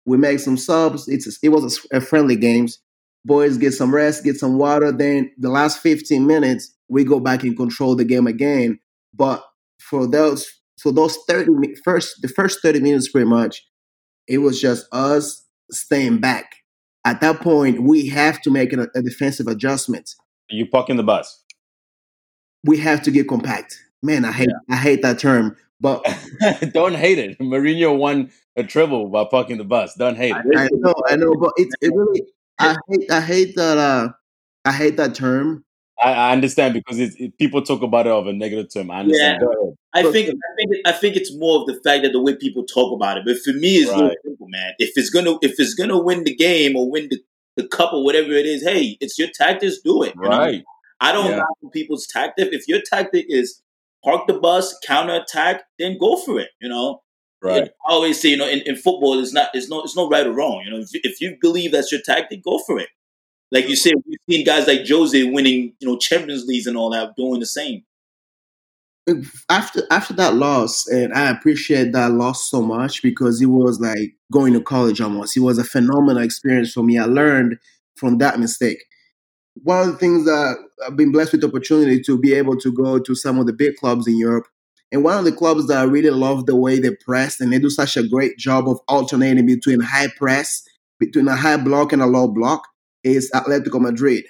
We 0.05 0.17
make 0.17 0.41
some 0.41 0.57
subs. 0.57 1.09
It's 1.09 1.39
it 1.43 1.49
was 1.49 1.87
a, 1.93 2.01
friendly 2.01 2.37
games. 2.37 2.79
Boys 3.25 3.59
get 3.59 3.73
some 3.73 3.95
rest, 3.95 4.25
get 4.25 4.37
some 4.37 4.57
water. 4.57 4.93
Then 4.93 5.31
the 5.39 5.51
last 5.51 5.81
15 5.81 6.27
minutes, 6.27 6.75
we 6.89 7.05
go 7.05 7.19
back 7.19 7.43
and 7.43 7.57
control 7.57 7.97
the 7.97 8.05
game 8.05 8.27
again. 8.27 8.79
But 9.15 9.45
for 9.81 10.07
those 10.07 10.47
for 10.81 10.93
those 10.93 11.17
30 11.29 11.75
first 11.85 12.23
the 12.23 12.29
first 12.29 12.61
30 12.63 12.81
minutes 12.81 13.09
pretty 13.09 13.29
much, 13.29 13.67
it 14.27 14.39
was 14.39 14.61
just 14.61 14.87
us 14.93 15.45
staying 15.71 16.19
back. 16.19 16.57
At 17.05 17.21
that 17.23 17.41
point, 17.41 17.83
we 17.83 18.09
have 18.09 18.41
to 18.43 18.51
make 18.51 18.73
a, 18.73 18.87
a 18.95 19.03
defensive 19.03 19.47
adjustment. 19.47 20.15
You 20.51 20.67
parking 20.67 20.97
the 20.97 21.03
bus 21.03 21.40
we 22.65 22.79
have 22.79 23.03
to 23.03 23.11
get 23.11 23.29
compact. 23.29 23.83
Man, 24.03 24.25
I 24.25 24.33
hate 24.33 24.49
yeah. 24.49 24.75
I 24.75 24.79
hate 24.79 25.03
that 25.03 25.19
term, 25.19 25.57
but 25.81 26.05
don't 26.73 26.95
hate 26.95 27.19
it. 27.19 27.39
Mourinho 27.39 27.97
won 27.97 28.31
a 28.57 28.65
treble 28.65 29.09
by 29.09 29.25
parking 29.25 29.59
the 29.59 29.65
bus. 29.65 29.95
Don't 29.95 30.17
hate 30.17 30.35
it. 30.35 30.57
I 30.57 30.69
know, 30.73 30.95
I 31.09 31.17
know, 31.17 31.35
but 31.35 31.53
it's 31.57 31.75
it 31.81 31.93
really 31.95 32.23
I 32.59 32.77
hate 32.89 33.11
I 33.11 33.21
hate 33.21 33.57
that 33.57 33.79
uh 33.79 34.09
I 34.65 34.73
hate 34.73 34.97
that 34.97 35.15
term. 35.15 35.65
I, 36.03 36.13
I 36.13 36.33
understand 36.33 36.75
because 36.75 36.99
it's, 36.99 37.15
it, 37.17 37.37
people 37.37 37.61
talk 37.63 37.83
about 37.83 38.07
it 38.07 38.13
of 38.13 38.27
a 38.27 38.33
negative 38.33 38.73
term. 38.73 38.91
I 38.91 39.01
understand. 39.01 39.43
Yeah. 39.43 39.71
I 39.93 40.03
think 40.11 40.29
I 40.31 40.57
think 40.57 40.87
I 40.87 40.93
think 40.93 41.17
it's 41.17 41.35
more 41.35 41.61
of 41.61 41.67
the 41.67 41.75
fact 41.75 42.05
that 42.05 42.13
the 42.13 42.21
way 42.21 42.37
people 42.37 42.65
talk 42.65 42.93
about 42.93 43.19
it. 43.19 43.25
But 43.27 43.39
for 43.39 43.53
me, 43.53 43.77
it's 43.77 43.91
right. 43.91 44.17
simple, 44.25 44.49
man. 44.49 44.73
If 44.79 44.93
it's 44.97 45.11
gonna 45.11 45.37
if 45.43 45.59
it's 45.59 45.75
gonna 45.75 46.01
win 46.01 46.25
the 46.25 46.35
game 46.35 46.77
or 46.77 46.91
win 46.91 47.09
the, 47.11 47.19
the 47.57 47.69
cup 47.69 47.93
or 47.93 48.05
whatever 48.05 48.33
it 48.33 48.47
is, 48.47 48.63
hey, 48.63 48.97
it's 49.01 49.19
your 49.19 49.29
tactics. 49.35 49.79
Do 49.85 50.03
it. 50.05 50.15
Right. 50.17 50.59
Know? 50.59 50.65
I 51.01 51.13
don't 51.13 51.31
yeah. 51.31 51.43
people's 51.73 52.07
tactic. 52.07 52.53
If 52.53 52.69
your 52.69 52.81
tactic 52.85 53.27
is 53.29 53.63
park 54.05 54.27
the 54.27 54.35
bus, 54.35 54.79
counter 54.87 55.15
attack, 55.15 55.63
then 55.79 55.99
go 55.99 56.17
for 56.17 56.39
it. 56.39 56.51
You 56.61 56.69
know, 56.69 57.03
right? 57.43 57.71
I 57.89 57.93
always 57.93 58.21
say, 58.21 58.31
you 58.31 58.37
know, 58.37 58.49
in, 58.49 58.61
in 58.61 58.77
football, 58.77 59.19
it's 59.19 59.33
not, 59.33 59.51
it's 59.55 59.69
no, 59.69 59.83
it's 59.83 59.97
no 59.97 60.09
right 60.09 60.27
or 60.27 60.33
wrong. 60.33 60.63
You 60.65 60.73
know, 60.73 60.79
if, 60.79 60.91
if 60.93 61.21
you 61.21 61.37
believe 61.41 61.73
that's 61.73 61.91
your 61.91 62.01
tactic, 62.05 62.43
go 62.43 62.59
for 62.59 62.79
it. 62.79 62.89
Like 63.53 63.69
you 63.69 63.77
said, 63.77 63.95
we've 64.07 64.19
seen 64.29 64.47
guys 64.47 64.69
like 64.69 64.87
Jose 64.87 65.25
winning, 65.25 65.73
you 65.81 65.89
know, 65.89 65.99
Champions 65.99 66.47
Leagues 66.47 66.67
and 66.67 66.77
all 66.77 66.91
that, 66.91 67.17
doing 67.17 67.41
the 67.41 67.47
same. 67.47 67.83
after 69.49 69.83
after 69.91 70.15
that 70.15 70.35
loss, 70.35 70.87
and 70.87 71.13
I 71.13 71.31
appreciate 71.31 71.93
that 71.93 72.13
loss 72.13 72.49
so 72.49 72.63
much 72.63 73.03
because 73.03 73.41
it 73.41 73.47
was 73.47 73.81
like 73.81 74.15
going 74.33 74.53
to 74.53 74.61
college 74.61 75.01
almost. 75.01 75.37
It 75.37 75.41
was 75.41 75.59
a 75.59 75.65
phenomenal 75.65 76.23
experience 76.23 76.73
for 76.73 76.83
me. 76.83 76.99
I 76.99 77.07
learned 77.07 77.59
from 77.97 78.19
that 78.19 78.39
mistake. 78.39 78.79
One 79.63 79.81
of 79.81 79.93
the 79.93 79.99
things 79.99 80.25
that 80.25 80.57
I've 80.87 80.97
been 80.97 81.13
blessed 81.13 81.33
with 81.33 81.43
the 81.43 81.49
opportunity 81.49 82.01
to 82.03 82.19
be 82.19 82.33
able 82.35 82.57
to 82.59 82.73
go 82.73 82.99
to 82.99 83.15
some 83.15 83.39
of 83.39 83.47
the 83.47 83.53
big 83.53 83.77
clubs 83.77 84.07
in 84.07 84.19
Europe. 84.19 84.47
And 84.93 85.05
one 85.05 85.19
of 85.19 85.25
the 85.25 85.33
clubs 85.33 85.69
that 85.69 85.79
I 85.79 85.83
really 85.85 86.11
love 86.11 86.47
the 86.47 86.57
way 86.57 86.81
they 86.81 86.95
press 87.05 87.41
and 87.41 87.53
they 87.53 87.59
do 87.59 87.71
such 87.71 87.97
a 87.97 88.09
great 88.09 88.39
job 88.39 88.69
of 88.69 88.81
alternating 88.89 89.47
between 89.47 89.81
high 89.81 90.09
press, 90.17 90.63
between 90.99 91.29
a 91.29 91.37
high 91.37 91.57
block 91.57 91.93
and 91.93 92.03
a 92.03 92.07
low 92.07 92.27
block 92.27 92.67
is 93.05 93.31
Atletico 93.33 93.81
Madrid. 93.81 94.25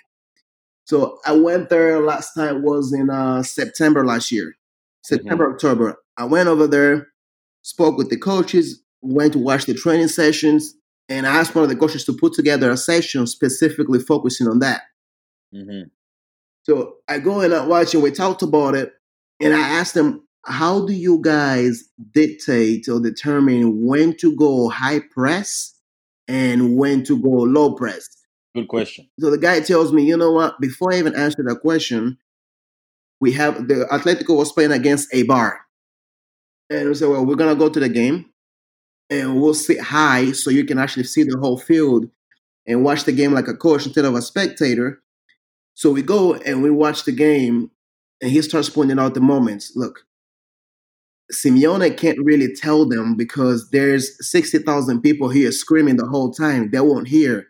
So 0.84 1.18
I 1.24 1.32
went 1.32 1.68
there 1.70 2.00
last 2.00 2.34
time 2.34 2.62
was 2.62 2.92
in 2.92 3.10
uh, 3.10 3.42
September 3.42 4.04
last 4.04 4.32
year, 4.32 4.54
September, 5.02 5.44
mm-hmm. 5.46 5.54
October. 5.54 5.96
I 6.16 6.24
went 6.24 6.48
over 6.48 6.66
there, 6.66 7.06
spoke 7.62 7.96
with 7.96 8.10
the 8.10 8.18
coaches, 8.18 8.82
went 9.00 9.32
to 9.34 9.38
watch 9.38 9.66
the 9.66 9.74
training 9.74 10.08
sessions, 10.08 10.74
and 11.08 11.26
I 11.26 11.36
asked 11.36 11.54
one 11.54 11.64
of 11.64 11.70
the 11.70 11.76
coaches 11.76 12.04
to 12.06 12.12
put 12.12 12.34
together 12.34 12.70
a 12.70 12.76
session 12.76 13.26
specifically 13.26 14.00
focusing 14.00 14.48
on 14.48 14.58
that. 14.60 14.82
Mm-hmm. 15.54 15.88
So 16.64 16.96
I 17.08 17.18
go 17.18 17.40
and 17.40 17.54
I 17.54 17.66
watch 17.66 17.94
and 17.94 18.02
we 18.02 18.10
talked 18.10 18.42
about 18.42 18.74
it, 18.74 18.92
and 19.40 19.54
I 19.54 19.60
asked 19.60 19.94
them, 19.94 20.26
how 20.46 20.86
do 20.86 20.92
you 20.92 21.20
guys 21.20 21.84
dictate 22.12 22.88
or 22.88 23.00
determine 23.00 23.86
when 23.86 24.16
to 24.18 24.34
go 24.36 24.68
high 24.68 25.00
press 25.00 25.74
and 26.28 26.76
when 26.76 27.04
to 27.04 27.18
go 27.20 27.28
low 27.28 27.74
press? 27.74 28.08
Good 28.54 28.68
question. 28.68 29.08
So 29.18 29.30
the 29.30 29.38
guy 29.38 29.60
tells 29.60 29.92
me, 29.92 30.04
you 30.04 30.16
know 30.16 30.32
what? 30.32 30.60
Before 30.60 30.92
I 30.92 30.98
even 30.98 31.14
answer 31.14 31.42
that 31.42 31.60
question, 31.60 32.18
we 33.20 33.32
have 33.32 33.68
the 33.68 33.86
Atletico 33.90 34.36
was 34.36 34.52
playing 34.52 34.72
against 34.72 35.12
a 35.14 35.24
bar. 35.24 35.60
And 36.70 36.88
we 36.88 36.94
said, 36.94 37.08
well, 37.08 37.26
we're 37.26 37.34
gonna 37.34 37.54
go 37.54 37.68
to 37.68 37.80
the 37.80 37.88
game 37.88 38.26
and 39.10 39.40
we'll 39.40 39.54
sit 39.54 39.80
high 39.80 40.32
so 40.32 40.50
you 40.50 40.64
can 40.64 40.78
actually 40.78 41.04
see 41.04 41.22
the 41.22 41.38
whole 41.38 41.58
field 41.58 42.06
and 42.66 42.84
watch 42.84 43.04
the 43.04 43.12
game 43.12 43.32
like 43.32 43.48
a 43.48 43.56
coach 43.56 43.86
instead 43.86 44.04
of 44.04 44.14
a 44.14 44.22
spectator. 44.22 45.02
So 45.74 45.90
we 45.90 46.02
go 46.02 46.34
and 46.34 46.62
we 46.62 46.70
watch 46.70 47.04
the 47.04 47.12
game, 47.12 47.70
and 48.20 48.30
he 48.30 48.42
starts 48.42 48.68
pointing 48.68 48.98
out 48.98 49.14
the 49.14 49.20
moments. 49.20 49.72
Look, 49.74 50.00
Simeone 51.32 51.96
can't 51.96 52.18
really 52.22 52.52
tell 52.54 52.86
them 52.86 53.16
because 53.16 53.70
there's 53.70 54.28
60,000 54.28 55.00
people 55.00 55.28
here 55.28 55.52
screaming 55.52 55.96
the 55.96 56.06
whole 56.06 56.32
time. 56.32 56.70
They 56.70 56.80
won't 56.80 57.08
hear. 57.08 57.46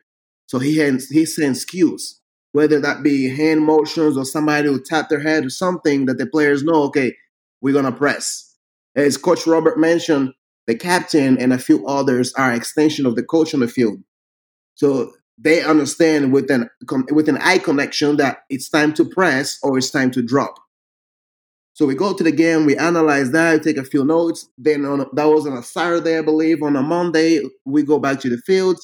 So 0.47 0.59
he 0.59 0.79
has, 0.79 1.09
he 1.09 1.25
sends 1.25 1.65
cues, 1.65 2.21
whether 2.53 2.81
that 2.81 3.03
be 3.03 3.29
hand 3.35 3.65
motions 3.65 4.17
or 4.17 4.25
somebody 4.25 4.69
will 4.69 4.81
tap 4.81 5.09
their 5.09 5.21
head 5.21 5.47
or 5.47 5.51
something 5.51 6.07
that 6.07 6.19
the 6.19 6.27
players 6.27 6.63
know, 6.63 6.83
okay, 6.85 7.15
we're 7.63 7.73
going 7.73 7.85
to 7.85 7.93
press. 7.93 8.57
As 8.97 9.17
Coach 9.17 9.47
Robert 9.47 9.79
mentioned, 9.79 10.33
the 10.67 10.75
captain 10.75 11.39
and 11.39 11.53
a 11.53 11.59
few 11.59 11.87
others 11.87 12.33
are 12.35 12.53
extension 12.53 13.07
of 13.07 13.17
the 13.17 13.23
coach 13.23 13.55
on 13.55 13.61
the 13.61 13.69
field. 13.69 13.99
So 14.75 15.13
they 15.41 15.63
understand 15.63 16.33
with 16.33 16.51
an, 16.51 16.69
with 17.11 17.29
an 17.29 17.39
eye 17.39 17.59
connection 17.59 18.17
that 18.19 18.41
it's 18.51 18.69
time 18.69 18.93
to 18.95 19.05
press 19.05 19.59
or 19.63 19.79
it's 19.79 19.91
time 19.91 20.11
to 20.11 20.23
drop. 20.23 20.55
So 21.73 21.87
we 21.87 21.95
go 21.95 22.13
to 22.13 22.23
the 22.23 22.33
game, 22.33 22.67
we 22.67 22.77
analyze 22.77 23.31
that, 23.31 23.63
take 23.63 23.79
a 23.79 23.85
few 23.85 24.05
notes. 24.05 24.49
Then 24.59 24.85
on, 24.85 25.07
that 25.15 25.25
was 25.25 25.47
on 25.47 25.57
a 25.57 25.63
Saturday, 25.63 26.19
I 26.19 26.21
believe. 26.21 26.63
On 26.63 26.77
a 26.77 26.83
Monday, 26.83 27.41
we 27.65 27.83
go 27.83 27.99
back 27.99 28.21
to 28.21 28.29
the 28.29 28.37
field, 28.39 28.79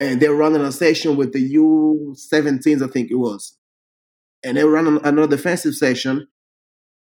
and 0.00 0.20
they're 0.20 0.34
running 0.34 0.62
a 0.62 0.72
session 0.72 1.16
with 1.16 1.32
the 1.32 1.54
U17s, 1.54 2.82
I 2.82 2.90
think 2.90 3.12
it 3.12 3.16
was, 3.16 3.56
and 4.42 4.56
they 4.56 4.64
run 4.64 4.98
another 5.04 5.36
defensive 5.36 5.74
session, 5.74 6.26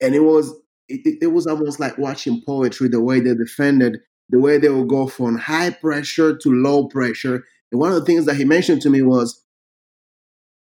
and 0.01 0.13
it 0.13 0.21
was 0.21 0.53
it, 0.89 1.19
it 1.21 1.27
was 1.27 1.47
almost 1.47 1.79
like 1.79 1.97
watching 1.97 2.41
poetry. 2.45 2.89
The 2.89 2.99
way 2.99 3.21
they 3.21 3.33
defended, 3.33 3.99
the 4.27 4.39
way 4.39 4.57
they 4.57 4.67
would 4.67 4.89
go 4.89 5.07
from 5.07 5.37
high 5.37 5.69
pressure 5.69 6.35
to 6.35 6.49
low 6.49 6.87
pressure. 6.89 7.45
And 7.71 7.79
one 7.79 7.91
of 7.91 7.99
the 7.99 8.05
things 8.05 8.25
that 8.25 8.35
he 8.35 8.45
mentioned 8.45 8.81
to 8.81 8.89
me 8.89 9.01
was 9.01 9.43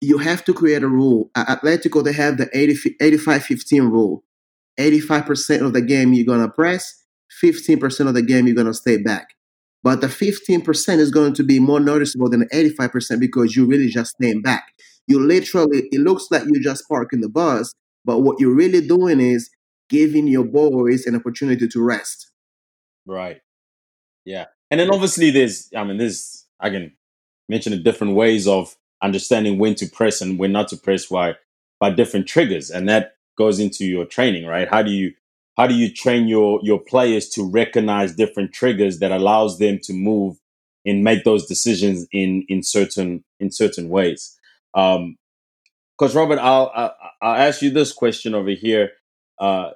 you 0.02 0.18
have 0.20 0.46
to 0.46 0.54
create 0.54 0.84
a 0.84 0.88
rule. 0.88 1.30
At 1.36 1.48
Atletico, 1.48 2.04
they 2.04 2.14
have 2.14 2.38
the 2.38 2.50
80, 2.54 2.96
85 3.02 3.44
15 3.44 3.84
rule. 3.84 4.24
85% 4.80 5.66
of 5.66 5.74
the 5.74 5.82
game 5.82 6.14
you're 6.14 6.26
going 6.26 6.42
to 6.42 6.50
press, 6.50 7.04
15% 7.44 8.08
of 8.08 8.14
the 8.14 8.22
game 8.22 8.48
you're 8.48 8.56
going 8.56 8.68
to 8.68 8.74
stay 8.74 8.98
back. 8.98 9.28
But 9.84 10.02
the 10.02 10.08
15% 10.08 10.98
is 11.00 11.12
going 11.12 11.34
to 11.34 11.44
be 11.44 11.60
more 11.60 11.80
noticeable 11.80 12.30
than 12.30 12.42
the 12.42 12.74
85% 12.80 13.20
because 13.20 13.56
you're 13.56 13.68
really 13.68 13.88
just 13.88 14.16
staying 14.16 14.42
back. 14.42 14.74
You 15.08 15.20
literally, 15.26 15.90
it 15.92 16.02
looks 16.02 16.28
like 16.32 16.44
you're 16.46 16.64
just 16.64 16.88
parking 16.88 17.22
the 17.22 17.30
bus, 17.30 17.74
but 18.06 18.20
what 18.20 18.40
you're 18.40 18.56
really 18.56 18.86
doing 18.86 19.20
is 19.20 19.50
giving 19.90 20.28
your 20.28 20.46
boys 20.46 21.06
an 21.06 21.16
opportunity 21.16 21.68
to 21.68 21.84
rest. 21.84 22.32
Right. 23.06 23.42
Yeah. 24.26 24.46
And 24.70 24.80
then 24.80 24.92
obviously 24.92 25.32
there's, 25.32 25.70
I 25.76 25.84
mean, 25.84 25.98
there's, 25.98 26.46
I 26.60 26.70
can 26.70 26.94
mention 27.50 27.72
the 27.72 27.80
different 27.80 28.14
ways 28.16 28.48
of 28.48 28.76
understanding 29.02 29.58
when 29.58 29.76
to 29.76 29.88
press 29.88 30.22
and 30.22 30.40
when 30.40 30.52
not 30.52 30.68
to 30.70 30.78
press 30.78 31.08
by 31.08 31.36
by 31.80 31.90
different 31.90 32.28
triggers. 32.28 32.70
And 32.70 32.88
that 32.88 33.16
goes 33.38 33.60
into 33.60 33.86
your 33.86 34.06
training 34.06 34.46
right? 34.46 34.68
How 34.70 34.82
do 34.84 34.92
you 34.92 35.14
how 35.58 35.68
do 35.68 35.74
you 35.74 35.92
train 35.92 36.28
your 36.28 36.60
your 36.64 36.80
players 36.80 37.30
to 37.30 37.50
recognize 37.50 38.16
different 38.16 38.54
triggers 38.54 39.00
that 39.00 39.12
allows 39.12 39.60
them 39.60 39.80
to 39.84 39.94
move 39.94 40.38
and 40.86 41.04
make 41.04 41.24
those 41.24 41.46
decisions 41.48 42.08
in 42.12 42.46
in 42.48 42.64
certain 42.64 43.24
in 43.40 43.52
certain 43.52 43.90
ways? 43.90 44.38
Um 44.74 45.18
coach 45.98 46.14
robert 46.14 46.40
i'll 46.40 46.72
i'll, 46.74 46.96
I'll 47.22 47.48
ask 47.48 47.62
you 47.62 47.72
this 47.72 47.92
question 47.92 48.36
over 48.36 48.52
here. 48.52 48.92
Uh 49.40 49.72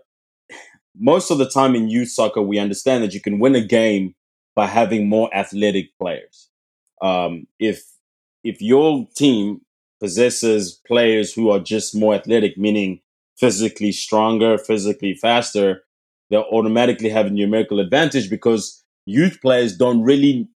most 0.95 1.32
of 1.32 1.39
the 1.39 1.49
time 1.49 1.76
in 1.76 1.89
youth 1.89 2.09
soccer 2.09 2.41
we 2.41 2.59
understand 2.59 3.03
that 3.03 3.13
you 3.13 3.21
can 3.21 3.39
win 3.39 3.55
a 3.55 3.65
game 3.65 4.13
by 4.55 4.67
having 4.67 5.09
more 5.09 5.36
athletic 5.36 5.89
players 5.99 6.49
um 7.03 7.47
if 7.59 7.83
if 8.43 8.61
your 8.61 9.07
team 9.15 9.61
possesses 9.99 10.81
players 10.87 11.33
who 11.33 11.49
are 11.49 11.59
just 11.59 11.95
more 11.95 12.15
athletic, 12.15 12.57
meaning 12.57 13.01
physically 13.37 13.91
stronger, 13.91 14.57
physically 14.57 15.13
faster, 15.15 15.83
they'll 16.29 16.49
automatically 16.51 17.09
have 17.09 17.27
a 17.27 17.29
numerical 17.29 17.79
advantage 17.79 18.29
because 18.29 18.83
youth 19.05 19.39
players 19.41 19.77
don't 19.77 20.03
really 20.03 20.49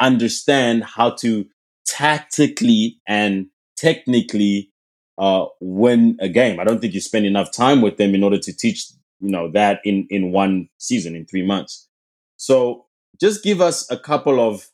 understand 0.00 0.84
how 0.84 1.10
to 1.10 1.46
tactically 1.86 2.98
and 3.06 3.46
technically 3.76 4.70
uh, 5.18 5.46
win 5.60 6.16
a 6.20 6.28
game. 6.28 6.58
I 6.58 6.64
don't 6.64 6.80
think 6.80 6.94
you 6.94 7.00
spend 7.00 7.26
enough 7.26 7.52
time 7.52 7.80
with 7.82 7.96
them 7.98 8.14
in 8.14 8.24
order 8.24 8.38
to 8.38 8.52
teach 8.56 8.86
you 9.20 9.30
know 9.30 9.50
that 9.52 9.80
in 9.84 10.06
in 10.10 10.32
one 10.32 10.68
season 10.78 11.14
in 11.14 11.26
three 11.26 11.46
months. 11.46 11.88
So 12.36 12.86
just 13.20 13.44
give 13.44 13.60
us 13.60 13.90
a 13.90 13.98
couple 13.98 14.40
of 14.40 14.68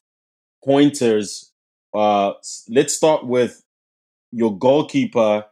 pointers 0.64 1.50
uh, 1.94 2.32
let's 2.68 2.94
start 2.94 3.26
with 3.26 3.62
your 4.32 4.56
goalkeeper 4.56 5.44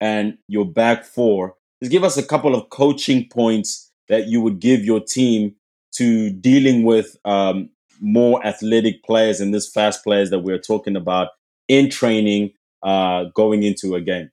and 0.00 0.38
your 0.48 0.64
back 0.64 1.04
four. 1.04 1.54
Just 1.82 1.92
give 1.92 2.04
us 2.04 2.16
a 2.16 2.22
couple 2.22 2.54
of 2.54 2.70
coaching 2.70 3.28
points 3.28 3.90
that 4.08 4.26
you 4.26 4.40
would 4.40 4.58
give 4.58 4.84
your 4.84 5.00
team 5.00 5.54
to 5.92 6.30
dealing 6.30 6.84
with 6.84 7.16
um, 7.24 7.68
more 8.00 8.44
athletic 8.46 9.04
players 9.04 9.40
and 9.40 9.54
this 9.54 9.70
fast 9.70 10.02
players 10.02 10.30
that 10.30 10.40
we're 10.40 10.58
talking 10.58 10.96
about 10.96 11.28
in 11.68 11.90
training 11.90 12.52
uh, 12.82 13.24
going 13.34 13.62
into 13.62 13.94
a 13.94 14.00
game. 14.00 14.30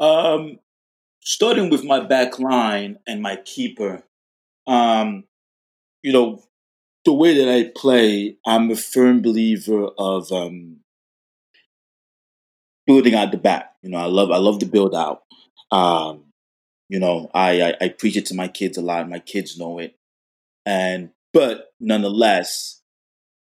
Um, 0.00 0.58
starting 1.20 1.70
with 1.70 1.84
my 1.84 2.00
back 2.00 2.38
line 2.38 2.98
and 3.06 3.22
my 3.22 3.36
keeper, 3.36 4.02
um, 4.66 5.24
you 6.02 6.12
know, 6.12 6.42
the 7.04 7.12
way 7.12 7.36
that 7.38 7.52
I 7.52 7.70
play, 7.74 8.36
I'm 8.46 8.70
a 8.70 8.76
firm 8.76 9.22
believer 9.22 9.88
of 9.98 10.30
um, 10.32 10.78
building 12.86 13.14
out 13.14 13.32
the 13.32 13.38
back. 13.38 13.74
You 13.82 13.90
know, 13.90 13.98
I 13.98 14.06
love 14.06 14.30
I 14.30 14.38
love 14.38 14.58
to 14.60 14.66
build 14.66 14.94
out. 14.94 15.22
Um, 15.70 16.24
you 16.88 17.00
know, 17.00 17.30
I, 17.34 17.62
I 17.62 17.74
I 17.82 17.88
preach 17.88 18.16
it 18.16 18.26
to 18.26 18.34
my 18.34 18.48
kids 18.48 18.76
a 18.78 18.82
lot. 18.82 19.08
My 19.08 19.18
kids 19.18 19.58
know 19.58 19.78
it, 19.78 19.96
and 20.66 21.10
but 21.32 21.72
nonetheless, 21.80 22.80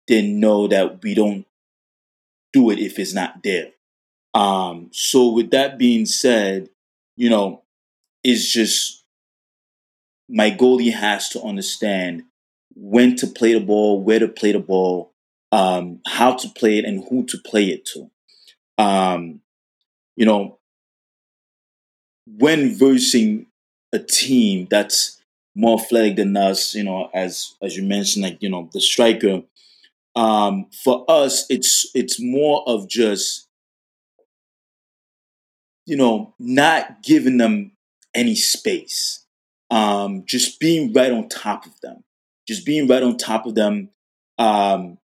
they 0.07 0.21
know 0.27 0.67
that 0.67 1.03
we 1.03 1.13
don't 1.13 1.45
do 2.53 2.69
it 2.71 2.79
if 2.79 2.99
it's 2.99 3.13
not 3.13 3.43
there. 3.43 3.69
Um, 4.33 4.89
so 4.91 5.31
with 5.31 5.51
that 5.51 5.77
being 5.77 6.05
said, 6.05 6.69
you 7.15 7.29
know, 7.29 7.63
it's 8.23 8.51
just 8.51 9.03
my 10.29 10.51
goalie 10.51 10.93
has 10.93 11.29
to 11.29 11.41
understand 11.41 12.23
when 12.79 13.15
to 13.17 13.27
play 13.27 13.53
the 13.53 13.59
ball, 13.59 14.01
where 14.01 14.19
to 14.19 14.27
play 14.27 14.51
the 14.51 14.59
ball, 14.59 15.11
um, 15.51 15.99
how 16.05 16.33
to 16.35 16.47
play 16.49 16.77
it, 16.77 16.85
and 16.85 17.03
who 17.09 17.25
to 17.25 17.37
play 17.39 17.65
it 17.65 17.85
to. 17.85 18.11
Um, 18.77 19.41
you 20.15 20.25
know, 20.25 20.59
when 22.27 22.75
versing 22.75 23.47
a 23.93 23.99
team 23.99 24.67
that's 24.69 25.21
more 25.55 25.79
athletic 25.79 26.17
than 26.17 26.37
us, 26.37 26.75
you 26.75 26.83
know, 26.83 27.09
as 27.13 27.55
as 27.61 27.75
you 27.75 27.83
mentioned, 27.83 28.23
like 28.23 28.41
you 28.41 28.49
know, 28.49 28.69
the 28.73 28.81
striker. 28.81 29.41
Um, 30.15 30.67
for 30.83 31.05
us, 31.07 31.45
it's 31.49 31.89
it's 31.93 32.19
more 32.21 32.63
of 32.67 32.87
just 32.87 33.47
you 35.85 35.97
know 35.97 36.33
not 36.39 37.01
giving 37.01 37.37
them 37.37 37.71
any 38.13 38.35
space. 38.35 39.23
Um, 39.69 40.23
just 40.25 40.59
being 40.59 40.93
right 40.93 41.11
on 41.11 41.27
top 41.27 41.65
of 41.65 41.79
them, 41.81 42.03
just 42.47 42.65
being 42.65 42.87
right 42.87 43.03
on 43.03 43.17
top 43.17 43.45
of 43.45 43.55
them, 43.55 43.89
um, 44.37 44.97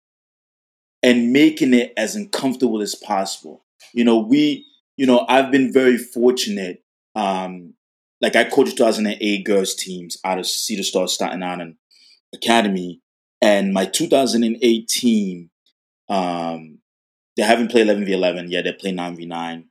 and 1.01 1.33
making 1.33 1.73
it 1.73 1.93
as 1.97 2.15
uncomfortable 2.15 2.81
as 2.81 2.95
possible. 2.95 3.65
You 3.93 4.05
know, 4.05 4.17
we, 4.17 4.65
you 4.95 5.05
know, 5.05 5.25
I've 5.27 5.51
been 5.51 5.71
very 5.71 5.97
fortunate. 5.97 6.83
Um, 7.15 7.73
like 8.21 8.35
I 8.35 8.45
coached 8.45 8.77
2008 8.77 9.43
girls 9.43 9.75
teams 9.75 10.17
out 10.23 10.39
of 10.39 10.47
Cedar 10.47 10.83
Star 10.83 11.07
Staten 11.07 11.43
Island 11.43 11.75
Academy, 12.33 13.01
and 13.41 13.73
my 13.73 13.85
2008 13.85 14.87
team, 14.87 15.49
um, 16.09 16.79
they 17.35 17.43
haven't 17.43 17.71
played 17.71 17.81
11 17.83 18.05
v 18.05 18.13
11 18.13 18.49
yet. 18.49 18.63
They 18.63 18.73
play 18.73 18.91
9 18.91 19.17
v 19.17 19.25
9. 19.25 19.65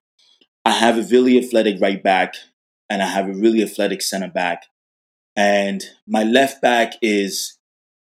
I 0.64 0.70
have 0.70 0.98
a 0.98 1.02
really 1.02 1.38
athletic 1.38 1.80
right 1.80 2.02
back, 2.02 2.34
and 2.90 3.02
I 3.02 3.06
have 3.06 3.28
a 3.28 3.32
really 3.32 3.62
athletic 3.62 4.02
center 4.02 4.28
back. 4.28 4.64
And 5.34 5.82
my 6.06 6.24
left 6.24 6.60
back 6.60 6.92
is 7.00 7.58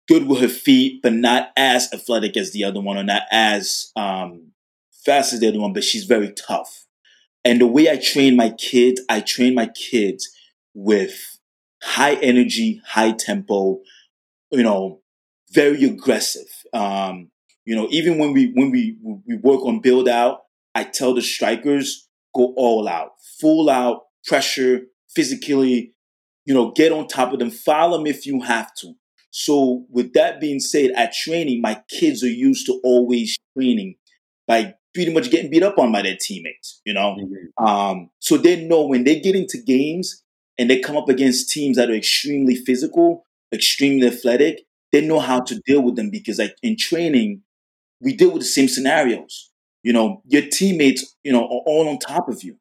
good 0.07 0.27
with 0.27 0.41
her 0.41 0.47
feet, 0.47 1.01
but 1.01 1.13
not 1.13 1.51
as 1.55 1.91
athletic 1.93 2.37
as 2.37 2.51
the 2.51 2.63
other 2.63 2.81
one, 2.81 2.97
or 2.97 3.03
not 3.03 3.23
as 3.31 3.91
um, 3.95 4.51
fast 5.05 5.33
as 5.33 5.39
the 5.39 5.47
other 5.47 5.59
one. 5.59 5.73
But 5.73 5.83
she's 5.83 6.05
very 6.05 6.31
tough. 6.31 6.85
And 7.45 7.59
the 7.59 7.67
way 7.67 7.89
I 7.89 7.97
train 7.97 8.35
my 8.35 8.51
kids, 8.51 9.01
I 9.09 9.19
train 9.19 9.53
my 9.55 9.67
kids 9.67 10.29
with 10.73 11.37
high 11.83 12.15
energy, 12.15 12.81
high 12.85 13.11
tempo, 13.11 13.81
you 14.51 14.63
know, 14.63 15.01
very 15.51 15.83
aggressive. 15.83 16.47
Um, 16.73 17.29
you 17.65 17.75
know, 17.75 17.87
even 17.91 18.17
when 18.17 18.33
we 18.33 18.51
when 18.53 18.71
we 18.71 18.97
we 19.01 19.37
work 19.37 19.61
on 19.65 19.81
build 19.81 20.07
out, 20.07 20.41
I 20.75 20.83
tell 20.83 21.13
the 21.13 21.21
strikers 21.21 22.07
go 22.33 22.53
all 22.57 22.87
out, 22.87 23.11
full 23.39 23.69
out 23.69 24.03
pressure, 24.25 24.81
physically, 25.09 25.93
you 26.45 26.53
know, 26.53 26.71
get 26.71 26.91
on 26.91 27.07
top 27.07 27.33
of 27.33 27.39
them, 27.39 27.51
follow 27.51 27.97
them 27.97 28.07
if 28.07 28.25
you 28.25 28.41
have 28.41 28.73
to. 28.75 28.93
So, 29.35 29.87
with 29.89 30.13
that 30.13 30.39
being 30.39 30.59
said, 30.59 30.91
at 30.95 31.11
training, 31.11 31.59
my 31.61 31.81
kids 31.89 32.23
are 32.23 32.29
used 32.29 32.67
to 32.67 32.79
always 32.83 33.35
training 33.57 33.95
by 34.47 34.75
pretty 34.93 35.11
much 35.11 35.31
getting 35.31 35.49
beat 35.49 35.63
up 35.63 35.79
on 35.79 35.91
by 35.91 36.03
their 36.03 36.17
teammates, 36.21 36.81
you 36.85 36.93
know? 36.93 37.17
Mm-hmm. 37.19 37.65
Um, 37.65 38.11
so 38.19 38.37
they 38.37 38.63
know 38.63 38.85
when 38.85 39.05
they 39.05 39.19
get 39.19 39.35
into 39.35 39.57
games 39.57 40.23
and 40.59 40.69
they 40.69 40.79
come 40.79 40.95
up 40.95 41.09
against 41.09 41.49
teams 41.49 41.77
that 41.77 41.89
are 41.89 41.95
extremely 41.95 42.55
physical, 42.55 43.25
extremely 43.51 44.05
athletic, 44.05 44.65
they 44.91 45.01
know 45.01 45.19
how 45.19 45.39
to 45.41 45.59
deal 45.65 45.81
with 45.81 45.95
them 45.95 46.11
because 46.11 46.37
like 46.37 46.55
in 46.61 46.77
training, 46.77 47.41
we 48.01 48.15
deal 48.15 48.29
with 48.29 48.43
the 48.43 48.47
same 48.47 48.67
scenarios. 48.67 49.49
You 49.81 49.93
know, 49.93 50.21
your 50.27 50.43
teammates, 50.43 51.15
you 51.23 51.31
know, 51.31 51.41
are 51.41 51.63
all 51.65 51.89
on 51.89 51.97
top 51.97 52.29
of 52.29 52.43
you. 52.43 52.57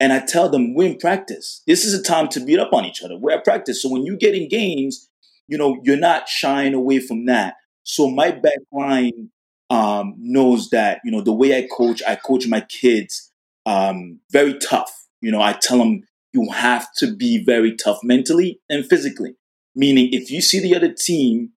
And 0.00 0.12
I 0.12 0.18
tell 0.18 0.48
them, 0.48 0.74
we're 0.74 0.88
in 0.88 0.98
practice. 0.98 1.62
This 1.68 1.84
is 1.84 1.94
a 1.94 2.02
time 2.02 2.26
to 2.30 2.44
beat 2.44 2.58
up 2.58 2.72
on 2.72 2.84
each 2.84 3.04
other. 3.04 3.16
We're 3.16 3.36
at 3.36 3.44
practice. 3.44 3.80
So 3.80 3.88
when 3.88 4.04
you 4.04 4.16
get 4.16 4.34
in 4.34 4.48
games, 4.48 5.07
you 5.48 5.58
know, 5.58 5.80
you're 5.82 5.96
not 5.96 6.28
shying 6.28 6.74
away 6.74 7.00
from 7.00 7.26
that. 7.26 7.54
So 7.82 8.08
my 8.08 8.30
back 8.30 8.58
line 8.70 9.30
um, 9.70 10.14
knows 10.18 10.70
that, 10.70 11.00
you 11.04 11.10
know, 11.10 11.20
the 11.20 11.32
way 11.32 11.56
I 11.56 11.66
coach, 11.74 12.02
I 12.06 12.16
coach 12.16 12.46
my 12.46 12.60
kids 12.60 13.32
um, 13.66 14.20
very 14.30 14.58
tough. 14.58 15.06
You 15.20 15.32
know, 15.32 15.42
I 15.42 15.52
tell 15.54 15.78
them 15.78 16.02
you 16.32 16.50
have 16.52 16.86
to 16.98 17.14
be 17.14 17.42
very 17.42 17.76
tough 17.76 17.98
mentally 18.02 18.60
and 18.68 18.86
physically. 18.86 19.34
Meaning, 19.74 20.10
if 20.12 20.30
you 20.30 20.40
see 20.40 20.60
the 20.60 20.74
other 20.74 20.92
team 20.92 21.50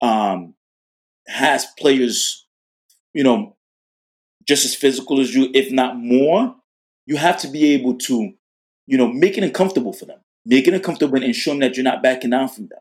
um, 0.00 0.54
has 1.26 1.66
players, 1.78 2.46
you 3.14 3.24
know, 3.24 3.56
just 4.46 4.64
as 4.64 4.74
physical 4.74 5.20
as 5.20 5.34
you, 5.34 5.50
if 5.54 5.70
not 5.70 5.96
more, 5.96 6.56
you 7.06 7.16
have 7.16 7.38
to 7.38 7.48
be 7.48 7.72
able 7.74 7.96
to, 7.96 8.32
you 8.86 8.98
know, 8.98 9.08
make 9.08 9.38
it 9.38 9.44
uncomfortable 9.44 9.92
for 9.92 10.04
them, 10.06 10.18
make 10.44 10.66
it 10.66 10.74
uncomfortable 10.74 11.22
and 11.22 11.34
show 11.34 11.50
them 11.52 11.60
that 11.60 11.76
you're 11.76 11.84
not 11.84 12.02
backing 12.02 12.30
down 12.30 12.48
from 12.48 12.66
them, 12.66 12.80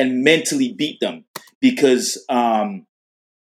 and 0.00 0.24
mentally 0.24 0.72
beat 0.72 0.98
them 1.00 1.24
because 1.60 2.24
um, 2.28 2.86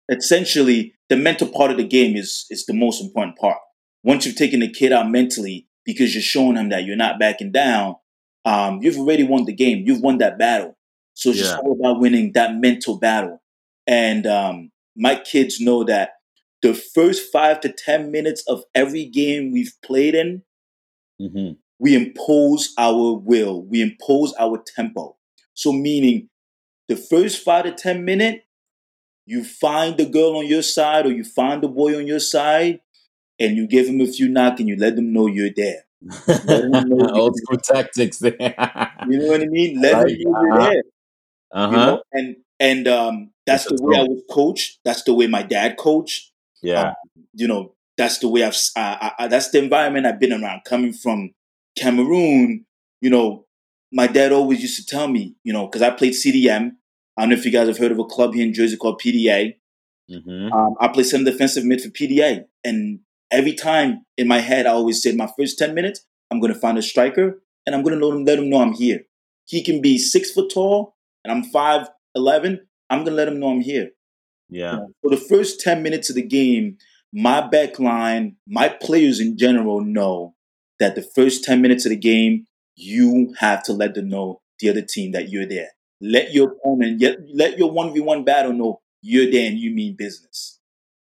essentially 0.08 0.94
the 1.08 1.16
mental 1.16 1.48
part 1.48 1.70
of 1.70 1.76
the 1.76 1.86
game 1.86 2.16
is 2.16 2.46
is 2.50 2.66
the 2.66 2.74
most 2.74 3.02
important 3.02 3.36
part. 3.36 3.58
Once 4.02 4.24
you've 4.24 4.36
taken 4.36 4.60
the 4.60 4.70
kid 4.70 4.92
out 4.92 5.10
mentally 5.10 5.66
because 5.84 6.14
you're 6.14 6.22
showing 6.22 6.56
him 6.56 6.70
that 6.70 6.84
you're 6.84 6.96
not 6.96 7.18
backing 7.18 7.52
down, 7.52 7.96
um, 8.44 8.80
you've 8.82 8.96
already 8.96 9.24
won 9.24 9.44
the 9.44 9.52
game. 9.52 9.84
You've 9.86 10.00
won 10.00 10.18
that 10.18 10.38
battle. 10.38 10.76
So 11.14 11.30
it's 11.30 11.38
yeah. 11.38 11.44
just 11.44 11.58
all 11.58 11.72
about 11.72 12.00
winning 12.00 12.32
that 12.32 12.54
mental 12.54 12.98
battle. 12.98 13.42
And 13.86 14.26
um, 14.26 14.70
my 14.96 15.16
kids 15.16 15.60
know 15.60 15.84
that 15.84 16.12
the 16.62 16.72
first 16.72 17.30
five 17.32 17.60
to 17.60 17.72
10 17.72 18.10
minutes 18.10 18.42
of 18.46 18.62
every 18.74 19.04
game 19.04 19.52
we've 19.52 19.74
played 19.84 20.14
in, 20.14 20.42
mm-hmm. 21.20 21.52
we 21.78 21.94
impose 21.94 22.72
our 22.78 23.18
will, 23.18 23.62
we 23.62 23.82
impose 23.82 24.34
our 24.38 24.62
tempo. 24.76 25.16
So, 25.54 25.72
meaning 25.72 26.29
the 26.90 26.96
first 26.96 27.44
five 27.44 27.64
to 27.64 27.72
10 27.72 28.04
minute, 28.04 28.44
you 29.24 29.44
find 29.44 29.96
the 29.96 30.04
girl 30.04 30.36
on 30.36 30.46
your 30.46 30.60
side 30.62 31.06
or 31.06 31.12
you 31.12 31.22
find 31.22 31.62
the 31.62 31.68
boy 31.68 31.96
on 31.96 32.06
your 32.08 32.18
side 32.18 32.80
and 33.38 33.56
you 33.56 33.68
give 33.68 33.86
him 33.86 34.00
a 34.00 34.08
few 34.08 34.28
knock 34.28 34.58
and 34.58 34.68
you 34.68 34.76
let 34.76 34.96
them 34.96 35.12
know 35.12 35.28
you're 35.28 35.54
there. 35.54 35.84
Old 37.14 37.36
school 37.36 37.58
tactics 37.62 38.18
there. 38.18 38.34
you 39.08 39.18
know 39.18 39.28
what 39.28 39.40
I 39.40 39.46
mean? 39.46 39.80
Let 39.82 40.06
them 40.06 40.08
know 40.08 40.42
you're 40.42 40.58
there. 40.58 40.82
Uh-huh. 41.52 41.70
You 41.70 41.76
know? 41.76 42.02
And 42.12 42.36
and 42.58 42.88
um, 42.88 43.30
that's 43.46 43.66
the 43.66 43.78
way 43.80 43.98
I 43.98 44.02
was 44.02 44.22
coached. 44.30 44.80
That's 44.84 45.02
the 45.04 45.14
way 45.14 45.26
my 45.26 45.42
dad 45.42 45.76
coached. 45.76 46.32
Yeah. 46.62 46.88
Um, 46.88 46.94
you 47.34 47.46
know, 47.46 47.74
that's 47.96 48.18
the 48.18 48.28
way 48.28 48.44
I've, 48.44 48.56
I, 48.76 49.12
I, 49.18 49.28
that's 49.28 49.50
the 49.50 49.62
environment 49.62 50.06
I've 50.06 50.18
been 50.18 50.32
around. 50.32 50.62
Coming 50.64 50.92
from 50.92 51.34
Cameroon, 51.76 52.64
you 53.00 53.10
know, 53.10 53.46
my 53.92 54.06
dad 54.06 54.32
always 54.32 54.62
used 54.62 54.76
to 54.78 54.86
tell 54.86 55.06
me, 55.06 55.36
you 55.44 55.52
know, 55.52 55.66
because 55.66 55.82
I 55.82 55.90
played 55.90 56.14
CDM. 56.14 56.72
I 57.20 57.24
don't 57.24 57.30
know 57.30 57.36
if 57.36 57.44
you 57.44 57.50
guys 57.50 57.68
have 57.68 57.76
heard 57.76 57.92
of 57.92 57.98
a 57.98 58.04
club 58.04 58.32
here 58.32 58.46
in 58.46 58.54
Jersey 58.54 58.78
called 58.78 58.98
PDA. 58.98 59.56
Mm-hmm. 60.10 60.50
Um, 60.54 60.74
I 60.80 60.88
play 60.88 61.02
some 61.02 61.22
defensive 61.22 61.66
mid 61.66 61.82
for 61.82 61.90
PDA. 61.90 62.44
And 62.64 63.00
every 63.30 63.52
time 63.52 64.06
in 64.16 64.26
my 64.26 64.38
head, 64.38 64.64
I 64.64 64.70
always 64.70 65.02
said, 65.02 65.16
my 65.16 65.28
first 65.38 65.58
10 65.58 65.74
minutes, 65.74 66.00
I'm 66.30 66.40
going 66.40 66.54
to 66.54 66.58
find 66.58 66.78
a 66.78 66.82
striker 66.82 67.42
and 67.66 67.76
I'm 67.76 67.82
going 67.82 67.98
to 67.98 68.06
let 68.06 68.16
him, 68.16 68.24
let 68.24 68.38
him 68.38 68.48
know 68.48 68.62
I'm 68.62 68.72
here. 68.72 69.02
He 69.44 69.62
can 69.62 69.82
be 69.82 69.98
six 69.98 70.30
foot 70.30 70.50
tall 70.50 70.96
and 71.22 71.30
I'm 71.30 71.44
5'11. 71.52 71.90
I'm 72.88 73.00
going 73.00 73.04
to 73.04 73.10
let 73.10 73.28
him 73.28 73.38
know 73.38 73.50
I'm 73.50 73.60
here. 73.60 73.90
Yeah. 74.48 74.78
For 75.02 75.10
the 75.10 75.18
first 75.18 75.60
10 75.60 75.82
minutes 75.82 76.08
of 76.08 76.16
the 76.16 76.22
game, 76.22 76.78
my 77.12 77.46
back 77.46 77.78
line, 77.78 78.36
my 78.48 78.70
players 78.70 79.20
in 79.20 79.36
general 79.36 79.82
know 79.82 80.36
that 80.78 80.94
the 80.94 81.02
first 81.02 81.44
10 81.44 81.60
minutes 81.60 81.84
of 81.84 81.90
the 81.90 81.96
game, 81.96 82.46
you 82.76 83.34
have 83.40 83.62
to 83.64 83.74
let 83.74 83.92
them 83.92 84.08
know 84.08 84.40
the 84.58 84.70
other 84.70 84.80
team 84.80 85.12
that 85.12 85.28
you're 85.28 85.44
there. 85.44 85.68
Let 86.00 86.32
your 86.32 86.52
opponent, 86.52 87.02
let 87.34 87.58
your 87.58 87.72
1v1 87.72 88.24
battle 88.24 88.52
know 88.52 88.80
you're 89.02 89.30
there 89.30 89.46
and 89.48 89.58
you 89.58 89.70
mean 89.70 89.94
business. 89.96 90.58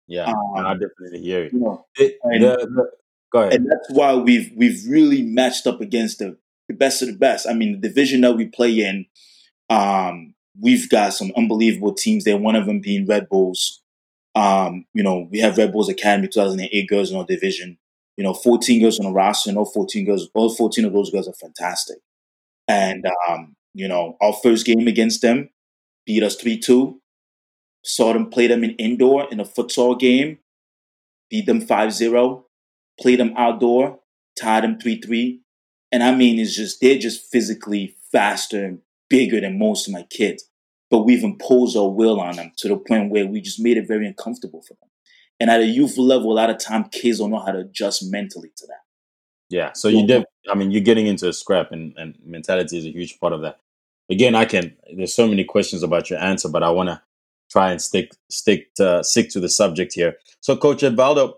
Yeah, 0.06 0.24
um, 0.24 0.36
I 0.56 0.74
definitely 0.74 1.20
hear 1.20 1.44
you. 1.44 1.50
you 1.52 1.58
know, 1.60 1.86
and, 2.24 2.44
the, 2.44 2.56
the, 2.56 2.90
go 3.32 3.40
ahead. 3.40 3.54
And 3.54 3.66
that's 3.70 3.90
why 3.90 4.14
we've 4.14 4.52
we've 4.56 4.82
really 4.88 5.22
matched 5.22 5.66
up 5.66 5.80
against 5.80 6.20
the, 6.20 6.36
the 6.68 6.74
best 6.74 7.02
of 7.02 7.08
the 7.08 7.16
best. 7.16 7.48
I 7.48 7.54
mean, 7.54 7.72
the 7.80 7.88
division 7.88 8.20
that 8.20 8.36
we 8.36 8.46
play 8.46 8.72
in, 8.72 9.06
um, 9.68 10.34
we've 10.60 10.88
got 10.88 11.12
some 11.12 11.32
unbelievable 11.36 11.92
teams 11.92 12.24
there. 12.24 12.36
One 12.36 12.56
of 12.56 12.66
them 12.66 12.80
being 12.80 13.06
Red 13.06 13.28
Bulls. 13.28 13.82
Um, 14.36 14.84
you 14.92 15.02
know, 15.02 15.28
we 15.30 15.40
have 15.40 15.58
Red 15.58 15.72
Bulls 15.72 15.88
Academy 15.88 16.28
2008 16.28 16.88
girls 16.88 17.10
in 17.10 17.16
our 17.16 17.24
division. 17.24 17.78
You 18.16 18.24
know, 18.24 18.32
14 18.32 18.80
girls 18.80 18.98
on 18.98 19.06
the 19.06 19.12
roster, 19.12 19.50
and 19.50 19.58
all 19.58 19.64
14 19.66 20.04
girls, 20.04 20.28
all 20.34 20.54
14 20.54 20.84
of 20.84 20.92
those 20.92 21.10
girls 21.10 21.28
are 21.28 21.34
fantastic. 21.34 21.98
And 22.68 23.06
um, 23.28 23.55
you 23.76 23.86
know, 23.86 24.16
our 24.22 24.32
first 24.32 24.64
game 24.64 24.88
against 24.88 25.20
them 25.20 25.50
beat 26.06 26.22
us 26.22 26.42
3-2. 26.42 26.96
Saw 27.84 28.14
them 28.14 28.30
play 28.30 28.46
them 28.46 28.64
in 28.64 28.70
indoor 28.70 29.28
in 29.30 29.38
a 29.38 29.44
futsal 29.44 29.98
game, 29.98 30.38
beat 31.30 31.44
them 31.44 31.60
5-0, 31.60 32.42
played 32.98 33.20
them 33.20 33.34
outdoor, 33.36 34.00
tied 34.40 34.64
them 34.64 34.78
3-3. 34.78 35.40
And 35.92 36.02
I 36.02 36.14
mean, 36.14 36.38
it's 36.38 36.56
just 36.56 36.80
they're 36.80 36.98
just 36.98 37.30
physically 37.30 37.94
faster 38.10 38.64
and 38.64 38.78
bigger 39.10 39.40
than 39.40 39.58
most 39.58 39.86
of 39.86 39.92
my 39.92 40.04
kids. 40.04 40.48
But 40.90 41.04
we've 41.04 41.22
imposed 41.22 41.76
our 41.76 41.90
will 41.90 42.18
on 42.18 42.36
them 42.36 42.52
to 42.56 42.68
the 42.68 42.76
point 42.76 43.10
where 43.10 43.26
we 43.26 43.42
just 43.42 43.60
made 43.60 43.76
it 43.76 43.86
very 43.86 44.06
uncomfortable 44.06 44.62
for 44.62 44.74
them. 44.74 44.88
And 45.38 45.50
at 45.50 45.60
a 45.60 45.66
youth 45.66 45.98
level, 45.98 46.32
a 46.32 46.34
lot 46.34 46.50
of 46.50 46.58
time 46.58 46.84
kids 46.84 47.18
don't 47.18 47.30
know 47.30 47.44
how 47.44 47.52
to 47.52 47.58
adjust 47.58 48.10
mentally 48.10 48.52
to 48.56 48.66
that. 48.68 48.84
Yeah. 49.50 49.72
So 49.74 49.88
you 49.88 50.06
did 50.06 50.24
I 50.50 50.54
mean 50.54 50.70
you're 50.70 50.80
getting 50.82 51.06
into 51.06 51.28
a 51.28 51.32
scrap 51.32 51.72
and, 51.72 51.92
and 51.96 52.16
mentality 52.24 52.78
is 52.78 52.86
a 52.86 52.90
huge 52.90 53.20
part 53.20 53.32
of 53.32 53.42
that. 53.42 53.60
Again, 54.10 54.34
I 54.34 54.44
can 54.44 54.76
there's 54.96 55.14
so 55.14 55.26
many 55.26 55.44
questions 55.44 55.82
about 55.82 56.10
your 56.10 56.18
answer, 56.20 56.48
but 56.48 56.62
I 56.62 56.70
wanna 56.70 57.02
try 57.50 57.70
and 57.70 57.80
stick 57.80 58.12
stick 58.30 58.74
to, 58.74 59.02
stick 59.02 59.30
to 59.30 59.40
the 59.40 59.48
subject 59.48 59.94
here. 59.94 60.16
So 60.40 60.56
Coach 60.56 60.82
Edvaldo, 60.82 61.34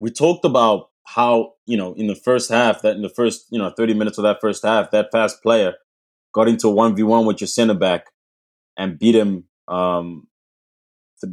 we 0.00 0.10
talked 0.10 0.44
about 0.44 0.90
how, 1.04 1.54
you 1.66 1.76
know, 1.76 1.94
in 1.94 2.06
the 2.06 2.14
first 2.14 2.50
half, 2.50 2.82
that 2.82 2.94
in 2.96 3.02
the 3.02 3.08
first, 3.08 3.46
you 3.50 3.58
know, 3.58 3.70
30 3.70 3.94
minutes 3.94 4.18
of 4.18 4.24
that 4.24 4.40
first 4.40 4.62
half, 4.64 4.90
that 4.90 5.10
fast 5.10 5.42
player 5.42 5.74
got 6.34 6.48
into 6.48 6.68
one 6.68 6.94
v 6.94 7.02
one 7.02 7.26
with 7.26 7.40
your 7.40 7.48
center 7.48 7.74
back 7.74 8.06
and 8.76 8.98
beat 8.98 9.14
him 9.14 9.44
um, 9.68 10.26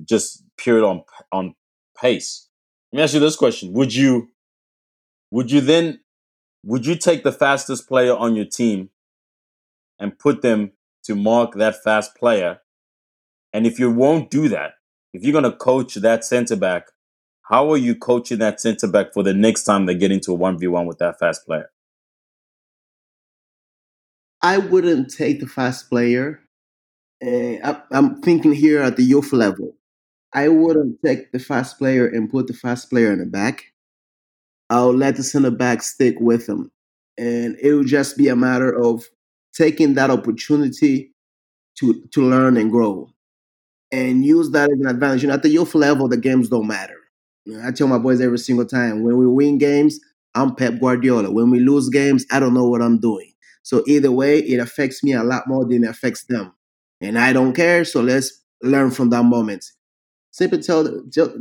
just 0.05 0.43
pure 0.57 0.83
on 0.85 1.03
on 1.31 1.55
pace. 1.99 2.47
Let 2.91 2.97
me 2.97 3.03
ask 3.03 3.13
you 3.13 3.19
this 3.19 3.35
question: 3.35 3.73
Would 3.73 3.93
you 3.93 4.29
would 5.31 5.51
you 5.51 5.61
then 5.61 5.99
would 6.63 6.85
you 6.85 6.95
take 6.95 7.23
the 7.23 7.31
fastest 7.31 7.87
player 7.87 8.15
on 8.15 8.35
your 8.35 8.45
team 8.45 8.89
and 9.99 10.17
put 10.17 10.41
them 10.41 10.71
to 11.03 11.15
mark 11.15 11.53
that 11.55 11.83
fast 11.83 12.15
player? 12.15 12.59
And 13.53 13.65
if 13.65 13.79
you 13.79 13.91
won't 13.91 14.29
do 14.29 14.49
that, 14.49 14.73
if 15.13 15.23
you're 15.23 15.39
going 15.39 15.49
to 15.49 15.57
coach 15.57 15.95
that 15.95 16.25
center 16.25 16.55
back, 16.55 16.87
how 17.43 17.71
are 17.71 17.77
you 17.77 17.95
coaching 17.95 18.39
that 18.39 18.59
center 18.59 18.87
back 18.87 19.13
for 19.13 19.23
the 19.23 19.33
next 19.33 19.63
time 19.63 19.85
they 19.85 19.95
get 19.95 20.11
into 20.11 20.33
a 20.33 20.37
1v1 20.37 20.87
with 20.87 20.97
that 20.97 21.19
fast 21.19 21.45
player? 21.45 21.69
I 24.41 24.57
wouldn't 24.57 25.13
take 25.13 25.39
the 25.39 25.47
fast 25.47 25.89
player. 25.89 26.41
Uh, 27.25 27.55
I, 27.63 27.81
I'm 27.91 28.21
thinking 28.21 28.53
here 28.53 28.81
at 28.81 28.97
the 28.97 29.03
youth 29.03 29.31
level. 29.31 29.75
I 30.33 30.49
wouldn't 30.49 30.99
take 31.03 31.31
the 31.31 31.39
fast 31.39 31.77
player 31.77 32.05
and 32.07 32.29
put 32.29 32.47
the 32.47 32.53
fast 32.53 32.89
player 32.89 33.11
in 33.11 33.19
the 33.19 33.25
back. 33.25 33.63
I'll 34.69 34.93
let 34.93 35.15
the 35.15 35.23
center 35.23 35.51
back 35.51 35.81
stick 35.81 36.15
with 36.19 36.47
him. 36.47 36.71
And 37.17 37.55
it 37.61 37.73
would 37.73 37.87
just 37.87 38.17
be 38.17 38.27
a 38.27 38.35
matter 38.35 38.69
of 38.69 39.05
taking 39.55 39.95
that 39.95 40.11
opportunity 40.11 41.13
to 41.79 42.03
to 42.11 42.21
learn 42.21 42.57
and 42.57 42.71
grow 42.71 43.09
and 43.91 44.25
use 44.25 44.51
that 44.51 44.71
as 44.71 44.79
an 44.79 44.87
advantage. 44.87 45.21
You 45.21 45.29
know, 45.29 45.35
at 45.35 45.43
the 45.43 45.49
youth 45.49 45.75
level, 45.75 46.07
the 46.07 46.17
games 46.17 46.49
don't 46.49 46.67
matter. 46.67 46.97
You 47.45 47.57
know, 47.57 47.67
I 47.67 47.71
tell 47.71 47.87
my 47.87 47.97
boys 47.97 48.21
every 48.21 48.39
single 48.39 48.65
time 48.65 49.03
when 49.03 49.17
we 49.17 49.27
win 49.27 49.57
games, 49.57 49.99
I'm 50.33 50.55
Pep 50.55 50.79
Guardiola. 50.79 51.31
When 51.31 51.49
we 51.49 51.59
lose 51.59 51.89
games, 51.89 52.25
I 52.31 52.39
don't 52.39 52.53
know 52.53 52.67
what 52.67 52.81
I'm 52.81 52.99
doing. 52.99 53.31
So 53.63 53.83
either 53.87 54.11
way, 54.11 54.39
it 54.39 54.59
affects 54.59 55.03
me 55.03 55.13
a 55.13 55.23
lot 55.23 55.47
more 55.47 55.65
than 55.65 55.83
it 55.83 55.89
affects 55.89 56.25
them. 56.25 56.53
And 57.01 57.17
I 57.17 57.33
don't 57.33 57.53
care. 57.53 57.85
So 57.85 58.01
let's 58.01 58.41
learn 58.61 58.91
from 58.91 59.09
that 59.11 59.23
moment. 59.23 59.65
Simply 60.31 60.61
tell, 60.61 60.85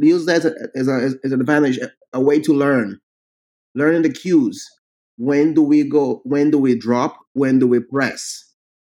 use 0.01 0.27
that 0.27 0.37
as, 0.37 0.45
a, 0.45 0.55
as, 0.75 0.89
a, 0.89 1.19
as 1.25 1.33
an 1.33 1.41
advantage, 1.41 1.79
a 2.13 2.21
way 2.21 2.41
to 2.41 2.53
learn. 2.53 3.01
Learning 3.75 4.03
the 4.03 4.11
cues. 4.13 4.71
When 5.17 5.55
do 5.55 5.63
we 5.63 5.89
go? 5.89 6.21
When 6.25 6.51
do 6.51 6.59
we 6.59 6.79
drop? 6.79 7.19
When 7.35 7.59
do 7.59 7.67
we 7.67 7.81
press? 7.81 8.45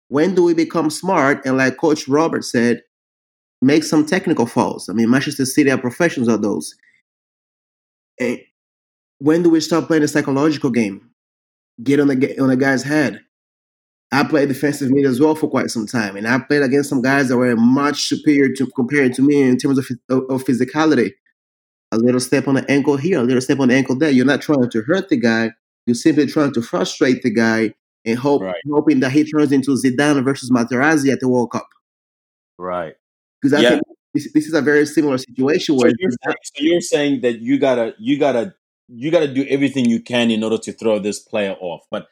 When 0.08 0.34
do 0.34 0.44
we 0.44 0.54
become 0.54 0.90
smart? 0.90 1.44
And 1.44 1.56
like 1.56 1.76
Coach 1.76 2.08
Robert 2.08 2.44
said, 2.44 2.82
make 3.60 3.84
some 3.84 4.06
technical 4.06 4.46
fouls. 4.46 4.88
I 4.88 4.92
mean, 4.92 5.10
Manchester 5.10 5.44
City 5.44 5.70
are 5.70 5.78
professionals 5.78 6.28
at 6.28 6.42
those. 6.42 6.74
And 8.20 8.38
when 9.18 9.42
do 9.42 9.50
we 9.50 9.60
start 9.60 9.86
playing 9.86 10.02
a 10.02 10.08
psychological 10.08 10.70
game? 10.70 11.10
Get 11.82 12.00
on 12.00 12.08
the 12.08 12.38
on 12.38 12.50
a 12.50 12.56
guy's 12.56 12.82
head. 12.82 13.20
I 14.12 14.24
played 14.24 14.48
defensive 14.48 14.90
mid 14.90 15.04
as 15.04 15.20
well 15.20 15.34
for 15.34 15.50
quite 15.50 15.68
some 15.68 15.86
time, 15.86 16.16
and 16.16 16.28
I 16.28 16.38
played 16.38 16.62
against 16.62 16.88
some 16.88 17.02
guys 17.02 17.28
that 17.28 17.36
were 17.36 17.56
much 17.56 18.06
superior 18.06 18.54
to 18.54 18.66
compared 18.68 19.14
to 19.14 19.22
me 19.22 19.42
in 19.42 19.58
terms 19.58 19.78
of, 19.78 19.86
of, 20.08 20.22
of 20.30 20.44
physicality. 20.44 21.10
A 21.92 21.98
little 21.98 22.20
step 22.20 22.48
on 22.48 22.54
the 22.54 22.70
ankle 22.70 22.96
here, 22.96 23.18
a 23.18 23.22
little 23.22 23.40
step 23.40 23.60
on 23.60 23.68
the 23.68 23.74
ankle 23.74 23.98
there. 23.98 24.10
You're 24.10 24.24
not 24.24 24.42
trying 24.42 24.70
to 24.70 24.82
hurt 24.82 25.08
the 25.08 25.16
guy. 25.16 25.50
You're 25.87 25.95
simply 25.95 26.26
trying 26.26 26.53
to 26.55 26.62
frustrate 26.62 27.22
the 27.22 27.30
guy 27.30 27.74
and 28.05 28.18
hope, 28.18 28.43
Right. 28.43 28.55
hoping 28.70 29.01
that 29.01 29.12
he 29.12 29.24
turns 29.24 29.53
into 29.53 29.70
Zidane 29.72 30.22
versus 30.24 30.51
Materazzi 30.51 31.12
at 31.12 31.20
the 31.20 31.28
World 31.28 31.53
Cup. 31.53 31.68
Right. 32.59 32.95
Because 33.41 33.53
I 33.59 33.62
Yeah. 33.62 33.68
think 33.70 33.82
this, 34.14 34.32
this 34.32 34.47
is 34.47 34.55
a 34.55 34.62
very 34.62 34.87
similar 34.87 35.18
situation 35.18 35.76
So 35.76 35.82
where 35.82 35.93
you're, 35.99 36.11
saying, 36.24 36.37
so 36.43 36.62
you're 36.64 36.80
saying 36.80 37.20
that 37.20 37.41
you 37.41 37.59
gotta 37.59 37.95
you 37.99 38.18
gotta 38.18 38.55
you 38.89 39.11
gotta 39.11 39.32
do 39.32 39.45
everything 39.49 39.84
you 39.89 40.01
can 40.01 40.30
in 40.30 40.43
order 40.43 40.59
to 40.59 40.72
throw 40.72 40.99
this 40.99 41.18
player 41.20 41.55
off. 41.61 41.82
But 41.91 42.09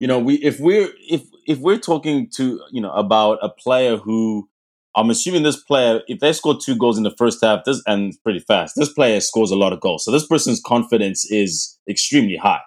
you 0.00 0.06
know, 0.06 0.18
we 0.18 0.34
if 0.36 0.60
we're 0.60 0.88
if 1.10 1.22
if 1.46 1.58
we're 1.58 1.78
talking 1.78 2.30
to 2.36 2.60
you 2.70 2.80
know 2.80 2.92
about 2.92 3.38
a 3.42 3.48
player 3.48 3.96
who 3.96 4.48
I'm 4.94 5.10
assuming 5.10 5.42
this 5.42 5.56
player, 5.62 6.00
if 6.08 6.20
they 6.20 6.32
score 6.32 6.56
two 6.58 6.76
goals 6.76 6.96
in 6.96 7.04
the 7.04 7.14
first 7.18 7.42
half, 7.42 7.64
this 7.64 7.82
and 7.86 8.14
pretty 8.22 8.40
fast, 8.40 8.74
this 8.76 8.92
player 8.92 9.20
scores 9.20 9.50
a 9.50 9.56
lot 9.56 9.72
of 9.72 9.80
goals. 9.80 10.04
So 10.04 10.10
this 10.12 10.26
person's 10.26 10.60
confidence 10.64 11.30
is 11.30 11.78
extremely 11.88 12.36
high. 12.36 12.60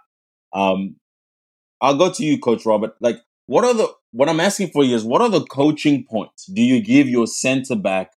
Um, 0.53 0.97
I'll 1.81 1.97
go 1.97 2.11
to 2.11 2.23
you, 2.23 2.39
Coach 2.39 2.65
Robert. 2.65 2.95
Like, 2.99 3.17
what 3.47 3.65
are 3.65 3.73
the 3.73 3.87
what 4.11 4.29
I'm 4.29 4.39
asking 4.39 4.69
for 4.69 4.83
you 4.83 4.95
is 4.95 5.03
what 5.03 5.21
are 5.21 5.29
the 5.29 5.45
coaching 5.45 6.05
points 6.09 6.45
do 6.45 6.61
you 6.61 6.81
give 6.81 7.07
your 7.07 7.27
center 7.27 7.75
back 7.75 8.11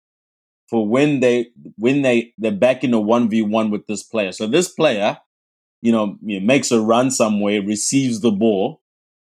for 0.69 0.87
when 0.87 1.19
they 1.19 1.47
when 1.77 2.01
they 2.01 2.33
they're 2.37 2.51
back 2.51 2.83
in 2.83 2.93
a 2.93 2.99
one 2.99 3.29
v 3.29 3.41
one 3.41 3.71
with 3.71 3.87
this 3.87 4.03
player? 4.03 4.31
So 4.31 4.47
this 4.47 4.69
player, 4.69 5.17
you 5.81 5.91
know, 5.91 6.17
makes 6.21 6.71
a 6.71 6.81
run 6.81 7.11
somewhere, 7.11 7.61
receives 7.61 8.21
the 8.21 8.31
ball, 8.31 8.81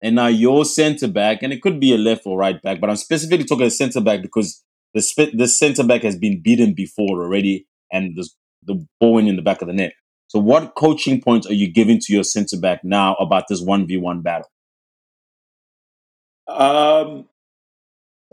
and 0.02 0.16
now 0.16 0.28
your 0.28 0.66
center 0.66 1.08
back, 1.08 1.44
and 1.44 1.54
it 1.54 1.62
could 1.62 1.80
be 1.80 1.94
a 1.94 1.98
left 1.98 2.26
or 2.26 2.38
right 2.38 2.62
back, 2.62 2.80
but 2.80 2.90
I'm 2.90 2.96
specifically 2.96 3.46
talking 3.46 3.68
a 3.68 3.72
center 3.72 4.02
back 4.02 4.22
because 4.22 4.64
the 4.94 5.32
the 5.34 5.48
center 5.48 5.84
back 5.84 6.04
has 6.04 6.18
been 6.18 6.42
beaten 6.42 6.74
before 6.74 7.24
already, 7.24 7.68
and 7.92 8.16
there's 8.16 8.36
the 8.64 8.86
ball 9.00 9.18
in 9.20 9.36
the 9.36 9.42
back 9.42 9.62
of 9.62 9.68
the 9.68 9.74
net. 9.74 9.94
So, 10.32 10.40
what 10.40 10.76
coaching 10.76 11.20
points 11.20 11.46
are 11.46 11.54
you 11.54 11.68
giving 11.70 12.00
to 12.00 12.14
your 12.14 12.24
center 12.24 12.56
back 12.58 12.86
now 12.86 13.16
about 13.16 13.50
this 13.50 13.60
one 13.60 13.86
v 13.86 13.98
one 13.98 14.22
battle? 14.22 14.50
Um, 16.48 17.28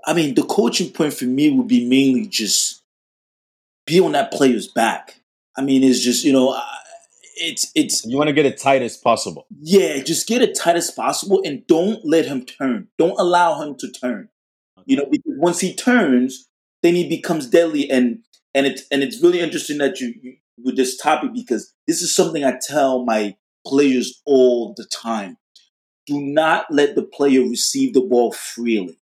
I 0.07 0.14
mean, 0.14 0.36
the 0.36 0.44
coaching 0.44 0.92
point 0.92 1.12
for 1.12 1.24
me 1.24 1.51
would 1.51 1.66
be 1.66 1.88
mainly 1.88 2.28
just 2.28 2.84
be 3.84 3.99
on 3.99 4.12
that 4.12 4.30
player's 4.30 4.68
back. 4.68 5.22
I 5.57 5.62
mean, 5.62 5.82
it's 5.82 5.99
just 5.99 6.24
you 6.24 6.32
know, 6.32 6.57
it's 7.34 7.72
it's 7.74 8.07
You 8.07 8.16
want 8.16 8.28
to 8.28 8.32
get 8.32 8.46
it 8.46 8.61
tight 8.61 8.82
as 8.82 8.96
possible. 8.96 9.49
yeah, 9.61 9.99
just 9.99 10.28
get 10.28 10.40
it 10.40 10.57
tight 10.57 10.76
as 10.76 10.92
possible 10.92 11.42
and 11.44 11.66
don't 11.66 12.05
let 12.05 12.26
him 12.26 12.46
turn. 12.46 12.86
Don't 12.96 13.18
allow 13.18 13.61
him 13.61 13.74
to 13.76 13.90
turn. 13.90 14.28
You 14.86 14.99
know, 14.99 15.07
because 15.11 15.32
once 15.36 15.59
he 15.59 15.74
turns, 15.74 16.49
then 16.84 16.94
he 16.94 17.09
becomes 17.09 17.49
deadly 17.51 17.90
and 17.90 18.20
and 18.55 18.66
it's 18.66 18.84
and 18.92 19.03
it's 19.03 19.20
really 19.20 19.40
interesting 19.40 19.78
that 19.78 19.99
you, 19.99 20.14
you 20.22 20.36
with 20.64 20.76
this 20.76 20.96
topic 20.96 21.32
because 21.34 21.72
this 21.86 22.02
is 22.02 22.14
something 22.14 22.44
I 22.44 22.59
tell 22.61 23.04
my 23.04 23.36
players 23.66 24.20
all 24.24 24.74
the 24.76 24.86
time. 24.86 25.36
Do 26.06 26.20
not 26.20 26.66
let 26.70 26.94
the 26.94 27.02
player 27.02 27.42
receive 27.42 27.94
the 27.94 28.00
ball 28.00 28.32
freely. 28.32 28.98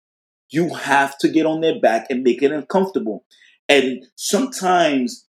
You 0.51 0.75
have 0.75 1.19
to 1.19 1.29
get 1.29 1.47
on 1.47 1.61
their 1.61 1.81
back 1.81 2.07
and 2.11 2.23
make 2.23 2.43
it 2.43 2.53
uncomfortable. 2.53 3.25
And 3.69 4.05
sometimes, 4.17 5.27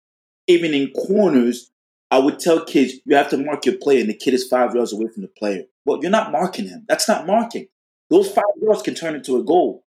even 0.46 0.74
in 0.74 0.90
corners, 0.90 1.70
I 2.10 2.18
would 2.18 2.38
tell 2.38 2.64
kids, 2.64 2.94
you 3.04 3.16
have 3.16 3.30
to 3.30 3.38
mark 3.38 3.64
your 3.64 3.76
player, 3.76 4.00
and 4.00 4.08
the 4.08 4.14
kid 4.14 4.34
is 4.34 4.46
five 4.46 4.74
yards 4.74 4.92
away 4.92 5.08
from 5.08 5.22
the 5.22 5.28
player. 5.28 5.64
Well, 5.84 5.98
you're 6.02 6.10
not 6.10 6.32
marking 6.32 6.68
him. 6.68 6.84
That's 6.88 7.08
not 7.08 7.26
marking. 7.26 7.68
Those 8.10 8.30
five 8.30 8.44
yards 8.60 8.82
can 8.82 8.94
turn 8.94 9.14
into 9.14 9.38
a 9.38 9.42
goal. 9.42 9.84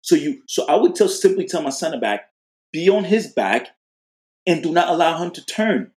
So 0.00 0.14
you 0.14 0.42
so 0.46 0.66
I 0.66 0.76
would 0.76 0.94
tell 0.94 1.08
simply 1.08 1.46
tell 1.46 1.62
my 1.62 1.70
center 1.70 2.00
back, 2.00 2.30
be 2.72 2.88
on 2.88 3.04
his 3.04 3.32
back 3.32 3.68
and 4.48 4.62
do 4.62 4.72
not 4.72 4.88
allow 4.88 5.22
him 5.22 5.30
to 5.32 5.44
turn 5.44 5.92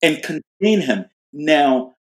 and 0.00 0.22
contain 0.22 0.80
him. 0.80 1.06
Now, 1.32 1.96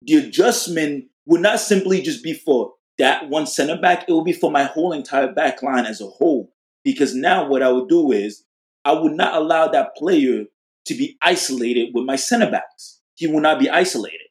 the 0.00 0.16
adjustment 0.16 1.04
would 1.26 1.42
not 1.42 1.60
simply 1.60 2.00
just 2.00 2.24
be 2.24 2.32
for 2.32 2.72
that 2.98 3.28
one 3.28 3.46
center 3.46 3.76
back, 3.76 4.06
it 4.08 4.12
will 4.12 4.24
be 4.24 4.32
for 4.32 4.50
my 4.50 4.64
whole 4.64 4.92
entire 4.92 5.32
back 5.32 5.62
line 5.62 5.84
as 5.84 6.00
a 6.00 6.06
whole. 6.06 6.52
Because 6.82 7.14
now 7.14 7.46
what 7.46 7.62
I 7.62 7.70
would 7.70 7.88
do 7.88 8.10
is 8.10 8.44
I 8.84 8.92
would 8.92 9.12
not 9.12 9.34
allow 9.34 9.68
that 9.68 9.94
player 9.96 10.46
to 10.86 10.94
be 10.94 11.18
isolated 11.20 11.90
with 11.94 12.04
my 12.04 12.16
center 12.16 12.50
backs. 12.50 13.00
He 13.14 13.26
will 13.26 13.40
not 13.40 13.58
be 13.58 13.68
isolated. 13.68 14.28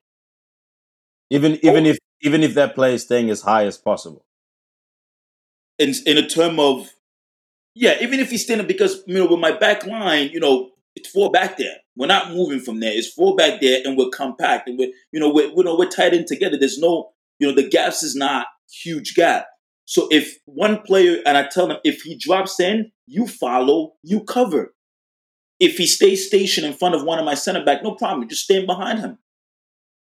Even 1.30 1.54
oh. 1.54 1.60
even 1.62 1.86
if 1.86 2.00
even 2.22 2.42
if 2.42 2.56
that 2.56 2.74
player 2.74 2.94
is 2.94 3.04
staying 3.04 3.30
as 3.30 3.42
high 3.42 3.66
as 3.66 3.78
possible. 3.78 4.26
in 5.78 5.94
in 6.08 6.18
a 6.18 6.28
term 6.28 6.60
of 6.60 6.90
yeah, 7.76 7.98
even 8.02 8.20
if 8.20 8.32
he's 8.32 8.44
standing 8.44 8.68
because 8.68 9.04
you 9.06 9.14
know 9.14 9.28
with 9.28 9.40
my 9.40 9.52
back 9.52 9.86
line, 9.86 10.30
you 10.30 10.40
know, 10.40 10.72
it's 10.96 11.10
four 11.10 11.32
back 11.32 11.58
there. 11.58 11.78
We're 11.96 12.08
not 12.08 12.32
moving 12.32 12.60
from 12.60 12.80
there. 12.80 12.92
It's 12.94 13.10
four 13.10 13.36
back 13.36 13.62
there, 13.62 13.82
and 13.84 13.98
we're 13.98 14.10
compact, 14.10 14.68
and 14.68 14.78
we're 14.78 14.92
you 15.12 15.20
know 15.20 15.30
we're 15.30 15.50
you 15.50 15.64
know 15.64 15.76
we're 15.78 15.90
tied 15.90 16.14
in 16.14 16.26
together. 16.26 16.58
There's 16.58 16.80
no 16.80 17.12
you 17.40 17.48
know 17.48 17.54
the 17.54 17.70
gaps 17.70 18.04
is 18.04 18.16
not 18.16 18.48
huge 18.72 19.16
gap. 19.16 19.48
So 19.86 20.08
if 20.12 20.38
one 20.46 20.82
player 20.84 21.22
and 21.26 21.38
I 21.38 21.48
tell 21.48 21.68
them 21.68 21.78
if 21.84 22.02
he 22.02 22.16
drops 22.16 22.60
in, 22.60 22.92
you 23.08 23.28
follow, 23.28 23.94
you 24.04 24.24
cover. 24.24 24.76
If 25.60 25.78
he 25.78 25.88
stays 25.88 26.28
stationed 26.28 26.68
in 26.68 26.74
front 26.74 26.96
of 26.96 27.04
one 27.04 27.20
of 27.20 27.26
my 27.26 27.34
center 27.34 27.66
back, 27.66 27.84
no 27.84 27.96
problem. 27.96 28.30
Just 28.30 28.44
stand 28.44 28.68
behind 28.68 29.00
him. 29.00 29.18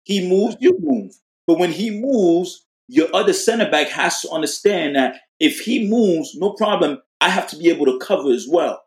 He 0.04 0.28
moves, 0.28 0.56
you 0.60 0.76
move. 0.80 1.12
But 1.46 1.58
when 1.58 1.72
he 1.72 1.90
moves, 1.90 2.66
your 2.88 3.08
other 3.14 3.32
center 3.32 3.70
back 3.70 3.88
has 3.88 4.20
to 4.22 4.30
understand 4.30 4.96
that 4.96 5.16
if 5.38 5.60
he 5.60 5.88
moves, 5.88 6.34
no 6.34 6.52
problem, 6.52 7.02
I 7.20 7.28
have 7.28 7.48
to 7.48 7.56
be 7.56 7.68
able 7.68 7.86
to 7.86 7.98
cover 7.98 8.32
as 8.32 8.46
well. 8.48 8.82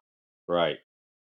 Right. 0.47 0.77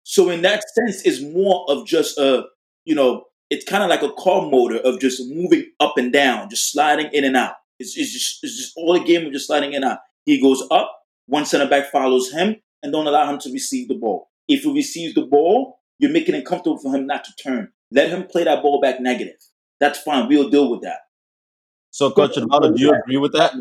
So 0.08 0.30
in 0.30 0.43
that 0.43 0.64
sense, 0.70 1.01
it's 1.01 1.20
more 1.20 1.66
of 1.68 1.88
just 1.88 2.20
a, 2.20 2.45
you 2.86 2.93
know, 2.93 3.24
it's 3.49 3.66
kind 3.66 3.82
of 3.82 3.89
like 3.89 4.03
a 4.03 4.14
car 4.14 4.47
motor 4.47 4.78
of 4.78 4.99
just 4.99 5.20
moving 5.28 5.66
up 5.80 5.97
and 5.97 6.14
down, 6.14 6.47
just 6.47 6.72
sliding 6.72 7.10
in 7.12 7.24
and 7.24 7.36
out. 7.36 7.53
It's, 7.80 7.97
it's 7.97 8.14
just 8.14 8.43
it's 8.43 8.56
just 8.56 8.74
all 8.78 8.93
a 8.93 9.03
game 9.03 9.26
of 9.26 9.34
just 9.34 9.47
sliding 9.47 9.72
in 9.72 9.84
and 9.84 9.93
out. 9.93 9.99
He 10.26 10.39
goes 10.39 10.64
up, 10.70 10.95
one 11.26 11.45
center 11.45 11.68
back 11.68 11.91
follows 11.91 12.32
him, 12.32 12.56
and 12.84 12.93
don't 12.93 13.08
allow 13.08 13.28
him 13.32 13.39
to 13.39 13.51
receive 13.51 13.88
the 13.88 13.95
ball. 13.95 14.30
If 14.47 14.62
he 14.62 14.72
receives 14.72 15.16
the 15.16 15.26
ball, 15.26 15.80
you're 15.97 16.12
making 16.12 16.36
it 16.36 16.45
comfortable 16.45 16.78
for 16.78 16.95
him 16.95 17.08
not 17.08 17.24
to 17.24 17.34
turn. 17.43 17.72
Let 17.91 18.10
him 18.10 18.28
play 18.28 18.43
that 18.43 18.62
ball 18.62 18.80
back 18.80 19.01
negative. 19.01 19.38
That's 19.80 19.97
fine. 19.99 20.28
We'll 20.28 20.49
deal 20.49 20.70
with 20.70 20.84
that. 20.84 20.99
So, 21.89 22.12
Coach 22.12 22.36
Edvaldo, 22.36 22.76
do 22.76 22.82
you 22.84 22.93
agree 22.93 23.18
with 23.18 23.34
that? 23.34 23.53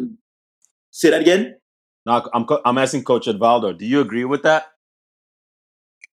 Say 0.90 1.08
that 1.08 1.22
again. 1.22 1.56
No, 2.04 2.28
I'm 2.34 2.46
I'm 2.66 2.76
asking 2.76 3.04
Coach 3.04 3.26
Edvaldo. 3.28 3.76
Do 3.76 3.86
you 3.86 4.02
agree 4.02 4.26
with 4.26 4.42
that? 4.42 4.66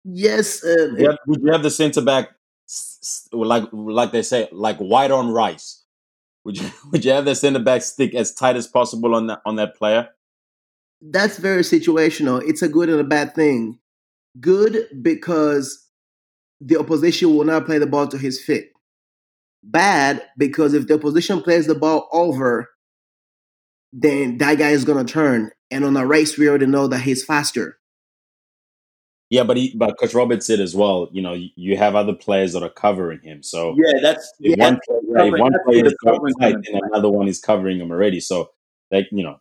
Yes, 0.07 0.64
uh, 0.64 0.88
Would 0.90 1.00
you 1.00 1.09
have, 1.09 1.18
would 1.26 1.42
you 1.42 1.52
have 1.52 1.62
the 1.62 1.70
center 1.70 2.00
back 2.00 2.30
like 3.32 3.64
like 3.72 4.12
they 4.12 4.22
say 4.22 4.48
like 4.52 4.78
white 4.78 5.11
on 5.11 5.30
rice? 5.30 5.84
would 6.46 6.59
you 6.59 6.70
would 6.92 7.04
you 7.04 7.11
have 7.11 7.26
the 7.26 7.34
center 7.34 7.59
back 7.59 7.82
stick 7.82 8.14
as 8.14 8.32
tight 8.32 8.57
as 8.57 8.66
possible 8.66 9.14
on 9.14 9.26
that 9.26 9.42
on 9.44 9.57
that 9.57 9.76
player? 9.76 10.09
That's 11.02 11.36
very 11.36 11.62
situational. 11.62 12.42
It's 12.46 12.62
a 12.62 12.68
good 12.68 12.88
and 12.88 13.00
a 13.00 13.04
bad 13.04 13.34
thing. 13.34 13.78
Good 14.40 14.86
because 15.02 15.86
the 16.61 16.78
opposition 16.78 17.36
will 17.36 17.44
not 17.44 17.66
play 17.66 17.78
the 17.78 17.86
ball 17.86 18.07
to 18.09 18.16
his 18.16 18.42
feet. 18.42 18.70
Bad 19.62 20.22
because 20.38 20.72
if 20.72 20.86
the 20.86 20.94
opposition 20.94 21.42
plays 21.42 21.66
the 21.66 21.74
ball 21.74 22.09
over, 22.12 22.70
then 23.92 24.38
that 24.38 24.59
guy 24.59 24.70
is 24.70 24.84
going 24.84 25.04
to 25.04 25.12
turn. 25.12 25.50
And 25.70 25.84
on 25.84 25.96
a 25.96 26.07
race, 26.07 26.38
we 26.38 26.48
already 26.48 26.66
know 26.66 26.86
that 26.86 27.00
he's 27.00 27.24
faster. 27.24 27.76
Yeah, 29.29 29.43
but 29.43 29.57
he, 29.57 29.74
but 29.77 29.99
Coach 29.99 30.14
Robert 30.14 30.43
said 30.43 30.61
as 30.61 30.74
well. 30.74 31.09
You 31.11 31.20
know, 31.20 31.33
you, 31.33 31.49
you 31.57 31.77
have 31.77 31.97
other 31.97 32.14
players 32.14 32.53
that 32.53 32.62
are 32.62 32.70
covering 32.70 33.20
him. 33.22 33.43
So 33.43 33.74
Yeah, 33.77 34.01
that's 34.01 34.33
if 34.41 34.57
yeah, 34.57 34.64
one 34.64 34.81
player, 34.87 35.27
if 35.27 35.41
one 35.41 35.53
player 35.66 35.87
is 35.87 35.97
covering 36.05 36.35
tight, 36.35 36.55
him. 36.55 36.62
then 36.72 36.81
another 36.93 37.11
one 37.11 37.27
is 37.27 37.41
covering 37.41 37.81
him 37.81 37.91
already. 37.91 38.20
So 38.20 38.51
like 38.91 39.09
you 39.11 39.24
know, 39.24 39.41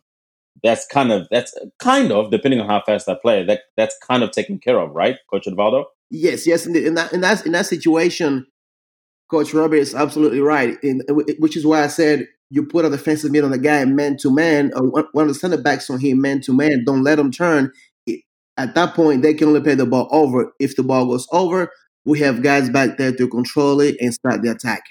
that's 0.62 0.86
kind 0.86 1.12
of 1.12 1.28
that's 1.30 1.56
uh, 1.56 1.66
kind 1.78 2.10
of 2.10 2.30
depending 2.30 2.60
on 2.60 2.66
how 2.66 2.82
fast 2.84 3.08
I 3.08 3.14
play. 3.20 3.44
That 3.44 3.60
that's 3.76 3.96
kind 3.98 4.22
of 4.22 4.32
taken 4.32 4.58
care 4.58 4.78
of, 4.78 4.92
right, 4.92 5.16
Coach 5.30 5.46
Edvaldo? 5.46 5.84
Yes, 6.10 6.46
yes, 6.46 6.66
in, 6.66 6.72
the, 6.72 6.86
in 6.86 6.94
that 6.94 7.12
in 7.12 7.20
that 7.20 7.46
in 7.46 7.52
that 7.52 7.66
situation, 7.66 8.46
Coach 9.30 9.52
Robert 9.54 9.76
is 9.76 9.94
absolutely 9.94 10.40
right. 10.40 10.76
In, 10.82 11.02
which 11.38 11.56
is 11.56 11.66
why 11.66 11.82
I 11.82 11.88
said 11.88 12.26
you 12.50 12.64
put 12.64 12.84
a 12.84 12.90
defensive 12.90 13.32
mid 13.32 13.44
on 13.44 13.50
the 13.50 13.58
guy 13.58 13.84
man 13.84 14.16
to 14.18 14.30
man, 14.32 14.72
or 14.74 14.88
one 14.88 15.06
one 15.12 15.22
of 15.22 15.28
the 15.28 15.38
center 15.38 15.56
backs 15.56 15.90
on 15.90 16.00
him 16.00 16.20
man 16.20 16.40
to 16.42 16.52
man. 16.52 16.84
Don't 16.84 17.02
let 17.02 17.18
him 17.18 17.30
turn. 17.30 17.72
At 18.58 18.74
that 18.74 18.94
point, 18.94 19.22
they 19.22 19.34
can 19.34 19.48
only 19.48 19.60
play 19.60 19.74
the 19.74 19.86
ball 19.86 20.08
over. 20.10 20.52
If 20.58 20.76
the 20.76 20.82
ball 20.82 21.06
goes 21.06 21.26
over, 21.30 21.70
we 22.04 22.20
have 22.20 22.42
guys 22.42 22.70
back 22.70 22.96
there 22.96 23.12
to 23.12 23.28
control 23.28 23.80
it 23.80 23.96
and 24.00 24.14
start 24.14 24.42
the 24.42 24.50
attack. 24.50 24.82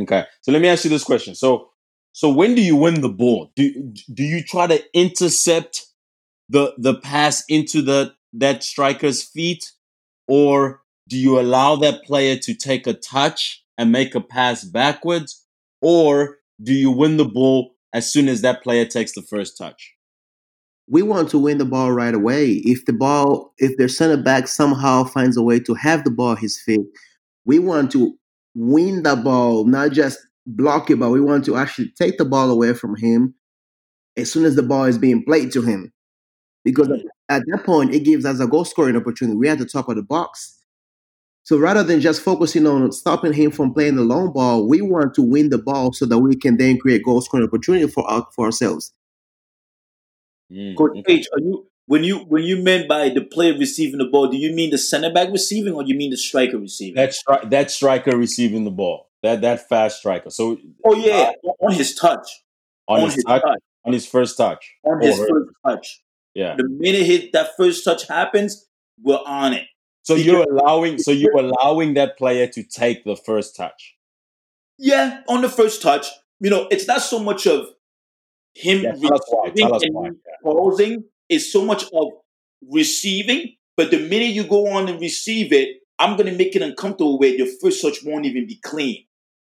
Okay. 0.00 0.24
So 0.40 0.52
let 0.52 0.62
me 0.62 0.68
ask 0.68 0.84
you 0.84 0.90
this 0.90 1.04
question. 1.04 1.34
So 1.34 1.70
so 2.12 2.28
when 2.28 2.54
do 2.54 2.62
you 2.62 2.76
win 2.76 3.00
the 3.00 3.08
ball? 3.08 3.50
Do 3.56 3.92
do 4.12 4.22
you 4.22 4.42
try 4.42 4.66
to 4.66 4.82
intercept 4.94 5.86
the 6.48 6.72
the 6.78 6.94
pass 6.94 7.44
into 7.48 7.82
the 7.82 8.14
that 8.32 8.62
striker's 8.62 9.22
feet 9.22 9.72
or 10.26 10.80
do 11.08 11.16
you 11.18 11.38
allow 11.38 11.76
that 11.76 12.04
player 12.04 12.36
to 12.36 12.54
take 12.54 12.86
a 12.86 12.94
touch 12.94 13.62
and 13.76 13.92
make 13.92 14.14
a 14.14 14.20
pass 14.20 14.64
backwards 14.64 15.46
or 15.80 16.38
do 16.62 16.72
you 16.72 16.90
win 16.90 17.16
the 17.16 17.24
ball 17.24 17.74
as 17.92 18.12
soon 18.12 18.28
as 18.28 18.42
that 18.42 18.62
player 18.62 18.84
takes 18.84 19.12
the 19.12 19.22
first 19.22 19.56
touch? 19.58 19.93
We 20.86 21.02
want 21.02 21.30
to 21.30 21.38
win 21.38 21.58
the 21.58 21.64
ball 21.64 21.92
right 21.92 22.14
away. 22.14 22.62
If 22.64 22.84
the 22.84 22.92
ball, 22.92 23.54
if 23.58 23.76
their 23.76 23.88
center 23.88 24.22
back 24.22 24.48
somehow 24.48 25.04
finds 25.04 25.36
a 25.36 25.42
way 25.42 25.60
to 25.60 25.74
have 25.74 26.04
the 26.04 26.10
ball 26.10 26.32
at 26.32 26.38
his 26.38 26.60
feet, 26.60 26.86
we 27.44 27.58
want 27.58 27.90
to 27.92 28.16
win 28.54 29.02
the 29.02 29.16
ball, 29.16 29.64
not 29.64 29.92
just 29.92 30.18
block 30.46 30.90
it, 30.90 30.98
but 30.98 31.10
we 31.10 31.20
want 31.20 31.44
to 31.46 31.56
actually 31.56 31.90
take 31.98 32.18
the 32.18 32.24
ball 32.24 32.50
away 32.50 32.74
from 32.74 32.96
him 32.96 33.34
as 34.16 34.30
soon 34.30 34.44
as 34.44 34.56
the 34.56 34.62
ball 34.62 34.84
is 34.84 34.98
being 34.98 35.24
played 35.24 35.52
to 35.52 35.62
him. 35.62 35.92
Because 36.64 36.88
mm. 36.88 37.02
at 37.28 37.42
that 37.46 37.64
point, 37.64 37.94
it 37.94 38.00
gives 38.00 38.24
us 38.24 38.40
a 38.40 38.46
goal 38.46 38.64
scoring 38.64 38.96
opportunity. 38.96 39.36
We're 39.36 39.52
at 39.52 39.58
the 39.58 39.66
top 39.66 39.88
of 39.88 39.96
the 39.96 40.02
box. 40.02 40.60
So 41.42 41.58
rather 41.58 41.82
than 41.82 42.00
just 42.00 42.22
focusing 42.22 42.66
on 42.66 42.90
stopping 42.92 43.34
him 43.34 43.50
from 43.50 43.74
playing 43.74 43.96
the 43.96 44.02
long 44.02 44.32
ball, 44.32 44.66
we 44.66 44.80
want 44.80 45.14
to 45.14 45.22
win 45.22 45.50
the 45.50 45.58
ball 45.58 45.92
so 45.92 46.06
that 46.06 46.18
we 46.18 46.36
can 46.36 46.56
then 46.56 46.78
create 46.78 47.04
goal 47.04 47.20
scoring 47.20 47.46
opportunity 47.46 47.86
for 47.86 48.08
our, 48.10 48.26
for 48.34 48.46
ourselves. 48.46 48.92
Mm, 50.52 50.76
Coach 50.76 50.98
okay. 50.98 51.14
H, 51.14 51.26
are 51.32 51.40
you 51.40 51.66
when 51.86 52.04
you 52.04 52.18
when 52.20 52.42
you 52.44 52.62
meant 52.62 52.88
by 52.88 53.08
the 53.10 53.20
player 53.22 53.56
receiving 53.58 53.98
the 53.98 54.06
ball, 54.06 54.28
do 54.28 54.36
you 54.36 54.52
mean 54.54 54.70
the 54.70 54.78
center 54.78 55.12
back 55.12 55.30
receiving 55.30 55.74
or 55.74 55.82
you 55.82 55.94
mean 55.94 56.10
the 56.10 56.16
striker 56.16 56.58
receiving? 56.58 56.94
That 56.96 57.10
stri- 57.14 57.50
that 57.50 57.70
striker 57.70 58.16
receiving 58.16 58.64
the 58.64 58.70
ball. 58.70 59.10
That 59.22 59.40
that 59.42 59.68
fast 59.68 59.98
striker. 59.98 60.30
So 60.30 60.58
oh 60.84 60.94
yeah, 60.96 61.32
on 61.60 61.72
his 61.74 61.94
touch, 61.94 62.28
on, 62.88 63.02
his, 63.02 63.22
touch, 63.24 63.42
touch, 63.42 63.58
on 63.84 63.92
his 63.92 64.06
first 64.06 64.36
touch. 64.36 64.74
on 64.84 65.00
his 65.00 65.18
Or- 65.18 65.26
first 65.28 65.50
touch. 65.66 66.02
yeah. 66.34 66.56
The 66.56 66.68
minute 66.68 67.06
hit 67.06 67.32
that 67.32 67.50
first 67.56 67.84
touch 67.84 68.06
happens, 68.06 68.66
we're 69.02 69.20
on 69.24 69.54
it. 69.54 69.64
So 70.02 70.14
you're 70.14 70.42
allowing 70.42 70.98
so 70.98 71.10
you're 71.10 71.36
allowing 71.38 71.94
that 71.94 72.18
player 72.18 72.46
to 72.48 72.62
take 72.62 73.04
the 73.04 73.16
first 73.16 73.56
touch. 73.56 73.94
Yeah, 74.78 75.20
on 75.28 75.40
the 75.40 75.48
first 75.48 75.80
touch, 75.82 76.06
you 76.40 76.50
know, 76.50 76.66
it's 76.70 76.86
not 76.86 77.00
so 77.00 77.18
much 77.18 77.46
of 77.46 77.66
him 78.54 78.82
Yeah, 78.82 78.92
tell 78.92 79.14
us 79.14 79.20
why. 79.28 79.48
receiving 79.50 79.82
and 79.82 79.94
why. 79.94 80.10
pausing. 80.42 81.04
It's 81.28 81.52
so 81.52 81.64
much 81.64 81.84
of 81.92 82.08
receiving, 82.70 83.56
but 83.76 83.90
the 83.90 83.98
minute 83.98 84.30
you 84.34 84.44
go 84.44 84.68
on 84.68 84.88
and 84.88 85.00
receive 85.00 85.52
it, 85.52 85.78
I'm 85.98 86.16
gonna 86.16 86.32
make 86.32 86.56
it 86.56 86.62
uncomfortable 86.62 87.18
where 87.18 87.34
your 87.34 87.48
first 87.60 87.82
touch 87.82 87.98
won't 88.04 88.26
even 88.26 88.46
be 88.46 88.56
clean. 88.56 89.04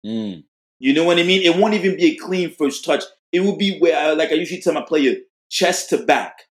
Mm. 0.05 0.43
You 0.79 0.93
know 0.93 1.03
what 1.03 1.19
I 1.19 1.23
mean? 1.23 1.41
It 1.41 1.57
won't 1.57 1.73
even 1.73 1.95
be 1.97 2.11
a 2.11 2.15
clean 2.15 2.51
first 2.51 2.85
touch. 2.85 3.03
It 3.31 3.39
will 3.41 3.57
be 3.57 3.77
where, 3.79 3.97
I, 3.97 4.13
like 4.13 4.31
I 4.31 4.35
usually 4.35 4.61
tell 4.61 4.73
my 4.73 4.81
player, 4.83 5.15
chest 5.49 5.89
to 5.89 5.97
back. 5.97 6.43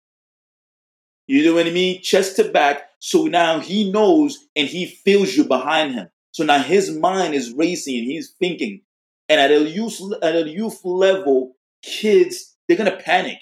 You 1.26 1.44
know 1.44 1.54
what 1.54 1.66
I 1.66 1.70
mean? 1.70 2.02
Chest 2.02 2.36
to 2.36 2.50
back. 2.50 2.82
So 2.98 3.24
now 3.26 3.60
he 3.60 3.90
knows 3.90 4.38
and 4.56 4.66
he 4.68 4.86
feels 4.86 5.34
you 5.36 5.44
behind 5.44 5.94
him. 5.94 6.08
So 6.32 6.44
now 6.44 6.58
his 6.58 6.90
mind 6.90 7.34
is 7.34 7.52
racing 7.52 7.96
and 7.98 8.06
he's 8.06 8.32
thinking. 8.38 8.82
And 9.28 9.40
at 9.40 9.50
a 9.50 9.60
youth 9.68 10.00
at 10.22 10.34
a 10.36 10.48
youth 10.48 10.80
level, 10.84 11.56
kids 11.84 12.56
they're 12.66 12.76
gonna 12.76 12.96
panic. 12.96 13.38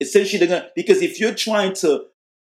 Essentially, 0.00 0.38
they're 0.38 0.48
gonna 0.60 0.70
because 0.76 1.02
if 1.02 1.18
you're 1.20 1.34
trying 1.34 1.74
to, 1.74 2.04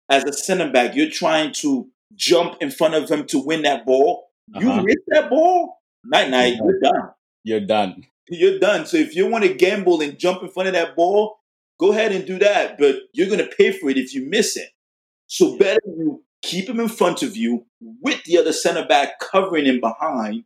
as 0.10 0.24
a 0.26 0.34
center 0.34 0.72
back, 0.72 0.96
you're 0.96 1.10
trying 1.10 1.52
to 1.54 1.90
jump 2.16 2.56
in 2.62 2.70
front 2.72 2.94
of 2.94 3.10
him 3.10 3.26
to 3.28 3.40
win 3.40 3.64
that 3.64 3.86
ball. 3.86 4.30
You 4.60 4.70
Uh-huh. 4.70 4.84
miss 4.84 4.98
that 5.08 5.30
ball, 5.30 5.82
night 6.04 6.30
night, 6.30 6.56
you're 6.58 6.80
done 6.80 7.10
You're 7.44 7.60
done. 7.62 8.06
you're 8.30 8.60
done. 8.60 8.86
So 8.86 8.98
if 8.98 9.16
you 9.16 9.28
want 9.28 9.44
to 9.46 9.54
gamble 9.54 10.02
and 10.02 10.18
jump 10.20 10.44
in 10.44 10.50
front 10.50 10.68
of 10.68 10.74
that 10.74 10.96
ball, 10.96 11.38
go 11.80 11.92
ahead 11.92 12.12
and 12.12 12.26
do 12.26 12.38
that. 12.40 12.78
But 12.78 12.96
you're 13.14 13.30
gonna 13.30 13.48
pay 13.58 13.72
for 13.72 13.90
it 13.90 13.98
if 13.98 14.14
you 14.14 14.26
miss 14.30 14.56
it. 14.56 14.70
So 15.28 15.58
better 15.58 15.82
you 15.86 16.24
keep 16.44 16.70
him 16.70 16.80
in 16.80 16.90
front 16.90 17.24
of 17.24 17.36
you 17.36 17.66
with 17.82 18.24
the 18.26 18.38
other 18.38 18.54
center 18.54 18.86
back 18.86 19.20
covering 19.20 19.66
him 19.66 19.80
behind, 19.80 20.44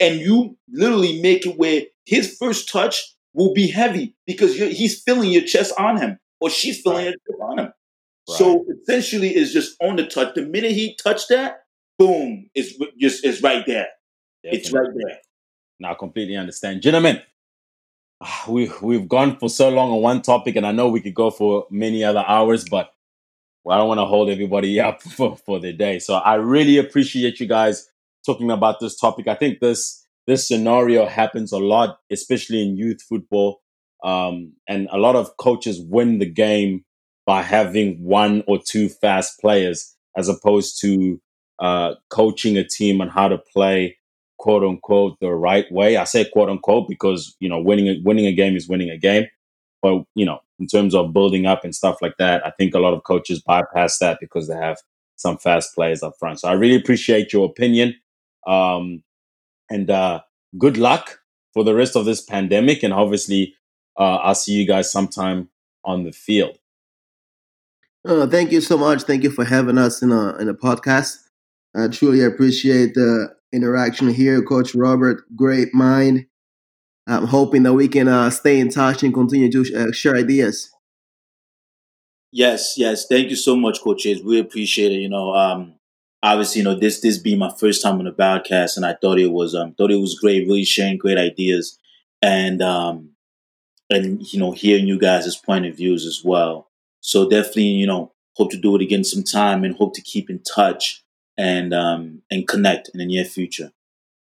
and 0.00 0.18
you 0.20 0.56
literally 0.70 1.20
make 1.20 1.44
it 1.46 1.58
where 1.58 1.82
his 2.06 2.36
first 2.38 2.68
touch 2.68 3.14
will 3.34 3.54
be 3.54 3.68
heavy 3.68 4.16
because 4.26 4.58
you're, 4.58 4.68
he's 4.68 5.02
feeling 5.02 5.30
your 5.30 5.42
chest 5.44 5.72
on 5.78 5.96
him 5.98 6.18
or 6.40 6.50
she's 6.50 6.80
feeling 6.80 7.04
your 7.04 7.12
chest 7.14 7.40
on 7.40 7.58
him. 7.58 7.72
So 8.28 8.64
essentially, 8.82 9.30
it's 9.30 9.52
just 9.52 9.76
on 9.82 9.96
the 9.96 10.06
touch. 10.06 10.34
The 10.34 10.42
minute 10.42 10.72
he 10.72 10.94
touched 10.96 11.28
that, 11.30 11.64
boom, 11.98 12.48
it's 12.54 12.74
just 12.98 13.24
it's 13.24 13.42
right 13.42 13.64
there. 13.66 13.88
It's 14.42 14.72
right 14.72 14.88
there. 14.94 15.18
Now, 15.80 15.92
I 15.92 15.94
completely 15.94 16.36
understand, 16.36 16.82
gentlemen. 16.82 17.20
ah, 18.20 18.44
We 18.48 18.70
we've 18.80 19.08
gone 19.08 19.38
for 19.38 19.48
so 19.50 19.68
long 19.70 19.90
on 19.92 20.02
one 20.02 20.22
topic, 20.22 20.56
and 20.56 20.66
I 20.66 20.72
know 20.72 20.88
we 20.88 21.00
could 21.00 21.14
go 21.14 21.30
for 21.30 21.66
many 21.70 22.04
other 22.04 22.24
hours, 22.26 22.64
but 22.68 22.92
well, 23.64 23.76
I 23.76 23.80
don't 23.80 23.88
want 23.88 23.98
to 24.00 24.06
hold 24.06 24.30
everybody 24.30 24.80
up 24.88 25.02
for, 25.02 25.36
for 25.36 25.60
the 25.60 25.72
day. 25.72 25.98
So 25.98 26.14
I 26.14 26.34
really 26.34 26.78
appreciate 26.78 27.40
you 27.40 27.46
guys 27.46 27.88
talking 28.24 28.50
about 28.50 28.80
this 28.80 28.96
topic. 28.98 29.28
I 29.28 29.34
think 29.34 29.60
this 29.60 30.01
this 30.26 30.46
scenario 30.46 31.06
happens 31.06 31.52
a 31.52 31.58
lot, 31.58 31.98
especially 32.10 32.62
in 32.62 32.76
youth 32.76 33.02
football, 33.02 33.60
um, 34.04 34.52
and 34.68 34.88
a 34.92 34.98
lot 34.98 35.16
of 35.16 35.36
coaches 35.36 35.80
win 35.80 36.18
the 36.18 36.30
game 36.30 36.84
by 37.26 37.42
having 37.42 38.02
one 38.02 38.42
or 38.46 38.58
two 38.58 38.88
fast 38.88 39.40
players, 39.40 39.94
as 40.16 40.28
opposed 40.28 40.80
to 40.80 41.20
uh, 41.60 41.94
coaching 42.10 42.56
a 42.56 42.64
team 42.64 43.00
on 43.00 43.08
how 43.08 43.28
to 43.28 43.38
play 43.38 43.96
quote 44.38 44.64
unquote 44.64 45.16
the 45.20 45.30
right 45.30 45.70
way. 45.70 45.96
I 45.96 46.04
say 46.04 46.24
quote 46.24 46.50
unquote 46.50 46.88
because 46.88 47.36
you 47.38 47.48
know 47.48 47.60
winning 47.60 47.86
a, 47.88 48.00
winning 48.02 48.26
a 48.26 48.32
game 48.32 48.56
is 48.56 48.68
winning 48.68 48.90
a 48.90 48.98
game, 48.98 49.26
but 49.80 50.02
you 50.14 50.26
know 50.26 50.40
in 50.58 50.66
terms 50.66 50.94
of 50.94 51.12
building 51.12 51.46
up 51.46 51.64
and 51.64 51.74
stuff 51.74 52.02
like 52.02 52.16
that, 52.18 52.44
I 52.44 52.50
think 52.50 52.74
a 52.74 52.80
lot 52.80 52.94
of 52.94 53.04
coaches 53.04 53.40
bypass 53.40 53.98
that 53.98 54.18
because 54.20 54.48
they 54.48 54.56
have 54.56 54.78
some 55.16 55.38
fast 55.38 55.74
players 55.74 56.02
up 56.02 56.14
front. 56.18 56.40
So 56.40 56.48
I 56.48 56.52
really 56.52 56.76
appreciate 56.76 57.32
your 57.32 57.46
opinion, 57.46 57.94
um, 58.46 59.02
and 59.72 59.90
uh, 59.90 60.20
good 60.58 60.76
luck 60.76 61.20
for 61.54 61.64
the 61.64 61.74
rest 61.74 61.96
of 61.96 62.04
this 62.04 62.20
pandemic. 62.20 62.82
And 62.82 62.92
obviously, 62.92 63.54
uh, 63.98 64.16
I'll 64.16 64.34
see 64.34 64.52
you 64.52 64.66
guys 64.66 64.92
sometime 64.92 65.48
on 65.84 66.04
the 66.04 66.12
field. 66.12 66.58
Uh, 68.06 68.26
thank 68.26 68.52
you 68.52 68.60
so 68.60 68.76
much. 68.76 69.02
Thank 69.02 69.22
you 69.22 69.30
for 69.30 69.44
having 69.44 69.78
us 69.78 70.02
in 70.02 70.12
a 70.12 70.36
in 70.36 70.48
a 70.48 70.54
podcast. 70.54 71.18
I 71.74 71.88
truly 71.88 72.22
appreciate 72.22 72.94
the 72.94 73.34
interaction 73.52 74.12
here, 74.12 74.42
Coach 74.42 74.74
Robert. 74.74 75.22
Great 75.36 75.72
mind. 75.72 76.26
I'm 77.06 77.26
hoping 77.26 77.62
that 77.62 77.72
we 77.72 77.88
can 77.88 78.08
uh, 78.08 78.30
stay 78.30 78.60
in 78.60 78.68
touch 78.68 79.02
and 79.02 79.14
continue 79.14 79.50
to 79.52 79.64
uh, 79.76 79.92
share 79.92 80.16
ideas. 80.16 80.70
Yes, 82.32 82.74
yes. 82.76 83.06
Thank 83.06 83.30
you 83.30 83.36
so 83.36 83.56
much, 83.56 83.80
coaches. 83.80 84.22
We 84.22 84.40
appreciate 84.40 84.92
it. 84.92 84.96
You 84.96 85.08
know, 85.08 85.34
um, 85.34 85.74
obviously, 86.22 86.60
you 86.60 86.64
know, 86.64 86.74
this 86.74 87.00
this 87.00 87.18
being 87.18 87.38
my 87.38 87.52
first 87.58 87.82
time 87.82 87.98
on 87.98 88.04
the 88.04 88.12
podcast, 88.12 88.76
and 88.76 88.86
I 88.86 88.94
thought 88.94 89.18
it 89.18 89.32
was 89.32 89.54
um 89.54 89.72
thought 89.74 89.90
it 89.90 89.96
was 90.00 90.18
great, 90.18 90.46
really 90.46 90.64
sharing 90.64 90.98
great 90.98 91.18
ideas, 91.18 91.78
and 92.20 92.62
um 92.62 93.10
and 93.90 94.32
you 94.32 94.38
know, 94.38 94.52
hearing 94.52 94.86
you 94.86 94.98
guys' 94.98 95.36
point 95.36 95.66
of 95.66 95.76
views 95.76 96.06
as 96.06 96.22
well. 96.24 96.68
So 97.00 97.28
definitely, 97.28 97.64
you 97.64 97.86
know, 97.86 98.12
hope 98.36 98.50
to 98.52 98.56
do 98.56 98.74
it 98.76 98.82
again 98.82 99.04
sometime, 99.04 99.64
and 99.64 99.76
hope 99.76 99.94
to 99.94 100.00
keep 100.00 100.30
in 100.30 100.40
touch 100.40 101.02
and 101.36 101.74
um 101.74 102.22
and 102.30 102.46
connect 102.46 102.88
in 102.90 102.98
the 102.98 103.06
near 103.06 103.24
future. 103.24 103.72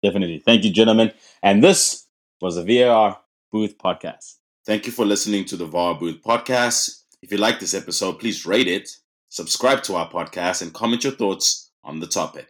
Definitely. 0.04 0.40
Thank 0.40 0.64
you, 0.64 0.72
gentlemen. 0.72 1.12
And 1.42 1.64
this 1.64 2.06
was 2.42 2.58
a 2.58 2.64
VAR 2.64 3.20
Booth 3.52 3.78
podcast. 3.78 4.36
Thank 4.66 4.86
you 4.86 4.92
for 4.92 5.06
listening 5.06 5.46
to 5.46 5.56
the 5.56 5.66
VAR 5.66 5.96
Booth 5.96 6.22
podcast. 6.22 7.04
If 7.22 7.32
you 7.32 7.38
like 7.38 7.60
this 7.60 7.74
episode, 7.74 8.20
please 8.20 8.46
rate 8.46 8.68
it, 8.68 8.98
subscribe 9.30 9.82
to 9.84 9.96
our 9.96 10.10
podcast, 10.10 10.62
and 10.62 10.72
comment 10.72 11.04
your 11.04 11.14
thoughts 11.14 11.67
on 11.88 12.00
the 12.02 12.08
topic. 12.08 12.48